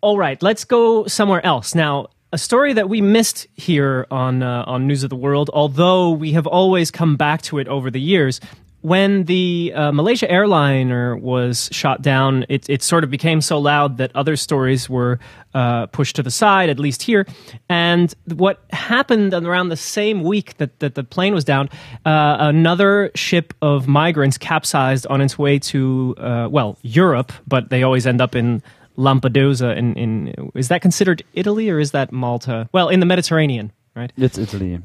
All 0.00 0.18
right, 0.18 0.42
let's 0.42 0.64
go 0.64 1.06
somewhere 1.06 1.44
else. 1.44 1.74
Now, 1.74 2.08
a 2.32 2.38
story 2.38 2.72
that 2.72 2.88
we 2.88 3.02
missed 3.02 3.46
here 3.56 4.06
on, 4.10 4.42
uh, 4.42 4.64
on 4.66 4.86
News 4.86 5.04
of 5.04 5.10
the 5.10 5.16
World, 5.16 5.50
although 5.52 6.10
we 6.10 6.32
have 6.32 6.46
always 6.46 6.90
come 6.90 7.16
back 7.16 7.42
to 7.42 7.58
it 7.58 7.68
over 7.68 7.90
the 7.90 8.00
years. 8.00 8.40
When 8.82 9.24
the 9.24 9.72
uh, 9.74 9.92
Malaysia 9.92 10.30
airliner 10.30 11.16
was 11.16 11.68
shot 11.72 12.02
down, 12.02 12.44
it, 12.48 12.68
it 12.68 12.82
sort 12.82 13.04
of 13.04 13.10
became 13.10 13.40
so 13.40 13.58
loud 13.58 13.96
that 13.98 14.10
other 14.14 14.36
stories 14.36 14.90
were 14.90 15.18
uh, 15.54 15.86
pushed 15.86 16.16
to 16.16 16.22
the 16.22 16.30
side, 16.30 16.68
at 16.68 16.78
least 16.78 17.02
here. 17.02 17.24
And 17.68 18.12
what 18.34 18.60
happened 18.70 19.34
around 19.34 19.68
the 19.68 19.76
same 19.76 20.24
week 20.24 20.56
that, 20.56 20.80
that 20.80 20.96
the 20.96 21.04
plane 21.04 21.32
was 21.32 21.44
down, 21.44 21.68
uh, 22.04 22.36
another 22.40 23.12
ship 23.14 23.54
of 23.62 23.86
migrants 23.86 24.36
capsized 24.36 25.06
on 25.06 25.20
its 25.20 25.38
way 25.38 25.58
to, 25.60 26.14
uh, 26.18 26.48
well, 26.50 26.76
Europe, 26.82 27.32
but 27.46 27.70
they 27.70 27.84
always 27.84 28.06
end 28.06 28.20
up 28.20 28.34
in 28.34 28.62
Lampedusa. 28.96 29.76
In, 29.76 29.94
in 29.94 30.50
is 30.54 30.68
that 30.68 30.82
considered 30.82 31.22
Italy 31.34 31.70
or 31.70 31.78
is 31.78 31.92
that 31.92 32.12
Malta? 32.12 32.68
Well, 32.72 32.88
in 32.88 33.00
the 33.00 33.06
Mediterranean, 33.06 33.72
right? 33.94 34.12
It's 34.16 34.38
Italy. 34.38 34.80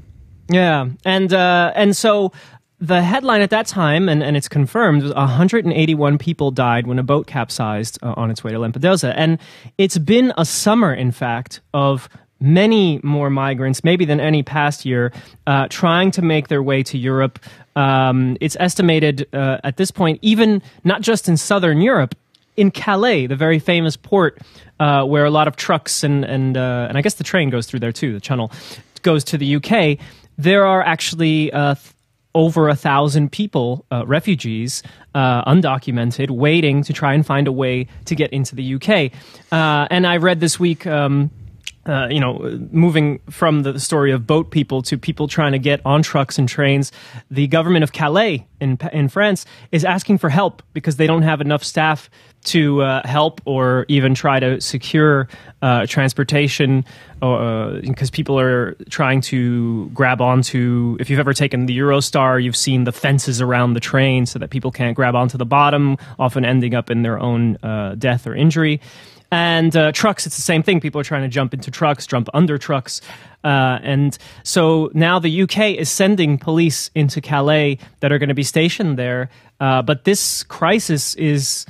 Yeah, 0.50 0.88
and 1.04 1.34
uh, 1.34 1.74
and 1.76 1.96
so 1.96 2.32
the 2.80 3.02
headline 3.02 3.42
at 3.42 3.50
that 3.50 3.66
time, 3.66 4.08
and, 4.08 4.22
and 4.22 4.38
it's 4.38 4.48
confirmed, 4.48 5.04
was 5.04 5.14
181 5.14 6.18
people 6.18 6.52
died 6.52 6.86
when 6.86 7.00
a 7.00 7.04
boat 7.04 7.26
capsized 7.26 7.98
uh, 8.04 8.14
on 8.16 8.30
its 8.30 8.44
way 8.44 8.52
to 8.52 8.58
Lampedusa, 8.58 9.14
and 9.16 9.40
it's 9.78 9.98
been 9.98 10.32
a 10.38 10.46
summer, 10.46 10.94
in 10.94 11.12
fact, 11.12 11.62
of 11.74 12.08
many 12.40 13.00
more 13.04 13.32
migrants, 13.32 13.84
maybe 13.84 14.06
than 14.06 14.20
any 14.20 14.44
past 14.44 14.86
year, 14.86 15.12
uh, 15.48 15.68
trying 15.70 16.12
to 16.12 16.22
make 16.22 16.50
their 16.50 16.62
way 16.62 16.84
to 16.84 16.98
Europe. 16.98 17.40
Um, 17.76 18.38
it's 18.42 18.56
estimated 18.60 19.28
uh, 19.34 19.58
at 19.64 19.78
this 19.78 19.90
point, 19.90 20.20
even 20.22 20.62
not 20.84 21.02
just 21.02 21.28
in 21.28 21.36
southern 21.36 21.82
Europe, 21.82 22.16
in 22.56 22.72
Calais, 22.72 23.28
the 23.28 23.36
very 23.36 23.60
famous 23.60 23.96
port 23.96 24.40
uh, 24.80 25.04
where 25.04 25.26
a 25.26 25.32
lot 25.32 25.48
of 25.48 25.56
trucks 25.56 26.04
and 26.04 26.26
and 26.26 26.58
uh, 26.58 26.88
and 26.90 26.98
I 26.98 27.02
guess 27.02 27.14
the 27.16 27.24
train 27.24 27.52
goes 27.52 27.68
through 27.68 27.82
there 27.82 27.92
too. 27.92 28.14
The 28.14 28.20
channel 28.20 28.52
goes 29.04 29.24
to 29.26 29.38
the 29.38 29.56
UK. 29.58 30.00
There 30.40 30.66
are 30.66 30.82
actually 30.82 31.54
uh, 31.54 31.76
over 32.38 32.70
a 32.70 32.76
thousand 32.76 33.32
people, 33.32 33.84
uh, 33.92 34.06
refugees, 34.06 34.84
uh, 35.16 35.44
undocumented, 35.52 36.30
waiting 36.30 36.84
to 36.84 36.94
try 36.94 37.16
and 37.16 37.26
find 37.26 37.48
a 37.48 37.52
way 37.52 37.88
to 38.06 38.14
get 38.14 38.32
into 38.32 38.56
the 38.56 38.76
UK. 38.76 39.12
Uh, 39.52 39.88
and 39.90 40.06
I 40.06 40.18
read 40.18 40.40
this 40.40 40.60
week. 40.60 40.86
Um, 40.86 41.32
uh, 41.88 42.06
you 42.10 42.20
know, 42.20 42.38
moving 42.70 43.18
from 43.30 43.64
the 43.64 43.80
story 43.80 44.12
of 44.12 44.28
boat 44.28 44.52
people 44.52 44.82
to 44.82 44.98
people 44.98 45.26
trying 45.26 45.54
to 45.54 45.58
get 45.58 45.80
on 45.86 46.04
trucks 46.04 46.38
and 46.38 46.50
trains, 46.50 46.92
the 47.32 47.48
government 47.48 47.82
of 47.82 47.94
Calais 47.94 48.46
in 48.60 48.78
in 48.92 49.08
France 49.08 49.46
is 49.72 49.86
asking 49.86 50.18
for 50.18 50.30
help 50.30 50.62
because 50.74 50.98
they 50.98 51.08
don't 51.08 51.22
have 51.22 51.40
enough 51.40 51.64
staff 51.64 52.10
to 52.48 52.82
uh, 52.82 53.08
help 53.08 53.42
or 53.46 53.86
even 53.88 54.14
try 54.14 54.40
to 54.40 54.60
secure 54.62 55.28
uh, 55.62 55.86
transportation. 55.86 56.86
Because 57.20 58.12
people 58.12 58.40
are 58.40 58.74
trying 58.90 59.22
to 59.22 59.90
grab 59.90 60.22
onto. 60.22 60.98
If 61.00 61.10
you've 61.10 61.20
ever 61.20 61.34
taken 61.34 61.66
the 61.66 61.78
Eurostar, 61.78 62.44
you've 62.44 62.56
seen 62.56 62.84
the 62.84 62.92
fences 62.92 63.42
around 63.42 63.74
the 63.74 63.80
train 63.80 64.28
so 64.28 64.38
that 64.38 64.52
people 64.52 64.72
can't 64.72 64.96
grab 64.96 65.16
onto 65.16 65.38
the 65.38 65.46
bottom, 65.46 65.98
often 66.20 66.46
ending 66.46 66.76
up 66.76 66.92
in 66.92 67.02
their 67.02 67.20
own 67.20 67.58
uh, 67.64 67.96
death 67.96 68.28
or 68.28 68.36
injury. 68.36 68.80
And 69.32 69.76
uh, 69.76 69.92
trucks, 69.92 70.26
it's 70.26 70.36
the 70.36 70.42
same 70.42 70.64
thing. 70.64 70.80
People 70.80 71.02
are 71.02 71.04
trying 71.04 71.24
to 71.24 71.28
jump 71.28 71.54
into 71.54 71.70
trucks, 71.70 72.08
jump 72.08 72.30
under 72.34 72.58
trucks. 72.58 73.02
Uh, 73.44 73.80
and 73.82 74.18
so 74.44 74.90
now 74.94 75.20
the 75.20 75.42
UK 75.42 75.72
is 75.72 75.90
sending 75.90 76.38
police 76.38 76.90
into 76.96 77.20
Calais 77.20 77.78
that 78.00 78.12
are 78.12 78.20
going 78.20 78.30
to 78.30 78.36
be 78.36 78.44
stationed 78.44 78.98
there. 78.98 79.30
Uh, 79.60 79.82
but 79.82 80.06
this 80.06 80.44
crisis 80.44 81.16
is 81.16 81.66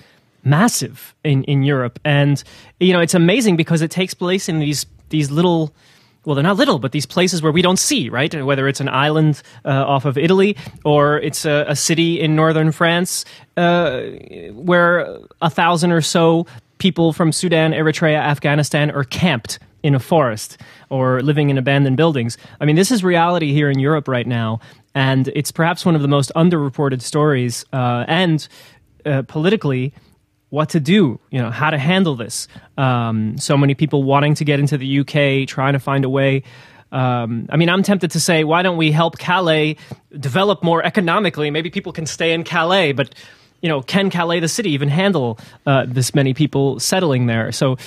massive 0.50 1.16
in, 1.24 1.43
in 1.43 1.64
Europe. 1.64 2.00
And, 2.04 2.43
you 2.80 2.93
know, 2.93 3.00
it's 3.00 3.14
amazing 3.14 3.58
because 3.58 3.82
it 3.82 3.91
takes 3.91 4.14
place 4.14 4.50
in 4.50 4.60
these, 4.60 4.86
these 5.10 5.32
little 5.32 5.74
well, 6.28 6.36
they're 6.36 6.43
not 6.43 6.58
little, 6.58 6.78
but 6.78 6.91
these 6.91 7.06
places 7.06 7.41
where 7.41 7.54
we 7.54 7.62
don't 7.62 7.80
see, 7.80 8.10
right? 8.10 8.43
Whether 8.43 8.68
it's 8.68 8.82
an 8.82 8.89
island 8.89 9.41
uh, 9.64 9.70
off 9.70 10.04
of 10.04 10.18
Italy 10.18 10.58
or 10.84 11.20
it's 11.20 11.45
a, 11.45 11.64
a 11.70 11.76
city 11.76 12.20
in 12.20 12.36
northern 12.36 12.74
France 12.74 13.24
uh, 13.56 14.02
where 14.52 15.20
a 15.41 15.50
thousand 15.50 15.93
or 15.93 16.02
so 16.02 16.45
people 16.80 17.14
from 17.14 17.32
Sudan, 17.32 17.72
Eritrea, 17.72 18.18
Afghanistan 18.18 18.91
are 18.91 19.06
camped 19.06 19.60
in 19.84 19.95
a 19.95 20.00
forest 20.00 20.58
or 20.89 21.22
living 21.22 21.50
in 21.50 21.58
abandoned 21.58 21.95
buildings. 21.95 22.38
I 22.60 22.66
mean, 22.66 22.76
this 22.76 22.91
is 22.91 23.06
reality 23.06 23.54
here 23.54 23.70
in 23.70 23.80
Europe 23.80 24.10
right 24.10 24.28
now, 24.28 24.60
and 24.93 25.30
it's 25.30 25.54
perhaps 25.54 25.86
one 25.86 25.95
of 25.95 26.02
the 26.02 26.10
most 26.10 26.30
underreported 26.36 27.02
stories. 27.02 27.64
Uh, 27.72 28.04
and 28.08 28.45
uh, 29.06 29.22
politically, 29.22 29.93
what 30.50 30.70
to 30.70 30.80
do, 30.80 31.20
you 31.30 31.41
know, 31.41 31.52
how 31.52 31.70
to 31.70 31.78
handle 31.78 32.16
this. 32.16 32.48
Um, 32.78 33.38
so 33.38 33.58
many 33.58 33.76
people 33.76 34.04
wanting 34.04 34.36
to 34.36 34.45
get 34.45 34.60
into 34.60 34.78
the 34.78 35.00
UK, 35.00 35.48
trying 35.48 35.74
to 35.74 35.80
find 35.80 36.06
a 36.06 36.10
way. 36.10 36.43
Um, 36.91 37.48
I 37.50 37.58
mean, 37.58 37.70
I'm 37.70 37.84
tempted 37.84 38.12
to 38.12 38.20
say, 38.20 38.43
why 38.43 38.62
don't 38.62 38.78
we 38.78 38.91
help 38.91 39.18
Calais 39.18 39.76
develop 40.18 40.64
more 40.64 40.84
economically? 40.86 41.52
Maybe 41.52 41.70
people 41.70 41.91
can 41.91 42.06
stay 42.06 42.34
in 42.34 42.43
Calais, 42.43 42.93
but 42.93 43.14
you 43.62 43.70
know, 43.70 43.82
can 43.82 44.10
Calais, 44.10 44.39
the 44.39 44.48
city, 44.48 44.72
even 44.72 44.88
handle 44.88 45.39
uh, 45.66 45.86
this 45.88 46.14
many 46.14 46.34
people 46.34 46.80
settling 46.80 47.26
there? 47.26 47.52
So 47.52 47.78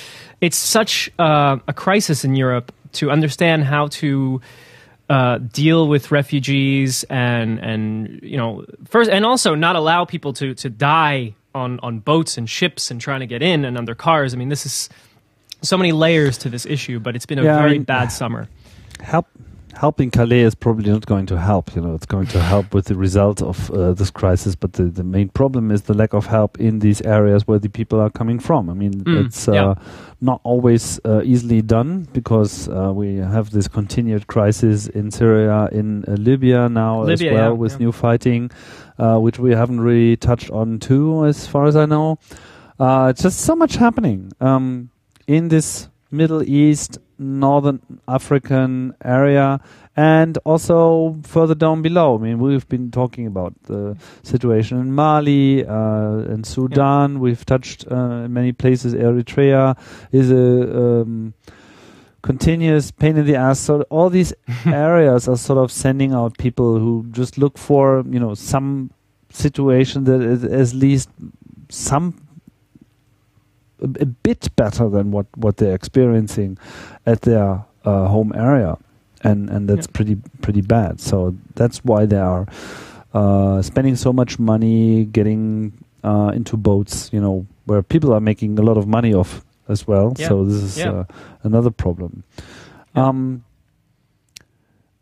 it's 0.41 0.57
such 0.57 1.09
uh, 1.17 1.57
a 1.67 1.73
crisis 1.73 2.23
in 2.23 2.35
Europe 2.35 2.71
to 2.93 3.09
understand 3.09 3.63
how 3.63 3.87
to 3.87 4.41
uh, 5.09 5.37
deal 5.39 5.87
with 5.87 6.11
refugees 6.11 7.03
and 7.09 7.59
and 7.59 8.21
you 8.23 8.37
know 8.37 8.65
first 8.85 9.09
and 9.09 9.25
also 9.25 9.55
not 9.55 9.75
allow 9.75 10.05
people 10.05 10.31
to 10.31 10.53
to 10.55 10.69
die 10.69 11.35
on 11.53 11.79
on 11.81 11.99
boats 11.99 12.37
and 12.37 12.49
ships 12.49 12.91
and 12.91 12.99
trying 13.01 13.19
to 13.21 13.27
get 13.27 13.41
in 13.41 13.65
and 13.65 13.77
on 13.77 13.85
their 13.85 13.95
cars. 13.95 14.33
I 14.33 14.37
mean, 14.37 14.49
this 14.49 14.65
is 14.65 14.89
so 15.61 15.77
many 15.77 15.91
layers 15.91 16.37
to 16.39 16.49
this 16.49 16.65
issue, 16.65 16.99
but 16.99 17.15
it's 17.15 17.25
been 17.25 17.39
a 17.39 17.43
Yeah, 17.43 17.57
I 17.57 17.61
very 17.61 17.71
mean- 17.73 17.83
bad 17.83 18.11
summer. 18.11 18.47
help 18.99 19.27
helping 19.81 20.11
Calais 20.11 20.41
is 20.41 20.53
probably 20.53 20.91
not 20.91 21.07
going 21.07 21.25
to 21.25 21.39
help. 21.39 21.75
You 21.75 21.81
know, 21.81 21.95
it's 21.95 22.05
going 22.05 22.27
to 22.27 22.39
help 22.39 22.71
with 22.75 22.85
the 22.85 22.95
result 22.95 23.41
of 23.41 23.71
uh, 23.71 23.93
this 23.93 24.11
crisis, 24.11 24.53
but 24.55 24.73
the, 24.73 24.83
the 24.83 25.03
main 25.03 25.29
problem 25.29 25.71
is 25.71 25.81
the 25.81 25.95
lack 25.95 26.13
of 26.13 26.27
help 26.27 26.59
in 26.59 26.79
these 26.79 27.01
areas 27.01 27.47
where 27.47 27.57
the 27.57 27.67
people 27.67 27.99
are 27.99 28.11
coming 28.11 28.37
from. 28.37 28.69
I 28.69 28.73
mean, 28.73 28.91
Mm, 28.91 29.25
it's 29.25 29.47
uh, 29.47 29.53
yeah. 29.53 29.73
not 30.19 30.39
always 30.43 30.99
uh, 31.03 31.23
easily 31.23 31.63
done 31.63 32.07
because 32.13 32.69
uh, 32.69 32.91
we 32.93 33.15
have 33.15 33.49
this 33.49 33.67
continued 33.67 34.27
crisis 34.27 34.87
in 34.87 35.09
Syria, 35.09 35.67
in 35.71 36.05
uh, 36.07 36.11
Libya 36.11 36.69
now 36.69 37.01
Libya, 37.01 37.31
as 37.31 37.33
well, 37.33 37.51
yeah, 37.51 37.61
with 37.63 37.71
yeah. 37.71 37.77
new 37.79 37.91
fighting, 37.91 38.51
uh, 38.99 39.17
which 39.17 39.39
we 39.39 39.49
haven't 39.51 39.81
really 39.81 40.15
touched 40.15 40.51
on 40.51 40.77
too, 40.77 41.25
as 41.25 41.47
far 41.47 41.65
as 41.65 41.75
I 41.75 41.87
know. 41.87 42.19
Uh, 42.79 43.13
just 43.13 43.39
so 43.39 43.55
much 43.55 43.73
happening 43.77 44.31
um, 44.41 44.91
in 45.25 45.47
this 45.47 45.89
Middle 46.11 46.43
East, 46.43 46.97
Northern 47.17 47.81
African 48.07 48.93
area, 49.03 49.59
and 49.95 50.37
also 50.45 51.17
further 51.23 51.55
down 51.55 51.81
below. 51.81 52.15
I 52.17 52.21
mean, 52.21 52.39
we've 52.39 52.67
been 52.67 52.91
talking 52.91 53.27
about 53.27 53.53
the 53.63 53.97
situation 54.23 54.79
in 54.79 54.93
Mali, 54.93 55.65
uh, 55.65 56.19
in 56.33 56.43
Sudan. 56.43 57.19
We've 57.19 57.45
touched 57.45 57.85
uh, 57.91 58.25
in 58.25 58.33
many 58.33 58.51
places. 58.51 58.93
Eritrea 58.93 59.77
is 60.11 60.31
a 60.31 61.01
um, 61.01 61.33
continuous 62.21 62.91
pain 62.91 63.17
in 63.17 63.25
the 63.25 63.35
ass. 63.35 63.59
So 63.59 63.81
all 63.83 64.09
these 64.09 64.33
areas 64.65 65.27
are 65.27 65.37
sort 65.37 65.59
of 65.59 65.71
sending 65.71 66.13
out 66.13 66.37
people 66.37 66.79
who 66.79 67.05
just 67.11 67.37
look 67.37 67.57
for, 67.57 68.03
you 68.09 68.19
know, 68.19 68.33
some 68.33 68.91
situation 69.29 70.03
that 70.05 70.21
is 70.21 70.43
at 70.43 70.77
least 70.77 71.09
some 71.69 72.13
a, 73.81 73.85
a 74.01 74.05
bit 74.05 74.49
better 74.55 74.89
than 74.89 75.11
what 75.11 75.25
what 75.35 75.57
they're 75.57 75.75
experiencing 75.75 76.57
at 77.05 77.21
their 77.21 77.65
uh, 77.85 78.07
home 78.07 78.31
area, 78.35 78.77
and 79.23 79.49
and 79.49 79.67
that's 79.69 79.87
Yeah. 79.87 79.93
pretty 79.93 80.15
pretty 80.41 80.61
bad. 80.61 80.99
So 80.99 81.35
that's 81.55 81.83
why 81.83 82.05
they 82.05 82.19
are 82.19 82.45
uh, 83.13 83.61
spending 83.61 83.95
so 83.95 84.13
much 84.13 84.39
money 84.39 85.05
getting 85.05 85.73
uh, 86.03 86.31
into 86.33 86.57
boats, 86.57 87.09
you 87.13 87.19
know, 87.21 87.45
where 87.65 87.81
people 87.83 88.13
are 88.13 88.21
making 88.21 88.57
a 88.59 88.61
lot 88.61 88.77
of 88.77 88.87
money 88.87 89.13
off 89.13 89.43
as 89.67 89.87
well. 89.87 90.13
Yeah. 90.17 90.27
So 90.29 90.45
this 90.45 90.55
is 90.63 90.77
Yeah. 90.77 90.91
uh, 90.91 91.03
another 91.43 91.71
problem. 91.71 92.23
Um, 92.95 93.43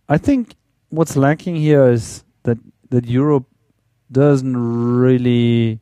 I 0.08 0.18
think 0.18 0.56
what's 0.90 1.16
lacking 1.16 1.56
here 1.56 1.88
is 1.90 2.24
that 2.44 2.58
that 2.90 3.06
Europe 3.06 3.46
doesn't 4.12 4.58
really 4.58 5.80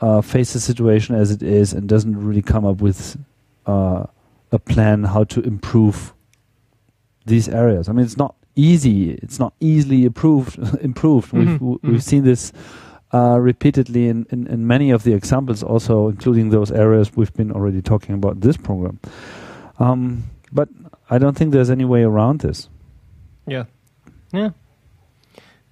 uh, 0.00 0.20
face 0.20 0.52
the 0.52 0.60
situation 0.60 1.14
as 1.14 1.30
it 1.30 1.42
is 1.42 1.72
and 1.72 1.88
doesn't 1.88 2.16
really 2.24 2.42
come 2.42 2.64
up 2.64 2.80
with 2.80 3.16
uh, 3.66 4.04
a 4.52 4.58
plan 4.58 5.04
how 5.04 5.24
to 5.24 5.40
improve 5.42 6.12
these 7.26 7.48
areas. 7.48 7.88
I 7.88 7.92
mean, 7.92 8.04
it's 8.04 8.16
not 8.18 8.34
easy. 8.56 9.12
It's 9.12 9.38
not 9.38 9.54
easily 9.60 10.04
improved. 10.10 10.58
improved. 10.80 11.32
Mhm, 11.32 11.38
We've 11.38 11.58
w- 11.58 11.78
mhm. 11.78 11.90
we've 11.90 12.02
seen 12.04 12.24
this 12.24 12.52
uh, 13.12 13.38
repeatedly 13.40 14.08
in, 14.08 14.26
in, 14.30 14.46
in 14.48 14.66
many 14.66 14.90
of 14.90 15.04
the 15.04 15.12
examples, 15.14 15.62
also 15.62 16.08
including 16.08 16.50
those 16.50 16.72
areas 16.72 17.16
we've 17.16 17.32
been 17.34 17.52
already 17.52 17.80
talking 17.80 18.14
about 18.14 18.40
this 18.40 18.56
program. 18.56 18.98
Um, 19.78 20.24
but 20.52 20.68
I 21.10 21.18
don't 21.18 21.36
think 21.36 21.52
there's 21.52 21.70
any 21.70 21.84
way 21.84 22.02
around 22.02 22.40
this. 22.40 22.68
Yeah, 23.46 23.64
yeah. 24.32 24.50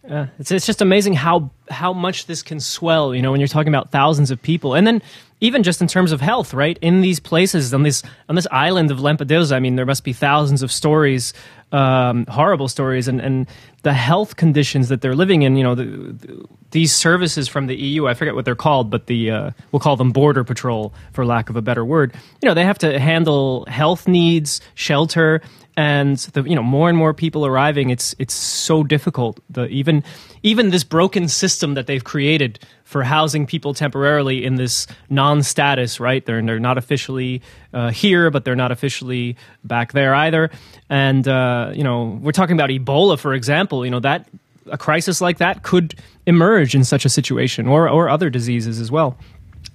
It's 0.04 0.50
it's 0.50 0.66
just 0.66 0.82
amazing 0.82 1.14
how 1.14 1.50
how 1.70 1.92
much 1.92 2.26
this 2.26 2.42
can 2.42 2.58
swell. 2.58 3.14
You 3.14 3.22
know, 3.22 3.30
when 3.30 3.40
you're 3.40 3.48
talking 3.48 3.72
about 3.72 3.92
thousands 3.92 4.30
of 4.30 4.42
people, 4.42 4.74
and 4.74 4.86
then 4.86 5.00
even 5.40 5.62
just 5.62 5.80
in 5.80 5.88
terms 5.88 6.12
of 6.12 6.20
health, 6.20 6.54
right? 6.54 6.78
In 6.82 7.00
these 7.00 7.20
places, 7.20 7.72
on 7.72 7.82
this 7.82 8.02
on 8.28 8.34
this 8.34 8.46
island 8.50 8.90
of 8.90 8.98
Lampedusa, 8.98 9.52
I 9.52 9.60
mean, 9.60 9.76
there 9.76 9.86
must 9.86 10.02
be 10.02 10.12
thousands 10.12 10.62
of 10.62 10.72
stories, 10.72 11.34
um, 11.70 12.26
horrible 12.26 12.68
stories, 12.68 13.06
and 13.06 13.20
and 13.20 13.46
the 13.82 13.92
health 13.92 14.36
conditions 14.36 14.88
that 14.88 15.02
they're 15.02 15.14
living 15.14 15.42
in. 15.42 15.56
You 15.56 15.62
know, 15.62 15.74
the, 15.76 15.84
the, 15.84 16.44
these 16.72 16.92
services 16.94 17.48
from 17.48 17.66
the 17.66 17.76
EU, 17.76 18.06
I 18.06 18.14
forget 18.14 18.34
what 18.34 18.44
they're 18.44 18.54
called, 18.54 18.90
but 18.90 19.06
the 19.06 19.30
uh, 19.30 19.50
we'll 19.70 19.80
call 19.80 19.96
them 19.96 20.10
border 20.10 20.42
patrol 20.42 20.92
for 21.12 21.24
lack 21.24 21.48
of 21.48 21.56
a 21.56 21.62
better 21.62 21.84
word. 21.84 22.14
You 22.40 22.48
know, 22.48 22.54
they 22.54 22.64
have 22.64 22.78
to 22.78 22.98
handle 22.98 23.66
health 23.66 24.08
needs, 24.08 24.60
shelter, 24.74 25.42
and 25.76 26.18
the 26.18 26.42
you 26.42 26.54
know 26.54 26.62
more 26.62 26.88
and 26.88 26.98
more 26.98 27.14
people 27.14 27.46
arriving 27.46 27.90
it's 27.90 28.14
it's 28.18 28.34
so 28.34 28.82
difficult. 28.82 29.40
The 29.50 29.66
even 29.66 30.04
even 30.42 30.70
this 30.70 30.84
broken 30.84 31.28
system 31.28 31.74
that 31.74 31.86
they've 31.86 32.04
created 32.04 32.58
for 32.84 33.02
housing 33.02 33.46
people 33.46 33.72
temporarily 33.72 34.44
in 34.44 34.56
this 34.56 34.86
non-status 35.08 36.00
right? 36.00 36.24
They're 36.24 36.42
they're 36.42 36.60
not 36.60 36.78
officially 36.78 37.42
uh, 37.72 37.90
here 37.90 38.30
but 38.30 38.44
they're 38.44 38.56
not 38.56 38.72
officially 38.72 39.36
back 39.64 39.92
there 39.92 40.14
either. 40.14 40.50
And 40.90 41.26
uh, 41.26 41.72
you 41.74 41.84
know 41.84 42.18
we're 42.20 42.32
talking 42.32 42.54
about 42.54 42.70
ebola 42.70 43.18
for 43.18 43.34
example 43.34 43.84
you 43.84 43.90
know 43.90 44.00
that 44.00 44.28
a 44.66 44.78
crisis 44.78 45.20
like 45.20 45.38
that 45.38 45.62
could 45.62 45.94
emerge 46.26 46.74
in 46.74 46.84
such 46.84 47.04
a 47.04 47.08
situation 47.08 47.66
or 47.66 47.88
or 47.88 48.08
other 48.08 48.30
diseases 48.30 48.78
as 48.80 48.90
well. 48.90 49.16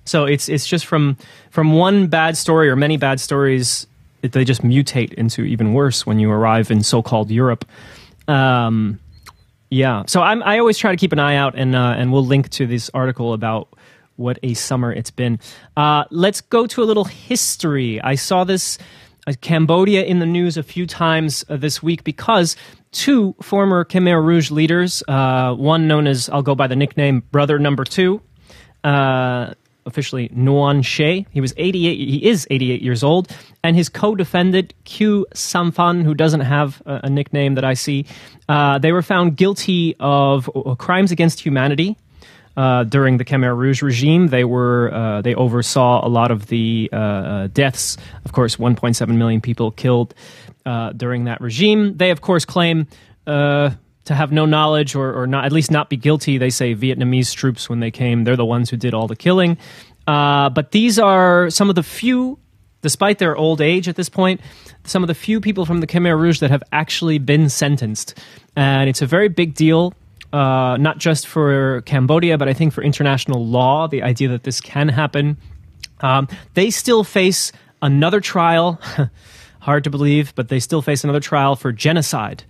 So 0.05 0.25
it's 0.25 0.47
it's 0.47 0.65
just 0.65 0.85
from 0.85 1.17
from 1.49 1.73
one 1.73 2.07
bad 2.07 2.37
story 2.37 2.69
or 2.69 2.75
many 2.75 2.97
bad 2.97 3.19
stories, 3.19 3.87
they 4.31 4.43
just 4.43 4.61
mutate 4.61 5.13
into 5.13 5.43
even 5.43 5.73
worse 5.73 6.05
when 6.05 6.19
you 6.19 6.31
arrive 6.31 6.71
in 6.71 6.83
so-called 6.83 7.31
Europe. 7.31 7.65
Um, 8.27 8.99
yeah, 9.69 10.03
so 10.07 10.21
I'm, 10.21 10.41
I 10.43 10.59
always 10.59 10.77
try 10.77 10.91
to 10.91 10.97
keep 10.97 11.11
an 11.11 11.19
eye 11.19 11.35
out, 11.35 11.55
and 11.55 11.75
uh, 11.75 11.95
and 11.97 12.11
we'll 12.13 12.25
link 12.25 12.49
to 12.51 12.65
this 12.65 12.89
article 12.93 13.33
about 13.33 13.67
what 14.15 14.39
a 14.43 14.53
summer 14.53 14.91
it's 14.91 15.11
been. 15.11 15.39
Uh, 15.75 16.05
let's 16.09 16.41
go 16.41 16.67
to 16.67 16.83
a 16.83 16.85
little 16.85 17.03
history. 17.03 18.01
I 18.01 18.15
saw 18.15 18.43
this 18.43 18.77
uh, 19.27 19.33
Cambodia 19.41 20.03
in 20.03 20.19
the 20.19 20.25
news 20.25 20.57
a 20.57 20.63
few 20.63 20.87
times 20.87 21.45
uh, 21.49 21.57
this 21.57 21.83
week 21.83 22.03
because 22.03 22.55
two 22.91 23.35
former 23.41 23.83
Khmer 23.83 24.23
Rouge 24.23 24.51
leaders, 24.51 25.03
uh, 25.07 25.53
one 25.53 25.87
known 25.87 26.07
as 26.07 26.29
I'll 26.29 26.41
go 26.41 26.55
by 26.55 26.67
the 26.67 26.75
nickname 26.75 27.23
Brother 27.31 27.59
Number 27.59 27.83
Two, 27.83 28.21
uh, 28.83 29.53
officially 29.87 30.29
Nuon 30.29 30.83
Chea. 30.83 31.25
He 31.31 31.41
was 31.41 31.53
88. 31.57 31.97
He 31.97 32.25
is 32.27 32.47
88 32.51 32.81
years 32.81 33.03
old, 33.03 33.31
and 33.63 33.75
his 33.75 33.89
co-defendant 33.89 34.73
Khieu 34.85 35.25
Samphan, 35.33 36.03
who 36.03 36.13
doesn't 36.13 36.41
have 36.41 36.81
a, 36.85 37.01
a 37.05 37.09
nickname 37.09 37.55
that 37.55 37.63
I 37.63 37.73
see, 37.73 38.05
uh, 38.47 38.77
they 38.77 38.91
were 38.91 39.01
found 39.01 39.37
guilty 39.37 39.95
of 39.99 40.49
uh, 40.55 40.75
crimes 40.75 41.11
against 41.11 41.39
humanity. 41.39 41.97
Uh, 42.55 42.83
during 42.83 43.17
the 43.17 43.25
Khmer 43.25 43.55
Rouge 43.55 43.83
regime, 43.83 44.29
they 44.29 44.43
were 44.43 44.91
uh, 44.91 45.21
they 45.21 45.35
oversaw 45.35 46.03
a 46.05 46.09
lot 46.09 46.31
of 46.31 46.47
the 46.47 46.89
uh, 46.91 46.95
uh, 46.95 47.47
deaths. 47.47 47.97
Of 48.25 48.31
course, 48.31 48.55
1.7 48.55 49.15
million 49.15 49.41
people 49.41 49.69
killed 49.69 50.15
uh, 50.65 50.91
during 50.93 51.25
that 51.25 51.39
regime. 51.39 51.97
They, 51.97 52.09
of 52.09 52.21
course, 52.21 52.45
claim 52.45 52.87
uh, 53.27 53.71
to 54.07 54.15
have 54.15 54.31
no 54.31 54.45
knowledge 54.45 54.95
or, 54.95 55.13
or 55.13 55.27
not 55.27 55.45
at 55.45 55.51
least 55.51 55.69
not 55.69 55.89
be 55.89 55.97
guilty. 55.97 56.37
They 56.37 56.49
say 56.49 56.73
Vietnamese 56.73 57.35
troops 57.35 57.69
when 57.69 57.81
they 57.81 57.91
came, 57.91 58.23
they're 58.23 58.37
the 58.37 58.45
ones 58.45 58.69
who 58.69 58.77
did 58.77 58.93
all 58.93 59.07
the 59.07 59.15
killing. 59.15 59.57
Uh, 60.07 60.49
but 60.49 60.71
these 60.71 60.97
are 60.97 61.49
some 61.49 61.69
of 61.69 61.75
the 61.75 61.83
few, 61.83 62.39
despite 62.81 63.19
their 63.19 63.35
old 63.35 63.59
age 63.59 63.89
at 63.89 63.97
this 63.97 64.07
point, 64.07 64.39
some 64.85 65.03
of 65.03 65.07
the 65.07 65.13
few 65.13 65.41
people 65.41 65.65
from 65.65 65.81
the 65.81 65.87
Khmer 65.87 66.17
Rouge 66.17 66.39
that 66.39 66.49
have 66.49 66.63
actually 66.71 67.19
been 67.19 67.49
sentenced, 67.49 68.17
and 68.55 68.89
it's 68.89 69.01
a 69.01 69.05
very 69.05 69.27
big 69.27 69.53
deal. 69.53 69.93
Uh, 70.33 70.75
not 70.77 70.97
just 70.97 71.25
for 71.25 71.81
Cambodia, 71.85 72.37
but 72.37 72.49
I 72.49 72.53
think 72.53 72.73
for 72.73 72.83
international 72.83 73.45
law, 73.45 73.87
the 73.87 74.03
idea 74.03 74.27
that 74.29 74.43
this 74.43 74.59
can 74.59 74.89
happen. 74.89 75.37
Um, 76.01 76.27
they 76.53 76.69
still 76.69 77.05
face 77.05 77.53
another 77.81 78.19
trial. 78.19 78.79
Hard 79.61 79.85
to 79.85 79.89
believe, 79.89 80.35
but 80.35 80.49
they 80.49 80.59
still 80.59 80.81
face 80.81 81.05
another 81.05 81.21
trial 81.21 81.55
for 81.55 81.71
genocide. 81.71 82.43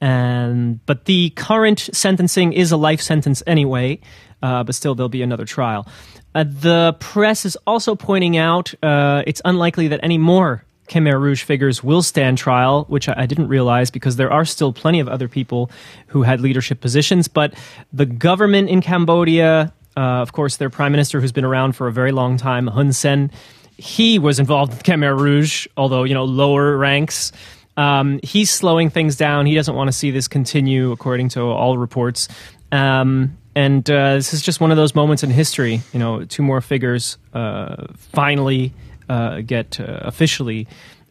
And 0.00 0.84
but 0.86 1.04
the 1.04 1.30
current 1.30 1.90
sentencing 1.92 2.52
is 2.52 2.72
a 2.72 2.76
life 2.76 3.00
sentence 3.00 3.42
anyway. 3.46 4.00
Uh, 4.42 4.64
but 4.64 4.74
still, 4.74 4.94
there'll 4.94 5.10
be 5.10 5.22
another 5.22 5.44
trial. 5.44 5.86
Uh, 6.34 6.44
the 6.44 6.96
press 6.98 7.44
is 7.44 7.56
also 7.66 7.94
pointing 7.94 8.36
out 8.36 8.72
uh, 8.82 9.22
it's 9.26 9.42
unlikely 9.44 9.88
that 9.88 10.00
any 10.02 10.16
more 10.16 10.64
Khmer 10.90 11.20
Rouge 11.20 11.42
figures 11.42 11.82
will 11.84 12.02
stand 12.02 12.36
trial, 12.36 12.84
which 12.88 13.08
I, 13.08 13.14
I 13.18 13.26
didn't 13.26 13.48
realize 13.48 13.90
because 13.90 14.16
there 14.16 14.32
are 14.32 14.44
still 14.44 14.72
plenty 14.72 15.00
of 15.00 15.08
other 15.08 15.28
people 15.28 15.70
who 16.08 16.22
had 16.22 16.40
leadership 16.40 16.80
positions. 16.80 17.28
But 17.28 17.54
the 17.92 18.06
government 18.06 18.68
in 18.68 18.80
Cambodia, 18.80 19.72
uh, 19.96 20.00
of 20.00 20.32
course, 20.32 20.56
their 20.56 20.70
prime 20.70 20.92
minister, 20.92 21.20
who's 21.20 21.32
been 21.32 21.44
around 21.44 21.72
for 21.76 21.86
a 21.86 21.92
very 21.92 22.12
long 22.12 22.36
time, 22.36 22.66
Hun 22.66 22.92
Sen, 22.92 23.30
he 23.76 24.18
was 24.18 24.38
involved 24.38 24.72
with 24.72 24.82
Khmer 24.82 25.18
Rouge, 25.18 25.66
although 25.76 26.04
you 26.04 26.14
know 26.14 26.24
lower 26.24 26.76
ranks. 26.76 27.32
Um, 27.80 28.20
he's 28.22 28.50
slowing 28.50 28.90
things 28.90 29.16
down. 29.16 29.46
He 29.46 29.54
doesn't 29.54 29.74
want 29.74 29.88
to 29.88 29.92
see 29.92 30.10
this 30.10 30.28
continue, 30.28 30.92
according 30.92 31.30
to 31.30 31.40
all 31.40 31.78
reports. 31.78 32.28
Um, 32.70 33.38
and 33.54 33.88
uh, 33.90 34.16
this 34.16 34.34
is 34.34 34.42
just 34.42 34.60
one 34.60 34.70
of 34.70 34.76
those 34.76 34.94
moments 34.94 35.22
in 35.22 35.30
history. 35.30 35.80
You 35.94 35.98
know, 35.98 36.24
two 36.24 36.42
more 36.42 36.60
figures 36.60 37.16
uh, 37.32 37.86
finally 37.96 38.74
uh, 39.08 39.40
get 39.40 39.80
uh, 39.80 40.00
officially 40.02 40.68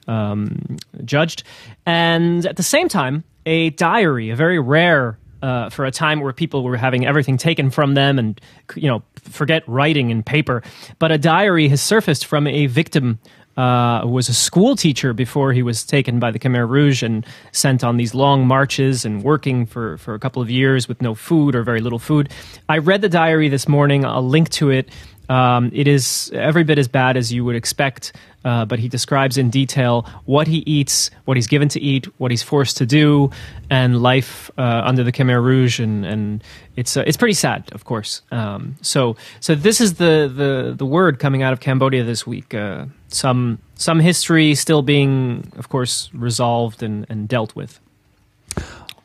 um, 0.08 0.78
judged, 1.04 1.42
and 1.88 2.46
at 2.46 2.56
the 2.56 2.64
same 2.64 2.88
time, 2.88 3.24
a 3.48 3.72
diary, 3.72 4.30
a 4.30 4.36
very 4.36 4.60
rare. 4.60 5.18
Uh, 5.42 5.70
for 5.70 5.86
a 5.86 5.92
time 5.92 6.20
where 6.20 6.34
people 6.34 6.64
were 6.64 6.76
having 6.76 7.06
everything 7.06 7.38
taken 7.38 7.70
from 7.70 7.94
them 7.94 8.20
and 8.20 8.42
you 8.76 8.90
know 8.90 9.02
forget 9.16 9.64
writing 9.70 10.12
and 10.12 10.26
paper 10.26 10.62
but 10.98 11.14
a 11.14 11.18
diary 11.18 11.70
has 11.70 11.82
surfaced 11.82 12.26
from 12.26 12.46
a 12.46 12.66
victim 12.66 13.18
uh, 13.60 14.08
was 14.08 14.30
a 14.30 14.34
school 14.34 14.78
teacher 14.78 15.12
before 15.12 15.52
he 15.52 15.62
was 15.62 15.84
taken 15.84 16.18
by 16.18 16.32
the 16.32 16.40
Khmer 16.40 16.68
Rouge 16.68 17.04
and 17.04 17.26
sent 17.52 17.84
on 17.84 17.98
these 17.98 18.16
long 18.16 18.48
marches 18.48 19.04
and 19.04 19.22
working 19.22 19.66
for, 19.66 19.98
for 19.98 20.14
a 20.14 20.20
couple 20.20 20.42
of 20.42 20.50
years 20.50 20.88
with 20.88 21.02
no 21.02 21.14
food 21.14 21.56
or 21.56 21.64
very 21.64 21.82
little 21.82 22.00
food. 22.00 22.32
I 22.70 22.78
read 22.78 23.02
the 23.02 23.10
diary 23.10 23.50
this 23.50 23.68
morning. 23.68 24.06
I'll 24.06 24.26
link 24.26 24.48
to 24.52 24.70
it. 24.70 24.90
Um, 25.30 25.70
it 25.74 25.88
is 25.88 26.32
every 26.34 26.64
bit 26.64 26.80
as 26.80 26.88
bad 26.88 27.16
as 27.16 27.32
you 27.32 27.46
would 27.46 27.56
expect, 27.56 28.14
uh, 28.44 28.66
but 28.66 28.80
he 28.80 28.88
describes 28.88 29.38
in 29.38 29.50
detail 29.50 30.06
what 30.26 30.48
he 30.48 30.58
eats, 30.66 31.12
what 31.26 31.38
he's 31.38 31.48
given 31.48 31.70
to 31.70 31.80
eat, 31.80 32.08
what 32.18 32.32
he's 32.32 32.42
forced 32.44 32.78
to 32.78 32.86
do, 32.86 33.30
and 33.70 34.02
life 34.02 34.50
uh, 34.58 34.82
under 34.84 35.04
the 35.04 35.12
Khmer 35.12 35.42
Rouge, 35.42 35.80
and, 35.80 36.06
and 36.06 36.44
it's 36.76 36.98
uh, 36.98 37.04
it's 37.06 37.18
pretty 37.18 37.34
sad, 37.36 37.70
of 37.74 37.86
course. 37.86 38.22
Um, 38.32 38.76
so 38.82 39.16
so 39.40 39.56
this 39.56 39.80
is 39.80 39.96
the, 39.96 40.32
the 40.34 40.74
the 40.76 40.86
word 40.86 41.20
coming 41.20 41.44
out 41.44 41.54
of 41.54 41.60
Cambodia 41.60 42.04
this 42.04 42.26
week. 42.26 42.54
Uh, 42.54 42.86
some 43.10 43.60
some 43.76 44.00
history 44.00 44.56
still 44.56 44.82
being, 44.82 45.52
of 45.58 45.70
course, 45.70 46.10
resolved 46.14 46.82
and, 46.82 47.06
and 47.10 47.28
dealt 47.28 47.56
with. 47.56 47.80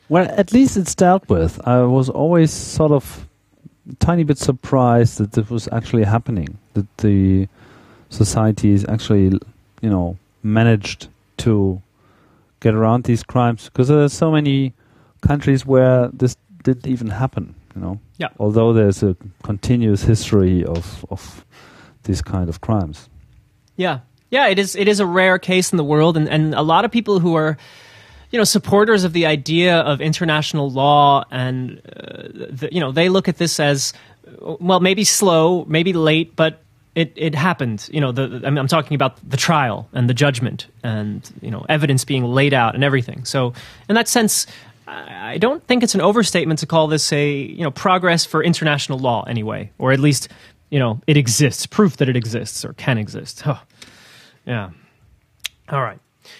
Well, 0.08 0.26
at 0.30 0.52
least 0.52 0.76
it's 0.76 0.94
dealt 0.94 1.28
with. 1.28 1.60
I 1.66 1.82
was 1.82 2.08
always 2.08 2.52
sort 2.52 2.92
of 2.92 3.26
tiny 3.98 4.24
bit 4.24 4.38
surprised 4.38 5.18
that 5.18 5.32
this 5.32 5.50
was 5.50 5.68
actually 5.72 6.04
happening. 6.04 6.58
That 6.74 6.86
the 6.98 7.48
society 8.10 8.72
is 8.72 8.84
actually, 8.88 9.38
you 9.80 9.90
know, 9.90 10.16
managed 10.42 11.08
to 11.38 11.80
get 12.60 12.74
around 12.74 13.04
these 13.04 13.22
crimes 13.22 13.64
because 13.64 13.88
there 13.88 14.02
are 14.02 14.08
so 14.08 14.30
many 14.30 14.72
countries 15.20 15.66
where 15.66 16.08
this 16.08 16.36
didn't 16.62 16.86
even 16.86 17.08
happen. 17.08 17.54
You 17.74 17.80
know, 17.80 18.00
yeah. 18.18 18.28
Although 18.38 18.72
there's 18.72 19.02
a 19.02 19.16
continuous 19.42 20.02
history 20.02 20.64
of 20.64 21.04
of 21.10 21.44
these 22.04 22.22
kind 22.22 22.48
of 22.48 22.60
crimes. 22.60 23.08
Yeah, 23.76 24.00
yeah. 24.30 24.46
It 24.46 24.58
is. 24.58 24.76
It 24.76 24.86
is 24.86 25.00
a 25.00 25.06
rare 25.06 25.38
case 25.38 25.72
in 25.72 25.76
the 25.76 25.84
world, 25.84 26.16
and 26.16 26.28
and 26.28 26.54
a 26.54 26.62
lot 26.62 26.84
of 26.84 26.92
people 26.92 27.18
who 27.18 27.34
are 27.34 27.56
you 28.34 28.38
know 28.38 28.44
supporters 28.44 29.04
of 29.04 29.12
the 29.12 29.26
idea 29.26 29.78
of 29.78 30.00
international 30.00 30.68
law 30.68 31.24
and 31.30 31.80
uh, 31.86 32.24
the, 32.50 32.68
you 32.72 32.80
know 32.80 32.90
they 32.90 33.08
look 33.08 33.28
at 33.28 33.38
this 33.38 33.60
as 33.60 33.92
well 34.40 34.80
maybe 34.80 35.04
slow 35.04 35.64
maybe 35.66 35.92
late 35.92 36.34
but 36.34 36.60
it, 36.96 37.12
it 37.14 37.32
happened 37.32 37.88
you 37.92 38.00
know 38.00 38.10
the, 38.10 38.42
I'm, 38.44 38.58
I'm 38.58 38.66
talking 38.66 38.96
about 38.96 39.16
the 39.30 39.36
trial 39.36 39.88
and 39.92 40.10
the 40.10 40.14
judgment 40.14 40.66
and 40.82 41.32
you 41.42 41.50
know 41.52 41.64
evidence 41.68 42.04
being 42.04 42.24
laid 42.24 42.52
out 42.52 42.74
and 42.74 42.82
everything 42.82 43.24
so 43.24 43.52
in 43.88 43.94
that 43.94 44.08
sense 44.08 44.48
I 44.88 45.38
don't 45.38 45.62
think 45.62 45.84
it's 45.84 45.94
an 45.94 46.00
overstatement 46.00 46.58
to 46.58 46.66
call 46.66 46.88
this 46.88 47.12
a 47.12 47.36
you 47.36 47.62
know 47.62 47.70
progress 47.70 48.24
for 48.24 48.42
international 48.42 48.98
law 48.98 49.22
anyway, 49.22 49.70
or 49.78 49.92
at 49.92 49.98
least 49.98 50.28
you 50.70 50.78
know 50.78 51.00
it 51.06 51.16
exists, 51.16 51.64
proof 51.66 51.96
that 51.96 52.08
it 52.10 52.16
exists 52.16 52.66
or 52.66 52.74
can 52.74 52.98
exist. 52.98 53.44
Oh, 53.46 53.60
yeah. 54.44 54.70
All 55.70 55.80
right. 55.80 55.98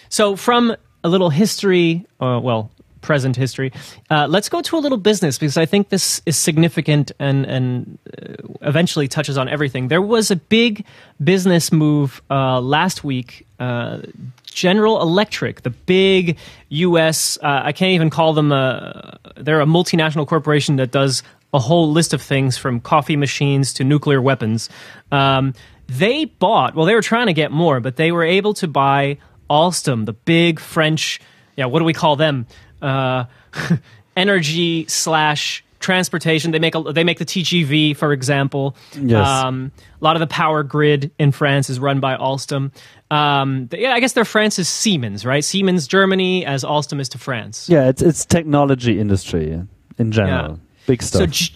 So 0.09 0.35
from 0.35 0.75
a 1.05 1.07
little 1.07 1.29
history, 1.29 2.05
uh, 2.19 2.39
well, 2.41 2.71
present 3.01 3.35
history, 3.35 3.71
uh, 4.09 4.25
let's 4.27 4.49
go 4.49 4.61
to 4.61 4.75
a 4.75 4.81
little 4.81 4.97
business 4.97 5.37
because 5.37 5.55
I 5.55 5.67
think 5.67 5.89
this 5.89 6.21
is 6.25 6.35
significant 6.35 7.11
and 7.19 7.45
and 7.45 7.99
uh, 8.17 8.33
eventually 8.61 9.07
touches 9.07 9.37
on 9.37 9.47
everything. 9.47 9.87
There 9.87 10.01
was 10.01 10.31
a 10.31 10.35
big 10.35 10.83
business 11.23 11.71
move 11.71 12.21
uh, 12.29 12.59
last 12.59 13.03
week. 13.03 13.45
Uh, 13.59 13.99
General 14.45 15.01
Electric, 15.01 15.61
the 15.61 15.69
big 15.69 16.37
U.S. 16.69 17.37
Uh, 17.41 17.61
I 17.63 17.71
can't 17.71 17.91
even 17.91 18.09
call 18.09 18.33
them 18.33 18.51
a. 18.51 19.19
They're 19.37 19.61
a 19.61 19.65
multinational 19.65 20.25
corporation 20.27 20.77
that 20.77 20.91
does 20.91 21.23
a 21.53 21.59
whole 21.59 21.91
list 21.91 22.13
of 22.13 22.21
things 22.21 22.57
from 22.57 22.79
coffee 22.79 23.15
machines 23.15 23.73
to 23.73 23.83
nuclear 23.83 24.21
weapons. 24.21 24.69
Um, 25.11 25.53
they 25.87 26.25
bought. 26.25 26.73
Well, 26.73 26.85
they 26.85 26.95
were 26.95 27.03
trying 27.03 27.27
to 27.27 27.33
get 27.33 27.51
more, 27.51 27.79
but 27.79 27.95
they 27.95 28.11
were 28.11 28.23
able 28.23 28.55
to 28.55 28.67
buy 28.67 29.17
Alstom, 29.49 30.05
the 30.05 30.13
big 30.13 30.59
French. 30.59 31.19
Yeah, 31.55 31.65
what 31.65 31.79
do 31.79 31.85
we 31.85 31.93
call 31.93 32.15
them? 32.15 32.47
Uh, 32.81 33.25
energy 34.17 34.85
slash 34.87 35.63
transportation. 35.79 36.51
They 36.51 36.59
make 36.59 36.75
a, 36.75 36.81
they 36.81 37.03
make 37.03 37.19
the 37.19 37.25
TGV, 37.25 37.95
for 37.95 38.11
example. 38.11 38.75
Yes. 38.99 39.27
Um, 39.27 39.71
a 40.01 40.03
lot 40.03 40.15
of 40.15 40.19
the 40.19 40.27
power 40.27 40.63
grid 40.63 41.11
in 41.19 41.31
France 41.31 41.69
is 41.69 41.79
run 41.79 41.99
by 41.99 42.17
Alstom. 42.17 42.71
Um, 43.11 43.69
yeah, 43.71 43.93
I 43.93 43.99
guess 43.99 44.13
they're 44.13 44.25
France's 44.25 44.67
Siemens, 44.67 45.25
right? 45.25 45.43
Siemens 45.43 45.87
Germany 45.87 46.45
as 46.45 46.63
Alstom 46.63 46.99
is 46.99 47.09
to 47.09 47.17
France. 47.17 47.69
Yeah, 47.69 47.87
it's 47.89 48.01
it's 48.01 48.25
technology 48.25 48.99
industry 48.99 49.61
in 49.97 50.11
general. 50.11 50.51
Yeah. 50.51 50.57
Big 50.87 51.03
stuff. 51.03 51.33
So 51.33 51.55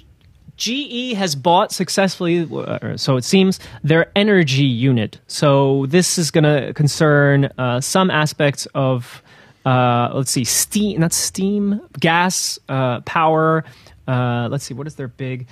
GE 0.60 1.14
has 1.16 1.36
bought 1.36 1.72
successfully, 1.72 2.47
uh, 2.51 2.97
so 2.97 3.16
it 3.16 3.24
seems, 3.24 3.60
their 3.82 4.12
energy 4.16 4.66
unit. 4.66 5.20
So 5.28 5.86
this 5.88 6.18
is 6.18 6.32
going 6.32 6.43
to 6.43 6.74
concern 6.74 7.45
uh, 7.57 7.80
some 7.80 8.12
aspects 8.12 8.68
of, 8.76 9.24
uh, 9.66 10.12
let's 10.14 10.32
see, 10.32 10.43
steam, 10.43 10.99
not 10.99 11.14
steam, 11.14 11.82
gas, 11.97 12.60
uh, 12.68 12.99
power. 13.01 13.64
Uh, 14.05 14.49
let's 14.51 14.66
see, 14.66 14.74
what 14.74 14.86
is 14.86 14.95
their 14.95 15.07
big 15.07 15.47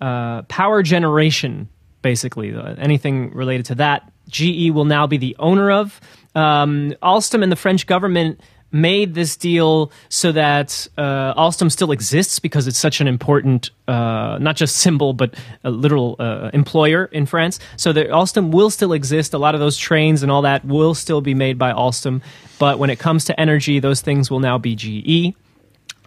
uh, 0.00 0.42
power 0.42 0.82
generation? 0.82 1.68
Basically, 2.00 2.54
anything 2.78 3.32
related 3.34 3.66
to 3.66 3.74
that, 3.76 4.10
GE 4.28 4.70
will 4.70 4.84
now 4.84 5.06
be 5.06 5.18
the 5.18 5.36
owner 5.38 5.70
of. 5.70 6.00
Um, 6.34 6.94
Alstom 7.02 7.42
and 7.42 7.52
the 7.52 7.56
French 7.56 7.86
government 7.86 8.40
made 8.80 9.14
this 9.14 9.36
deal 9.36 9.90
so 10.08 10.32
that 10.32 10.88
uh, 10.96 11.34
Alstom 11.34 11.70
still 11.70 11.92
exists 11.92 12.38
because 12.38 12.66
it's 12.66 12.78
such 12.78 13.00
an 13.00 13.08
important, 13.08 13.70
uh, 13.88 14.38
not 14.40 14.56
just 14.56 14.76
symbol, 14.76 15.12
but 15.12 15.34
a 15.64 15.70
literal 15.70 16.16
uh, 16.18 16.50
employer 16.52 17.06
in 17.06 17.26
France. 17.26 17.58
So 17.76 17.92
that 17.92 18.08
Alstom 18.08 18.50
will 18.50 18.70
still 18.70 18.92
exist. 18.92 19.34
A 19.34 19.38
lot 19.38 19.54
of 19.54 19.60
those 19.60 19.76
trains 19.76 20.22
and 20.22 20.30
all 20.30 20.42
that 20.42 20.64
will 20.64 20.94
still 20.94 21.20
be 21.20 21.34
made 21.34 21.58
by 21.58 21.72
Alstom. 21.72 22.22
But 22.58 22.78
when 22.78 22.90
it 22.90 22.98
comes 22.98 23.24
to 23.26 23.40
energy, 23.40 23.80
those 23.80 24.00
things 24.00 24.30
will 24.30 24.40
now 24.40 24.58
be 24.58 24.74
GE. 24.74 25.34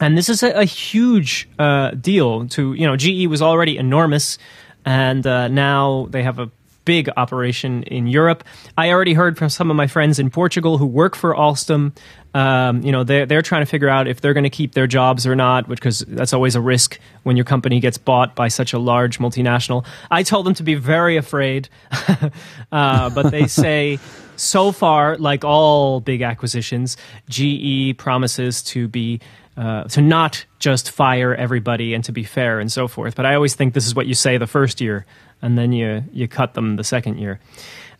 And 0.01 0.17
this 0.17 0.29
is 0.29 0.43
a, 0.43 0.51
a 0.51 0.65
huge 0.65 1.49
uh, 1.59 1.91
deal 1.91 2.47
to, 2.49 2.73
you 2.73 2.87
know, 2.87 2.95
GE 2.95 3.27
was 3.27 3.41
already 3.41 3.77
enormous. 3.77 4.37
And 4.85 5.27
uh, 5.27 5.49
now 5.49 6.07
they 6.09 6.23
have 6.23 6.39
a 6.39 6.49
big 6.85 7.09
operation 7.17 7.83
in 7.83 8.07
Europe. 8.07 8.43
I 8.77 8.91
already 8.91 9.13
heard 9.13 9.37
from 9.37 9.49
some 9.49 9.69
of 9.69 9.77
my 9.77 9.87
friends 9.87 10.19
in 10.19 10.29
Portugal 10.29 10.77
who 10.77 10.85
work 10.85 11.15
for 11.15 11.35
Alstom. 11.35 11.95
Um, 12.33 12.81
you 12.83 12.91
know, 12.91 13.03
they're, 13.03 13.25
they're 13.25 13.41
trying 13.41 13.61
to 13.61 13.65
figure 13.65 13.89
out 13.89 14.07
if 14.07 14.21
they're 14.21 14.33
going 14.33 14.43
to 14.43 14.49
keep 14.49 14.73
their 14.73 14.87
jobs 14.87 15.25
or 15.25 15.35
not, 15.35 15.67
because 15.67 15.99
that's 16.07 16.33
always 16.33 16.55
a 16.55 16.61
risk 16.61 16.99
when 17.23 17.35
your 17.35 17.45
company 17.45 17.79
gets 17.79 17.97
bought 17.97 18.35
by 18.35 18.47
such 18.47 18.73
a 18.73 18.79
large 18.79 19.19
multinational. 19.19 19.85
I 20.11 20.23
told 20.23 20.45
them 20.45 20.53
to 20.55 20.63
be 20.63 20.75
very 20.75 21.17
afraid, 21.17 21.69
uh, 22.71 23.09
but 23.09 23.31
they 23.31 23.47
say 23.47 23.99
so 24.35 24.71
far, 24.71 25.17
like 25.17 25.43
all 25.43 25.99
big 25.99 26.21
acquisitions, 26.21 26.97
GE 27.29 27.97
promises 27.97 28.61
to 28.63 28.87
be 28.87 29.19
uh, 29.59 29.83
to 29.83 30.01
not 30.01 30.45
just 30.59 30.89
fire 30.89 31.35
everybody 31.35 31.93
and 31.93 32.01
to 32.05 32.13
be 32.13 32.23
fair 32.23 32.61
and 32.61 32.71
so 32.71 32.87
forth. 32.87 33.15
But 33.15 33.25
I 33.25 33.35
always 33.35 33.55
think 33.55 33.73
this 33.73 33.85
is 33.85 33.93
what 33.93 34.07
you 34.07 34.13
say 34.13 34.37
the 34.37 34.47
first 34.47 34.79
year, 34.79 35.05
and 35.41 35.57
then 35.57 35.73
you 35.73 36.03
you 36.13 36.29
cut 36.29 36.53
them 36.53 36.77
the 36.77 36.83
second 36.83 37.19
year. 37.19 37.41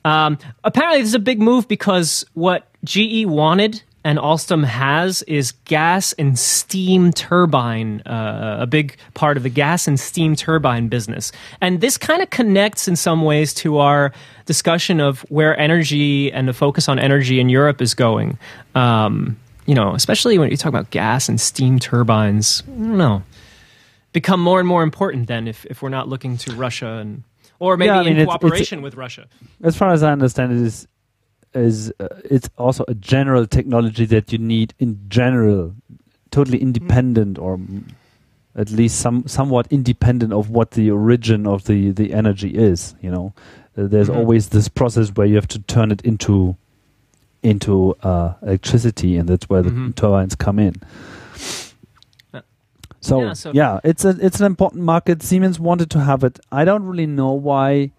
Um, 0.06 0.38
apparently, 0.64 1.02
this 1.02 1.10
is 1.10 1.16
a 1.16 1.20
big 1.20 1.42
move 1.42 1.68
because 1.68 2.26
what 2.34 2.68
GE 2.86 3.26
wanted 3.26 3.84
and 4.06 4.18
Alstom 4.18 4.64
has 4.64 5.22
is 5.24 5.52
gas 5.66 6.14
and 6.14 6.40
steam 6.40 7.12
turbine, 7.12 8.00
uh, 8.06 8.60
a 8.62 8.66
big 8.66 8.96
part 9.14 9.36
of 9.36 9.44
the 9.44 9.50
gas 9.50 9.90
and 9.90 10.00
steam 10.00 10.38
turbine 10.38 10.88
business. 10.88 11.34
And 11.60 11.82
this 11.82 11.98
kind 11.98 12.22
of 12.22 12.30
connects 12.30 12.88
in 12.88 12.96
some 12.96 13.24
ways 13.24 13.54
to 13.56 13.80
our 13.80 14.14
discussion 14.46 15.02
of 15.02 15.20
where 15.30 15.60
energy 15.60 16.32
and 16.32 16.48
the 16.48 16.54
focus 16.54 16.88
on 16.88 16.98
energy 16.98 17.42
in 17.42 17.50
Europe 17.50 17.82
is 17.82 17.94
going. 17.94 18.38
Um, 18.74 19.38
you 19.70 19.76
know, 19.80 19.90
especially 20.02 20.36
when 20.40 20.50
you 20.52 20.58
talk 20.58 20.70
about 20.76 20.90
gas 20.90 21.30
and 21.30 21.38
steam 21.50 21.74
turbines, 21.80 22.64
I 22.68 22.72
don't 22.72 22.98
know, 23.06 23.22
become 24.14 24.42
more 24.50 24.60
and 24.62 24.68
more 24.74 24.84
important 24.90 25.28
then 25.28 25.48
if, 25.48 25.60
if 25.72 25.82
we're 25.82 25.96
not 26.00 26.08
looking 26.14 26.34
to 26.44 26.50
Russia 26.66 26.92
and 27.02 27.12
or 27.60 27.78
maybe 27.78 27.88
Yeah, 27.88 28.00
I 28.00 28.04
mean, 28.04 28.14
in 28.14 28.20
it's- 28.24 28.28
cooperation 28.28 28.82
with 28.82 28.96
Russia. 28.96 29.24
as 29.70 29.76
far 29.80 29.90
as 29.96 30.02
I 30.08 30.12
understand 30.18 30.48
it 30.54 30.62
is 30.70 30.88
is 31.54 31.92
uh, 32.00 32.08
it's 32.36 32.50
also 32.58 32.84
a 32.88 32.94
general 33.14 33.46
technology 33.58 34.06
that 34.06 34.32
you 34.32 34.38
need 34.40 34.74
in 34.80 34.92
general, 35.10 35.74
totally 36.32 36.60
independent 36.68 37.38
or 37.40 37.58
mm, 37.58 37.84
at 38.56 38.70
least 38.80 38.96
some 39.06 39.18
somewhat 39.28 39.66
independent 39.72 40.32
of 40.34 40.50
what 40.52 40.72
the 40.72 40.86
origin 40.92 41.42
of 41.48 41.60
the 41.70 41.80
the 41.92 42.08
energy 42.22 42.52
is. 42.72 42.96
You 43.02 43.12
know, 43.16 43.34
uh, 43.78 43.88
there's 43.94 44.10
Mhm. 44.10 44.18
always 44.18 44.50
this 44.50 44.68
process 44.70 45.08
where 45.16 45.28
you 45.28 45.36
have 45.42 45.48
to 45.56 45.60
turn 45.76 45.92
it 45.92 46.02
into 46.12 46.56
into 47.44 47.96
uh, 48.04 48.34
electricity, 48.42 49.18
and 49.18 49.28
that's 49.30 49.50
where 49.50 49.62
the 49.62 49.94
turbines 49.96 50.36
come 50.36 50.60
in. 50.60 50.76
Uh, 52.34 52.42
So, 53.02 53.22
yeah, 53.22 53.34
so- 53.34 53.52
yeah, 53.54 53.80
it's 53.84 54.04
a 54.06 54.10
it's 54.20 54.40
an 54.40 54.46
important 54.46 54.84
market. 54.84 55.24
Siemens 55.24 55.60
wanted 55.60 55.90
to 55.92 56.00
have 56.00 56.24
it. 56.28 56.40
I 56.52 56.66
don't 56.66 56.84
really 56.84 57.08
know 57.08 57.32
why 57.32 57.92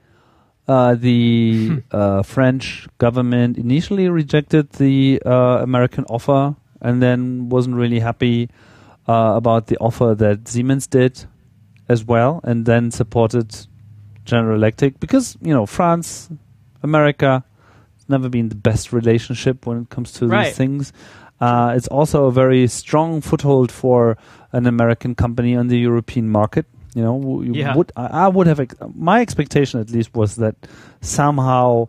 uh, 0.68 0.94
the 0.94 1.82
uh, 1.90 2.22
French 2.22 2.86
government 2.98 3.56
initially 3.56 4.08
rejected 4.10 4.70
the 4.72 5.20
uh, 5.24 5.62
American 5.62 6.04
offer, 6.10 6.54
and 6.82 7.00
then 7.02 7.48
wasn't 7.48 7.76
really 7.76 8.00
happy 8.00 8.48
uh, 9.08 9.32
about 9.36 9.66
the 9.68 9.76
offer 9.78 10.14
that 10.14 10.46
Siemens 10.48 10.86
did 10.86 11.24
as 11.88 12.04
well, 12.04 12.40
and 12.44 12.66
then 12.66 12.90
supported 12.90 13.66
General 14.26 14.56
Electric 14.56 15.00
because 15.00 15.36
you 15.40 15.54
know 15.54 15.64
France, 15.66 16.28
America, 16.82 17.42
never 18.10 18.28
been 18.28 18.48
the 18.50 18.54
best 18.70 18.92
relationship 18.92 19.66
when 19.66 19.82
it 19.82 19.88
comes 19.88 20.12
to 20.18 20.26
Right. 20.26 20.46
these 20.46 20.56
things. 20.56 20.92
Uh, 21.40 21.72
it's 21.76 21.88
also 21.88 22.26
a 22.26 22.32
very 22.32 22.66
strong 22.68 23.22
foothold 23.22 23.72
for 23.72 24.18
an 24.52 24.66
American 24.66 25.14
company 25.14 25.56
on 25.56 25.68
the 25.68 25.78
European 25.78 26.28
market. 26.28 26.66
You 26.94 27.02
know, 27.02 27.40
you 27.42 27.54
Yeah. 27.54 27.74
would 27.76 27.92
I, 27.96 28.06
I 28.24 28.28
would 28.28 28.46
have 28.46 28.60
ex- 28.60 28.74
my 28.94 29.20
expectation 29.22 29.80
at 29.80 29.90
least 29.90 30.10
was 30.14 30.36
that 30.36 30.56
somehow 31.00 31.88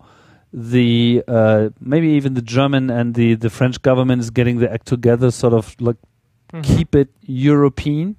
the 0.54 1.24
uh, 1.28 1.70
maybe 1.80 2.10
even 2.10 2.34
the 2.34 2.42
German 2.42 2.90
and 2.90 3.16
the 3.16 3.36
the 3.36 3.50
French 3.50 3.82
government 3.82 4.22
is 4.22 4.30
getting 4.30 4.60
the 4.60 4.72
act 4.72 4.86
together, 4.88 5.32
sort 5.32 5.54
of 5.54 5.76
like 5.80 5.98
Mhm. 6.54 6.64
keep 6.64 6.96
it 6.96 7.10
European. 7.26 8.16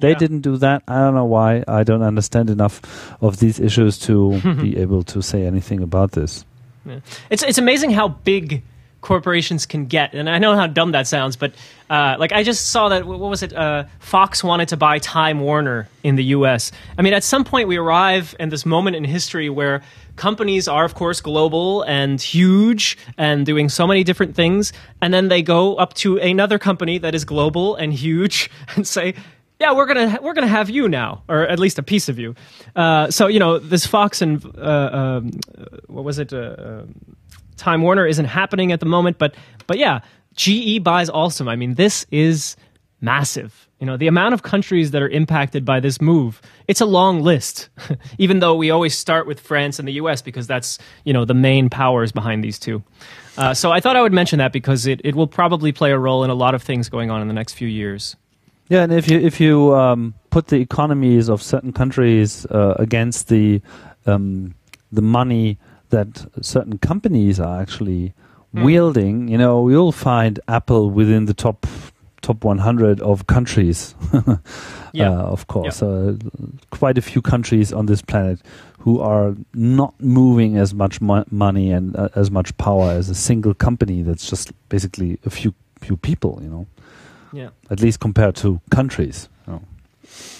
They 0.00 0.10
Yeah. 0.10 0.18
didn't 0.18 0.40
do 0.42 0.56
that. 0.58 0.82
I 0.88 0.98
don't 1.04 1.14
know 1.14 1.24
why. 1.36 1.64
I 1.68 1.84
don't 1.84 2.02
understand 2.02 2.50
enough 2.50 2.80
of 3.20 3.38
these 3.38 3.58
issues 3.60 3.98
to 4.00 4.14
be 4.62 4.76
able 4.76 5.02
to 5.04 5.22
say 5.22 5.46
anything 5.46 5.82
about 5.82 6.12
this. 6.12 6.44
It's 7.30 7.42
it's 7.42 7.58
amazing 7.58 7.90
how 7.90 8.08
big 8.08 8.62
corporations 9.00 9.66
can 9.66 9.86
get, 9.86 10.14
and 10.14 10.30
I 10.30 10.38
know 10.38 10.54
how 10.54 10.66
dumb 10.66 10.92
that 10.92 11.06
sounds, 11.06 11.36
but 11.36 11.52
uh, 11.90 12.16
like 12.18 12.32
I 12.32 12.42
just 12.42 12.70
saw 12.70 12.88
that 12.88 13.04
what 13.04 13.18
was 13.18 13.42
it? 13.42 13.52
Uh, 13.52 13.84
Fox 13.98 14.42
wanted 14.42 14.68
to 14.68 14.76
buy 14.76 14.98
Time 14.98 15.40
Warner 15.40 15.88
in 16.02 16.16
the 16.16 16.24
U.S. 16.36 16.72
I 16.96 17.02
mean, 17.02 17.12
at 17.12 17.24
some 17.24 17.44
point 17.44 17.68
we 17.68 17.76
arrive 17.76 18.34
in 18.38 18.48
this 18.48 18.64
moment 18.64 18.96
in 18.96 19.04
history 19.04 19.50
where 19.50 19.82
companies 20.16 20.68
are, 20.68 20.84
of 20.84 20.94
course, 20.94 21.20
global 21.20 21.82
and 21.82 22.20
huge 22.20 22.96
and 23.18 23.44
doing 23.44 23.68
so 23.68 23.86
many 23.86 24.04
different 24.04 24.34
things, 24.34 24.72
and 25.00 25.12
then 25.12 25.28
they 25.28 25.42
go 25.42 25.76
up 25.76 25.94
to 25.94 26.18
another 26.18 26.58
company 26.58 26.98
that 26.98 27.14
is 27.14 27.24
global 27.24 27.76
and 27.76 27.92
huge 27.92 28.50
and 28.76 28.86
say. 28.86 29.14
Yeah, 29.62 29.74
we're 29.74 29.86
gonna 29.86 30.18
we're 30.20 30.34
gonna 30.34 30.48
have 30.48 30.70
you 30.70 30.88
now, 30.88 31.22
or 31.28 31.46
at 31.46 31.60
least 31.60 31.78
a 31.78 31.84
piece 31.84 32.08
of 32.08 32.18
you. 32.18 32.34
Uh, 32.74 33.12
so 33.12 33.28
you 33.28 33.38
know 33.38 33.60
this 33.60 33.86
Fox 33.86 34.20
and 34.20 34.44
uh, 34.58 34.90
um, 34.92 35.30
what 35.86 36.02
was 36.02 36.18
it? 36.18 36.32
Uh, 36.32 36.56
um, 36.58 37.16
Time 37.58 37.82
Warner 37.82 38.04
isn't 38.04 38.24
happening 38.24 38.72
at 38.72 38.80
the 38.80 38.86
moment, 38.86 39.18
but 39.18 39.36
but 39.68 39.78
yeah, 39.78 40.00
GE 40.34 40.82
buys 40.82 41.08
Alstom. 41.10 41.48
I 41.48 41.54
mean, 41.54 41.74
this 41.74 42.04
is 42.10 42.56
massive. 43.00 43.68
You 43.78 43.86
know, 43.86 43.96
the 43.96 44.08
amount 44.08 44.34
of 44.34 44.42
countries 44.42 44.90
that 44.90 45.00
are 45.00 45.08
impacted 45.08 45.64
by 45.64 45.78
this 45.78 46.00
move, 46.00 46.42
it's 46.66 46.80
a 46.80 46.86
long 46.86 47.20
list. 47.22 47.68
Even 48.18 48.40
though 48.40 48.56
we 48.56 48.72
always 48.72 48.98
start 48.98 49.28
with 49.28 49.38
France 49.38 49.78
and 49.78 49.86
the 49.86 49.92
US 49.94 50.22
because 50.22 50.48
that's, 50.48 50.78
you 51.04 51.12
know, 51.12 51.24
the 51.24 51.34
main 51.34 51.68
powers 51.68 52.10
behind 52.10 52.42
these 52.42 52.58
two. 52.58 52.82
Uh, 53.36 53.54
so 53.54 53.70
I 53.72 53.80
thought 53.80 53.96
I 53.96 54.02
would 54.02 54.12
mention 54.12 54.38
that 54.38 54.52
because 54.52 54.86
it, 54.86 55.00
it 55.04 55.14
will 55.14 55.26
probably 55.26 55.72
play 55.72 55.92
a 55.92 55.98
role 55.98 56.22
in 56.24 56.30
a 56.30 56.34
lot 56.34 56.54
of 56.54 56.62
things 56.62 56.88
going 56.88 57.10
on 57.10 57.20
in 57.22 57.28
the 57.28 57.34
next 57.34 57.54
few 57.54 57.68
years. 57.68 58.16
Yeah, 58.72 58.84
and 58.84 58.92
if 58.92 59.10
you 59.10 59.18
if 59.18 59.38
you 59.38 59.74
um, 59.74 60.14
put 60.30 60.46
the 60.46 60.56
economies 60.56 61.28
of 61.28 61.42
certain 61.42 61.72
countries 61.74 62.46
uh, 62.46 62.74
against 62.78 63.28
the 63.28 63.60
um, 64.06 64.54
the 64.90 65.02
money 65.02 65.58
that 65.90 66.24
certain 66.40 66.78
companies 66.78 67.38
are 67.38 67.60
actually 67.60 68.14
Hmm. 68.54 68.64
wielding, 68.64 69.28
you 69.28 69.38
know, 69.38 69.68
you'll 69.70 69.92
find 69.92 70.38
Apple 70.46 70.90
within 70.90 71.24
the 71.26 71.34
top 71.34 71.66
top 72.20 72.44
100 72.44 73.00
of 73.00 73.26
countries. 73.26 73.94
Yeah. 74.94 75.10
uh, 75.10 75.32
of 75.32 75.46
course, 75.46 75.82
uh, 75.82 76.16
quite 76.70 76.98
a 76.98 77.02
few 77.02 77.22
countries 77.22 77.72
on 77.72 77.86
this 77.86 78.02
planet 78.02 78.40
who 78.80 79.00
are 79.00 79.34
not 79.54 79.94
moving 80.00 80.58
as 80.58 80.74
much 80.74 81.00
mo- 81.00 81.24
money 81.30 81.72
and 81.72 81.96
uh, 81.96 82.08
as 82.14 82.30
much 82.30 82.54
power 82.58 82.90
as 82.98 83.08
a 83.08 83.14
single 83.14 83.54
company 83.54 84.02
that's 84.02 84.28
just 84.28 84.52
basically 84.68 85.18
a 85.24 85.30
few 85.30 85.54
few 85.80 85.96
people, 85.96 86.38
you 86.42 86.48
know 86.50 86.66
Yeah. 87.32 87.50
at 87.70 87.80
least 87.80 88.00
compared 88.00 88.36
to 88.36 88.60
countries. 88.70 89.28
you. 89.46 89.60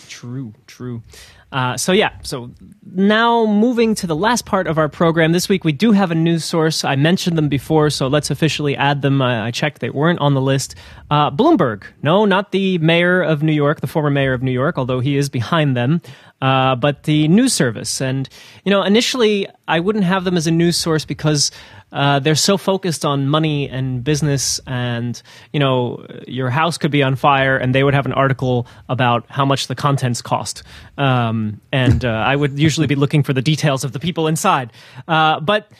True, 0.08 0.52
true. 0.66 1.02
Uh, 1.50 1.76
so 1.76 1.92
yeah, 1.92 2.12
so 2.22 2.50
now 2.94 3.44
moving 3.44 3.94
to 3.96 4.06
the 4.06 4.16
last 4.16 4.46
part 4.46 4.66
of 4.66 4.78
our 4.78 4.88
program 4.88 5.32
this 5.32 5.48
week, 5.48 5.64
we 5.64 5.72
do 5.72 5.92
have 5.92 6.10
a 6.10 6.14
news 6.14 6.44
source. 6.44 6.84
I 6.84 6.96
mentioned 6.96 7.36
them 7.36 7.48
before, 7.48 7.90
so 7.90 8.06
let's 8.06 8.30
officially 8.30 8.74
add 8.76 9.02
them. 9.02 9.20
I, 9.20 9.48
I 9.48 9.50
checked; 9.50 9.80
they 9.80 9.90
weren't 9.90 10.20
on 10.20 10.32
the 10.34 10.40
list. 10.40 10.76
Uh, 11.10 11.30
Bloomberg, 11.30 11.82
no, 12.02 12.24
not 12.24 12.52
the 12.52 12.78
mayor 12.78 13.20
of 13.20 13.42
New 13.42 13.52
York, 13.52 13.80
the 13.80 13.86
former 13.86 14.10
mayor 14.10 14.32
of 14.32 14.42
New 14.42 14.52
York, 14.52 14.78
although 14.78 15.00
he 15.00 15.16
is 15.16 15.28
behind 15.28 15.76
them, 15.76 16.00
uh, 16.42 16.74
but 16.74 17.04
the 17.04 17.28
news 17.28 17.52
service. 17.52 18.02
And 18.02 18.28
you 18.64 18.70
know, 18.70 18.82
initially, 18.82 19.46
I 19.68 19.80
wouldn't 19.80 20.04
have 20.04 20.24
them 20.24 20.36
as 20.36 20.46
a 20.46 20.50
news 20.50 20.76
source 20.76 21.04
because 21.04 21.52
uh, 21.92 22.18
they're 22.18 22.34
so 22.34 22.58
focused 22.58 23.04
on 23.04 23.28
money 23.28 23.68
and 23.68 24.02
business 24.02 24.60
and 24.66 25.22
you 25.52 25.60
know 25.60 26.04
your 26.26 26.50
house 26.50 26.78
could 26.78 26.90
be 26.90 27.02
on 27.02 27.16
fire 27.16 27.56
and 27.56 27.74
they 27.74 27.84
would 27.84 27.94
have 27.94 28.06
an 28.06 28.12
article 28.12 28.66
about 28.88 29.24
how 29.28 29.44
much 29.44 29.66
the 29.68 29.74
contents 29.74 30.22
cost 30.22 30.62
um, 30.96 31.60
and 31.70 32.02
uh, 32.04 32.08
i 32.08 32.34
would 32.34 32.58
usually 32.58 32.86
be 32.86 32.94
looking 32.94 33.22
for 33.22 33.34
the 33.34 33.42
details 33.42 33.84
of 33.84 33.92
the 33.92 34.00
people 34.00 34.26
inside 34.26 34.72
uh, 35.06 35.38
but 35.40 35.70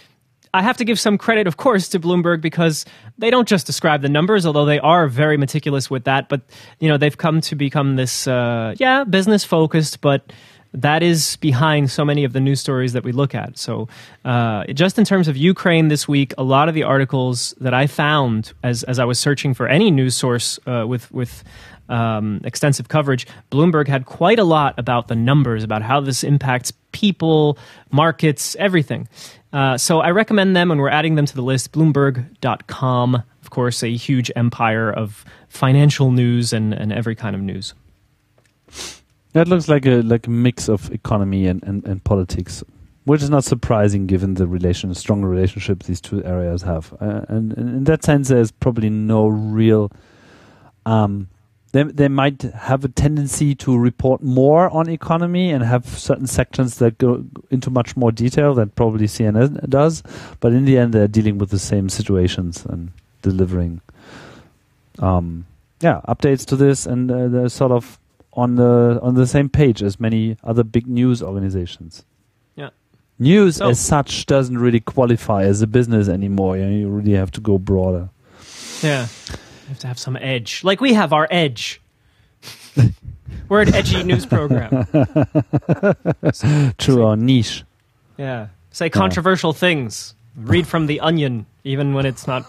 I 0.54 0.60
have 0.60 0.76
to 0.78 0.84
give 0.84 1.00
some 1.00 1.16
credit, 1.16 1.46
of 1.46 1.56
course, 1.56 1.88
to 1.88 1.98
Bloomberg 1.98 2.42
because 2.42 2.84
they 3.16 3.30
don't 3.30 3.48
just 3.48 3.64
describe 3.64 4.02
the 4.02 4.10
numbers, 4.10 4.44
although 4.44 4.66
they 4.66 4.78
are 4.80 5.08
very 5.08 5.38
meticulous 5.38 5.90
with 5.90 6.04
that. 6.04 6.28
But 6.28 6.42
you 6.78 6.90
know, 6.90 6.98
they've 6.98 7.16
come 7.16 7.40
to 7.42 7.54
become 7.54 7.96
this, 7.96 8.26
uh, 8.26 8.74
yeah, 8.78 9.04
business 9.04 9.44
focused, 9.44 10.02
but 10.02 10.30
that 10.74 11.02
is 11.02 11.36
behind 11.36 11.90
so 11.90 12.04
many 12.04 12.24
of 12.24 12.32
the 12.32 12.40
news 12.40 12.60
stories 12.60 12.92
that 12.94 13.04
we 13.04 13.12
look 13.12 13.34
at. 13.34 13.58
So, 13.58 13.88
uh, 14.24 14.64
just 14.72 14.98
in 14.98 15.04
terms 15.04 15.28
of 15.28 15.36
Ukraine 15.36 15.88
this 15.88 16.08
week, 16.08 16.32
a 16.38 16.42
lot 16.42 16.68
of 16.68 16.74
the 16.74 16.82
articles 16.82 17.54
that 17.60 17.74
I 17.74 17.86
found 17.86 18.52
as 18.62 18.82
as 18.84 18.98
I 18.98 19.04
was 19.04 19.18
searching 19.18 19.54
for 19.54 19.68
any 19.68 19.90
news 19.90 20.16
source 20.16 20.58
uh, 20.66 20.84
with 20.86 21.10
with 21.12 21.44
um, 21.88 22.40
extensive 22.44 22.88
coverage, 22.88 23.26
Bloomberg 23.50 23.86
had 23.86 24.06
quite 24.06 24.38
a 24.38 24.44
lot 24.44 24.78
about 24.78 25.08
the 25.08 25.14
numbers, 25.14 25.62
about 25.62 25.82
how 25.82 26.00
this 26.00 26.24
impacts 26.24 26.72
people, 26.92 27.58
markets, 27.90 28.56
everything. 28.58 29.08
Uh, 29.52 29.76
so 29.76 30.00
I 30.00 30.10
recommend 30.10 30.56
them, 30.56 30.70
and 30.70 30.80
we're 30.80 30.88
adding 30.88 31.16
them 31.16 31.26
to 31.26 31.34
the 31.34 31.42
list. 31.42 31.72
Bloomberg.com, 31.72 33.14
of 33.14 33.50
course, 33.50 33.82
a 33.82 33.94
huge 33.94 34.30
empire 34.34 34.90
of 34.90 35.24
financial 35.48 36.10
news 36.10 36.52
and, 36.54 36.72
and 36.72 36.92
every 36.92 37.14
kind 37.14 37.36
of 37.36 37.42
news. 37.42 37.74
That 39.33 39.49
looks 39.49 39.68
like 39.68 39.87
a 39.87 40.03
like 40.03 40.26
a 40.26 40.30
mix 40.30 40.68
of 40.68 40.91
economy 40.93 41.47
and, 41.47 41.62
and, 41.62 41.87
and 41.87 42.05
politics, 42.05 42.62
which 43.05 43.22
is 43.22 43.30
not 43.30 43.45
surprising 43.45 44.07
given 44.07 44.35
the 44.35 44.47
relation 44.47 44.95
strong 44.95 45.22
relationship 45.22 45.85
these 45.85 46.01
two 46.01 46.22
areas 46.24 46.62
have. 46.62 46.93
Uh, 47.01 47.22
and, 47.28 47.57
and 47.57 47.68
in 47.68 47.85
that 47.85 48.05
sense, 48.05 48.28
there's 48.28 48.51
probably 48.51 48.91
no 48.91 49.28
real. 49.28 49.91
Um, 50.85 51.28
they 51.72 51.85
they 51.85 52.09
might 52.09 52.43
have 52.43 52.85
a 52.85 52.89
tendency 52.89 53.55
to 53.55 53.76
report 53.78 54.22
more 54.22 54.68
on 54.68 54.91
economy 54.91 55.51
and 55.51 55.64
have 55.64 55.87
certain 55.87 56.26
sections 56.26 56.76
that 56.78 56.99
go 56.99 57.24
into 57.51 57.70
much 57.70 57.97
more 57.97 58.12
detail 58.12 58.53
than 58.53 58.68
probably 58.70 59.07
CNN 59.07 59.66
does. 59.70 60.03
But 60.41 60.53
in 60.53 60.66
the 60.66 60.76
end, 60.76 60.93
they're 60.93 61.09
dealing 61.09 61.39
with 61.39 61.49
the 61.49 61.59
same 61.59 61.89
situations 61.89 62.66
and 62.66 62.93
delivering. 63.22 63.80
Um, 64.99 65.47
yeah, 65.80 66.03
updates 66.07 66.45
to 66.47 66.57
this, 66.57 66.85
and 66.85 67.11
uh, 67.11 67.28
they're 67.28 67.49
sort 67.49 67.72
of 67.72 67.99
on 68.35 68.57
the 68.57 68.99
on 69.03 69.14
the 69.14 69.26
same 69.26 69.49
page 69.49 69.83
as 69.83 69.99
many 70.01 70.37
other 70.43 70.64
big 70.64 70.87
news 70.87 71.22
organizations. 71.22 72.05
Yeah. 72.57 72.70
News 73.18 73.57
So- 73.57 73.68
as 73.70 73.78
such 73.80 74.26
doesn't 74.26 74.59
really 74.59 74.80
qualify 74.80 75.45
as 75.45 75.62
a 75.62 75.66
business 75.66 76.09
anymore. 76.09 76.57
You, 76.57 76.64
know, 76.66 76.70
you 76.76 76.89
really 76.89 77.12
have 77.12 77.30
to 77.33 77.41
go 77.41 77.59
broader. 77.59 78.09
Yeah. 78.83 79.07
You 79.30 79.68
have 79.68 79.78
to 79.80 79.87
have 79.87 79.99
some 79.99 80.16
edge. 80.16 80.64
Like 80.64 80.80
we 80.80 80.93
have 80.95 81.12
our 81.12 81.28
edge. 81.30 81.80
We're 83.49 83.62
an 83.62 83.74
edgy 83.74 84.03
news 84.03 84.24
program. 84.26 84.87
True 86.78 87.03
or 87.03 87.16
niche. 87.16 87.64
Yeah. 88.16 88.49
Say 88.70 88.89
controversial 88.91 89.53
things. 89.53 90.14
Read 90.37 90.66
from 90.66 90.87
The 90.87 91.01
Onion, 91.01 91.45
even 91.64 91.93
when 91.93 92.07
it's 92.07 92.26
not 92.26 92.47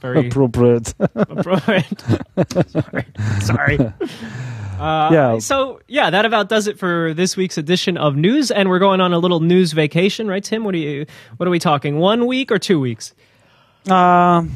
very 0.00 0.28
Appropriate. 0.28 0.94
appropriate. 0.98 2.02
Sorry. 2.70 3.04
Sorry. 3.42 3.92
Uh, 4.80 5.10
Yeah. 5.12 5.38
So 5.38 5.80
yeah, 5.88 6.10
that 6.10 6.24
about 6.24 6.48
does 6.48 6.66
it 6.66 6.78
for 6.78 7.14
this 7.14 7.36
week's 7.36 7.58
edition 7.58 7.96
of 7.96 8.16
news, 8.16 8.50
and 8.50 8.68
we're 8.68 8.78
going 8.78 9.00
on 9.00 9.12
a 9.12 9.18
little 9.18 9.40
news 9.40 9.72
vacation, 9.72 10.28
right, 10.28 10.42
Tim? 10.42 10.64
What 10.64 10.74
are 10.74 10.78
you? 10.78 11.06
What 11.36 11.46
are 11.46 11.50
we 11.50 11.58
talking? 11.58 11.98
One 11.98 12.26
week 12.26 12.50
or 12.50 12.58
two 12.58 12.80
weeks? 12.80 13.14
Um, 13.88 14.50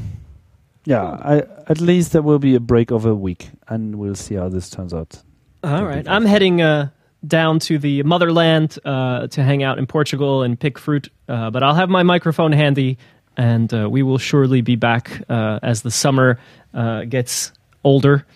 yeah, 0.84 1.02
I, 1.02 1.42
at 1.66 1.80
least 1.80 2.12
there 2.12 2.22
will 2.22 2.38
be 2.38 2.54
a 2.54 2.60
break 2.60 2.90
of 2.90 3.06
a 3.06 3.14
week, 3.14 3.50
and 3.68 3.96
we'll 3.96 4.14
see 4.14 4.34
how 4.34 4.48
this 4.48 4.70
turns 4.70 4.92
out. 4.92 5.22
All 5.62 5.84
right. 5.84 6.06
I'm 6.06 6.26
heading 6.26 6.60
uh, 6.60 6.90
down 7.26 7.58
to 7.60 7.78
the 7.78 8.02
motherland 8.02 8.78
uh, 8.84 9.28
to 9.28 9.42
hang 9.42 9.62
out 9.62 9.78
in 9.78 9.86
Portugal 9.86 10.42
and 10.42 10.60
pick 10.60 10.78
fruit, 10.78 11.08
uh, 11.26 11.50
but 11.50 11.62
I'll 11.62 11.74
have 11.74 11.88
my 11.88 12.02
microphone 12.02 12.52
handy 12.52 12.98
and 13.36 13.72
uh, 13.72 13.88
we 13.90 14.02
will 14.02 14.18
surely 14.18 14.60
be 14.60 14.76
back 14.76 15.22
uh, 15.28 15.58
as 15.62 15.82
the 15.82 15.90
summer 15.90 16.38
uh, 16.72 17.04
gets 17.04 17.52
older. 17.82 18.26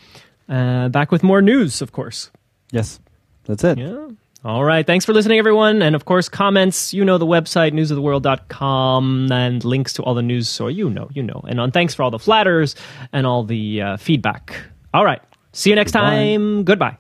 Uh, 0.48 0.88
back 0.88 1.10
with 1.12 1.22
more 1.22 1.42
news, 1.42 1.82
of 1.82 1.92
course. 1.92 2.30
Yes, 2.72 3.00
that's 3.44 3.64
it. 3.64 3.78
Yeah. 3.78 4.08
All 4.44 4.64
right. 4.64 4.86
Thanks 4.86 5.04
for 5.04 5.12
listening, 5.12 5.38
everyone. 5.38 5.82
And 5.82 5.96
of 5.96 6.04
course, 6.04 6.28
comments. 6.28 6.94
You 6.94 7.04
know 7.04 7.18
the 7.18 7.26
website, 7.26 7.72
newsoftheworld.com, 7.72 9.32
and 9.32 9.64
links 9.64 9.92
to 9.94 10.02
all 10.04 10.14
the 10.14 10.22
news. 10.22 10.48
So 10.48 10.68
you 10.68 10.88
know, 10.88 11.08
you 11.12 11.22
know. 11.22 11.44
And 11.48 11.60
on 11.60 11.72
thanks 11.72 11.92
for 11.94 12.02
all 12.04 12.10
the 12.10 12.18
Flattrs 12.18 12.74
and 13.12 13.26
all 13.26 13.42
the 13.44 13.82
uh, 13.82 13.96
feedback. 13.96 14.54
All 14.94 15.04
right. 15.04 15.20
See 15.52 15.70
you 15.70 15.76
next 15.76 15.92
Goodbye. 15.92 16.10
time. 16.10 16.64
Goodbye. 16.64 16.98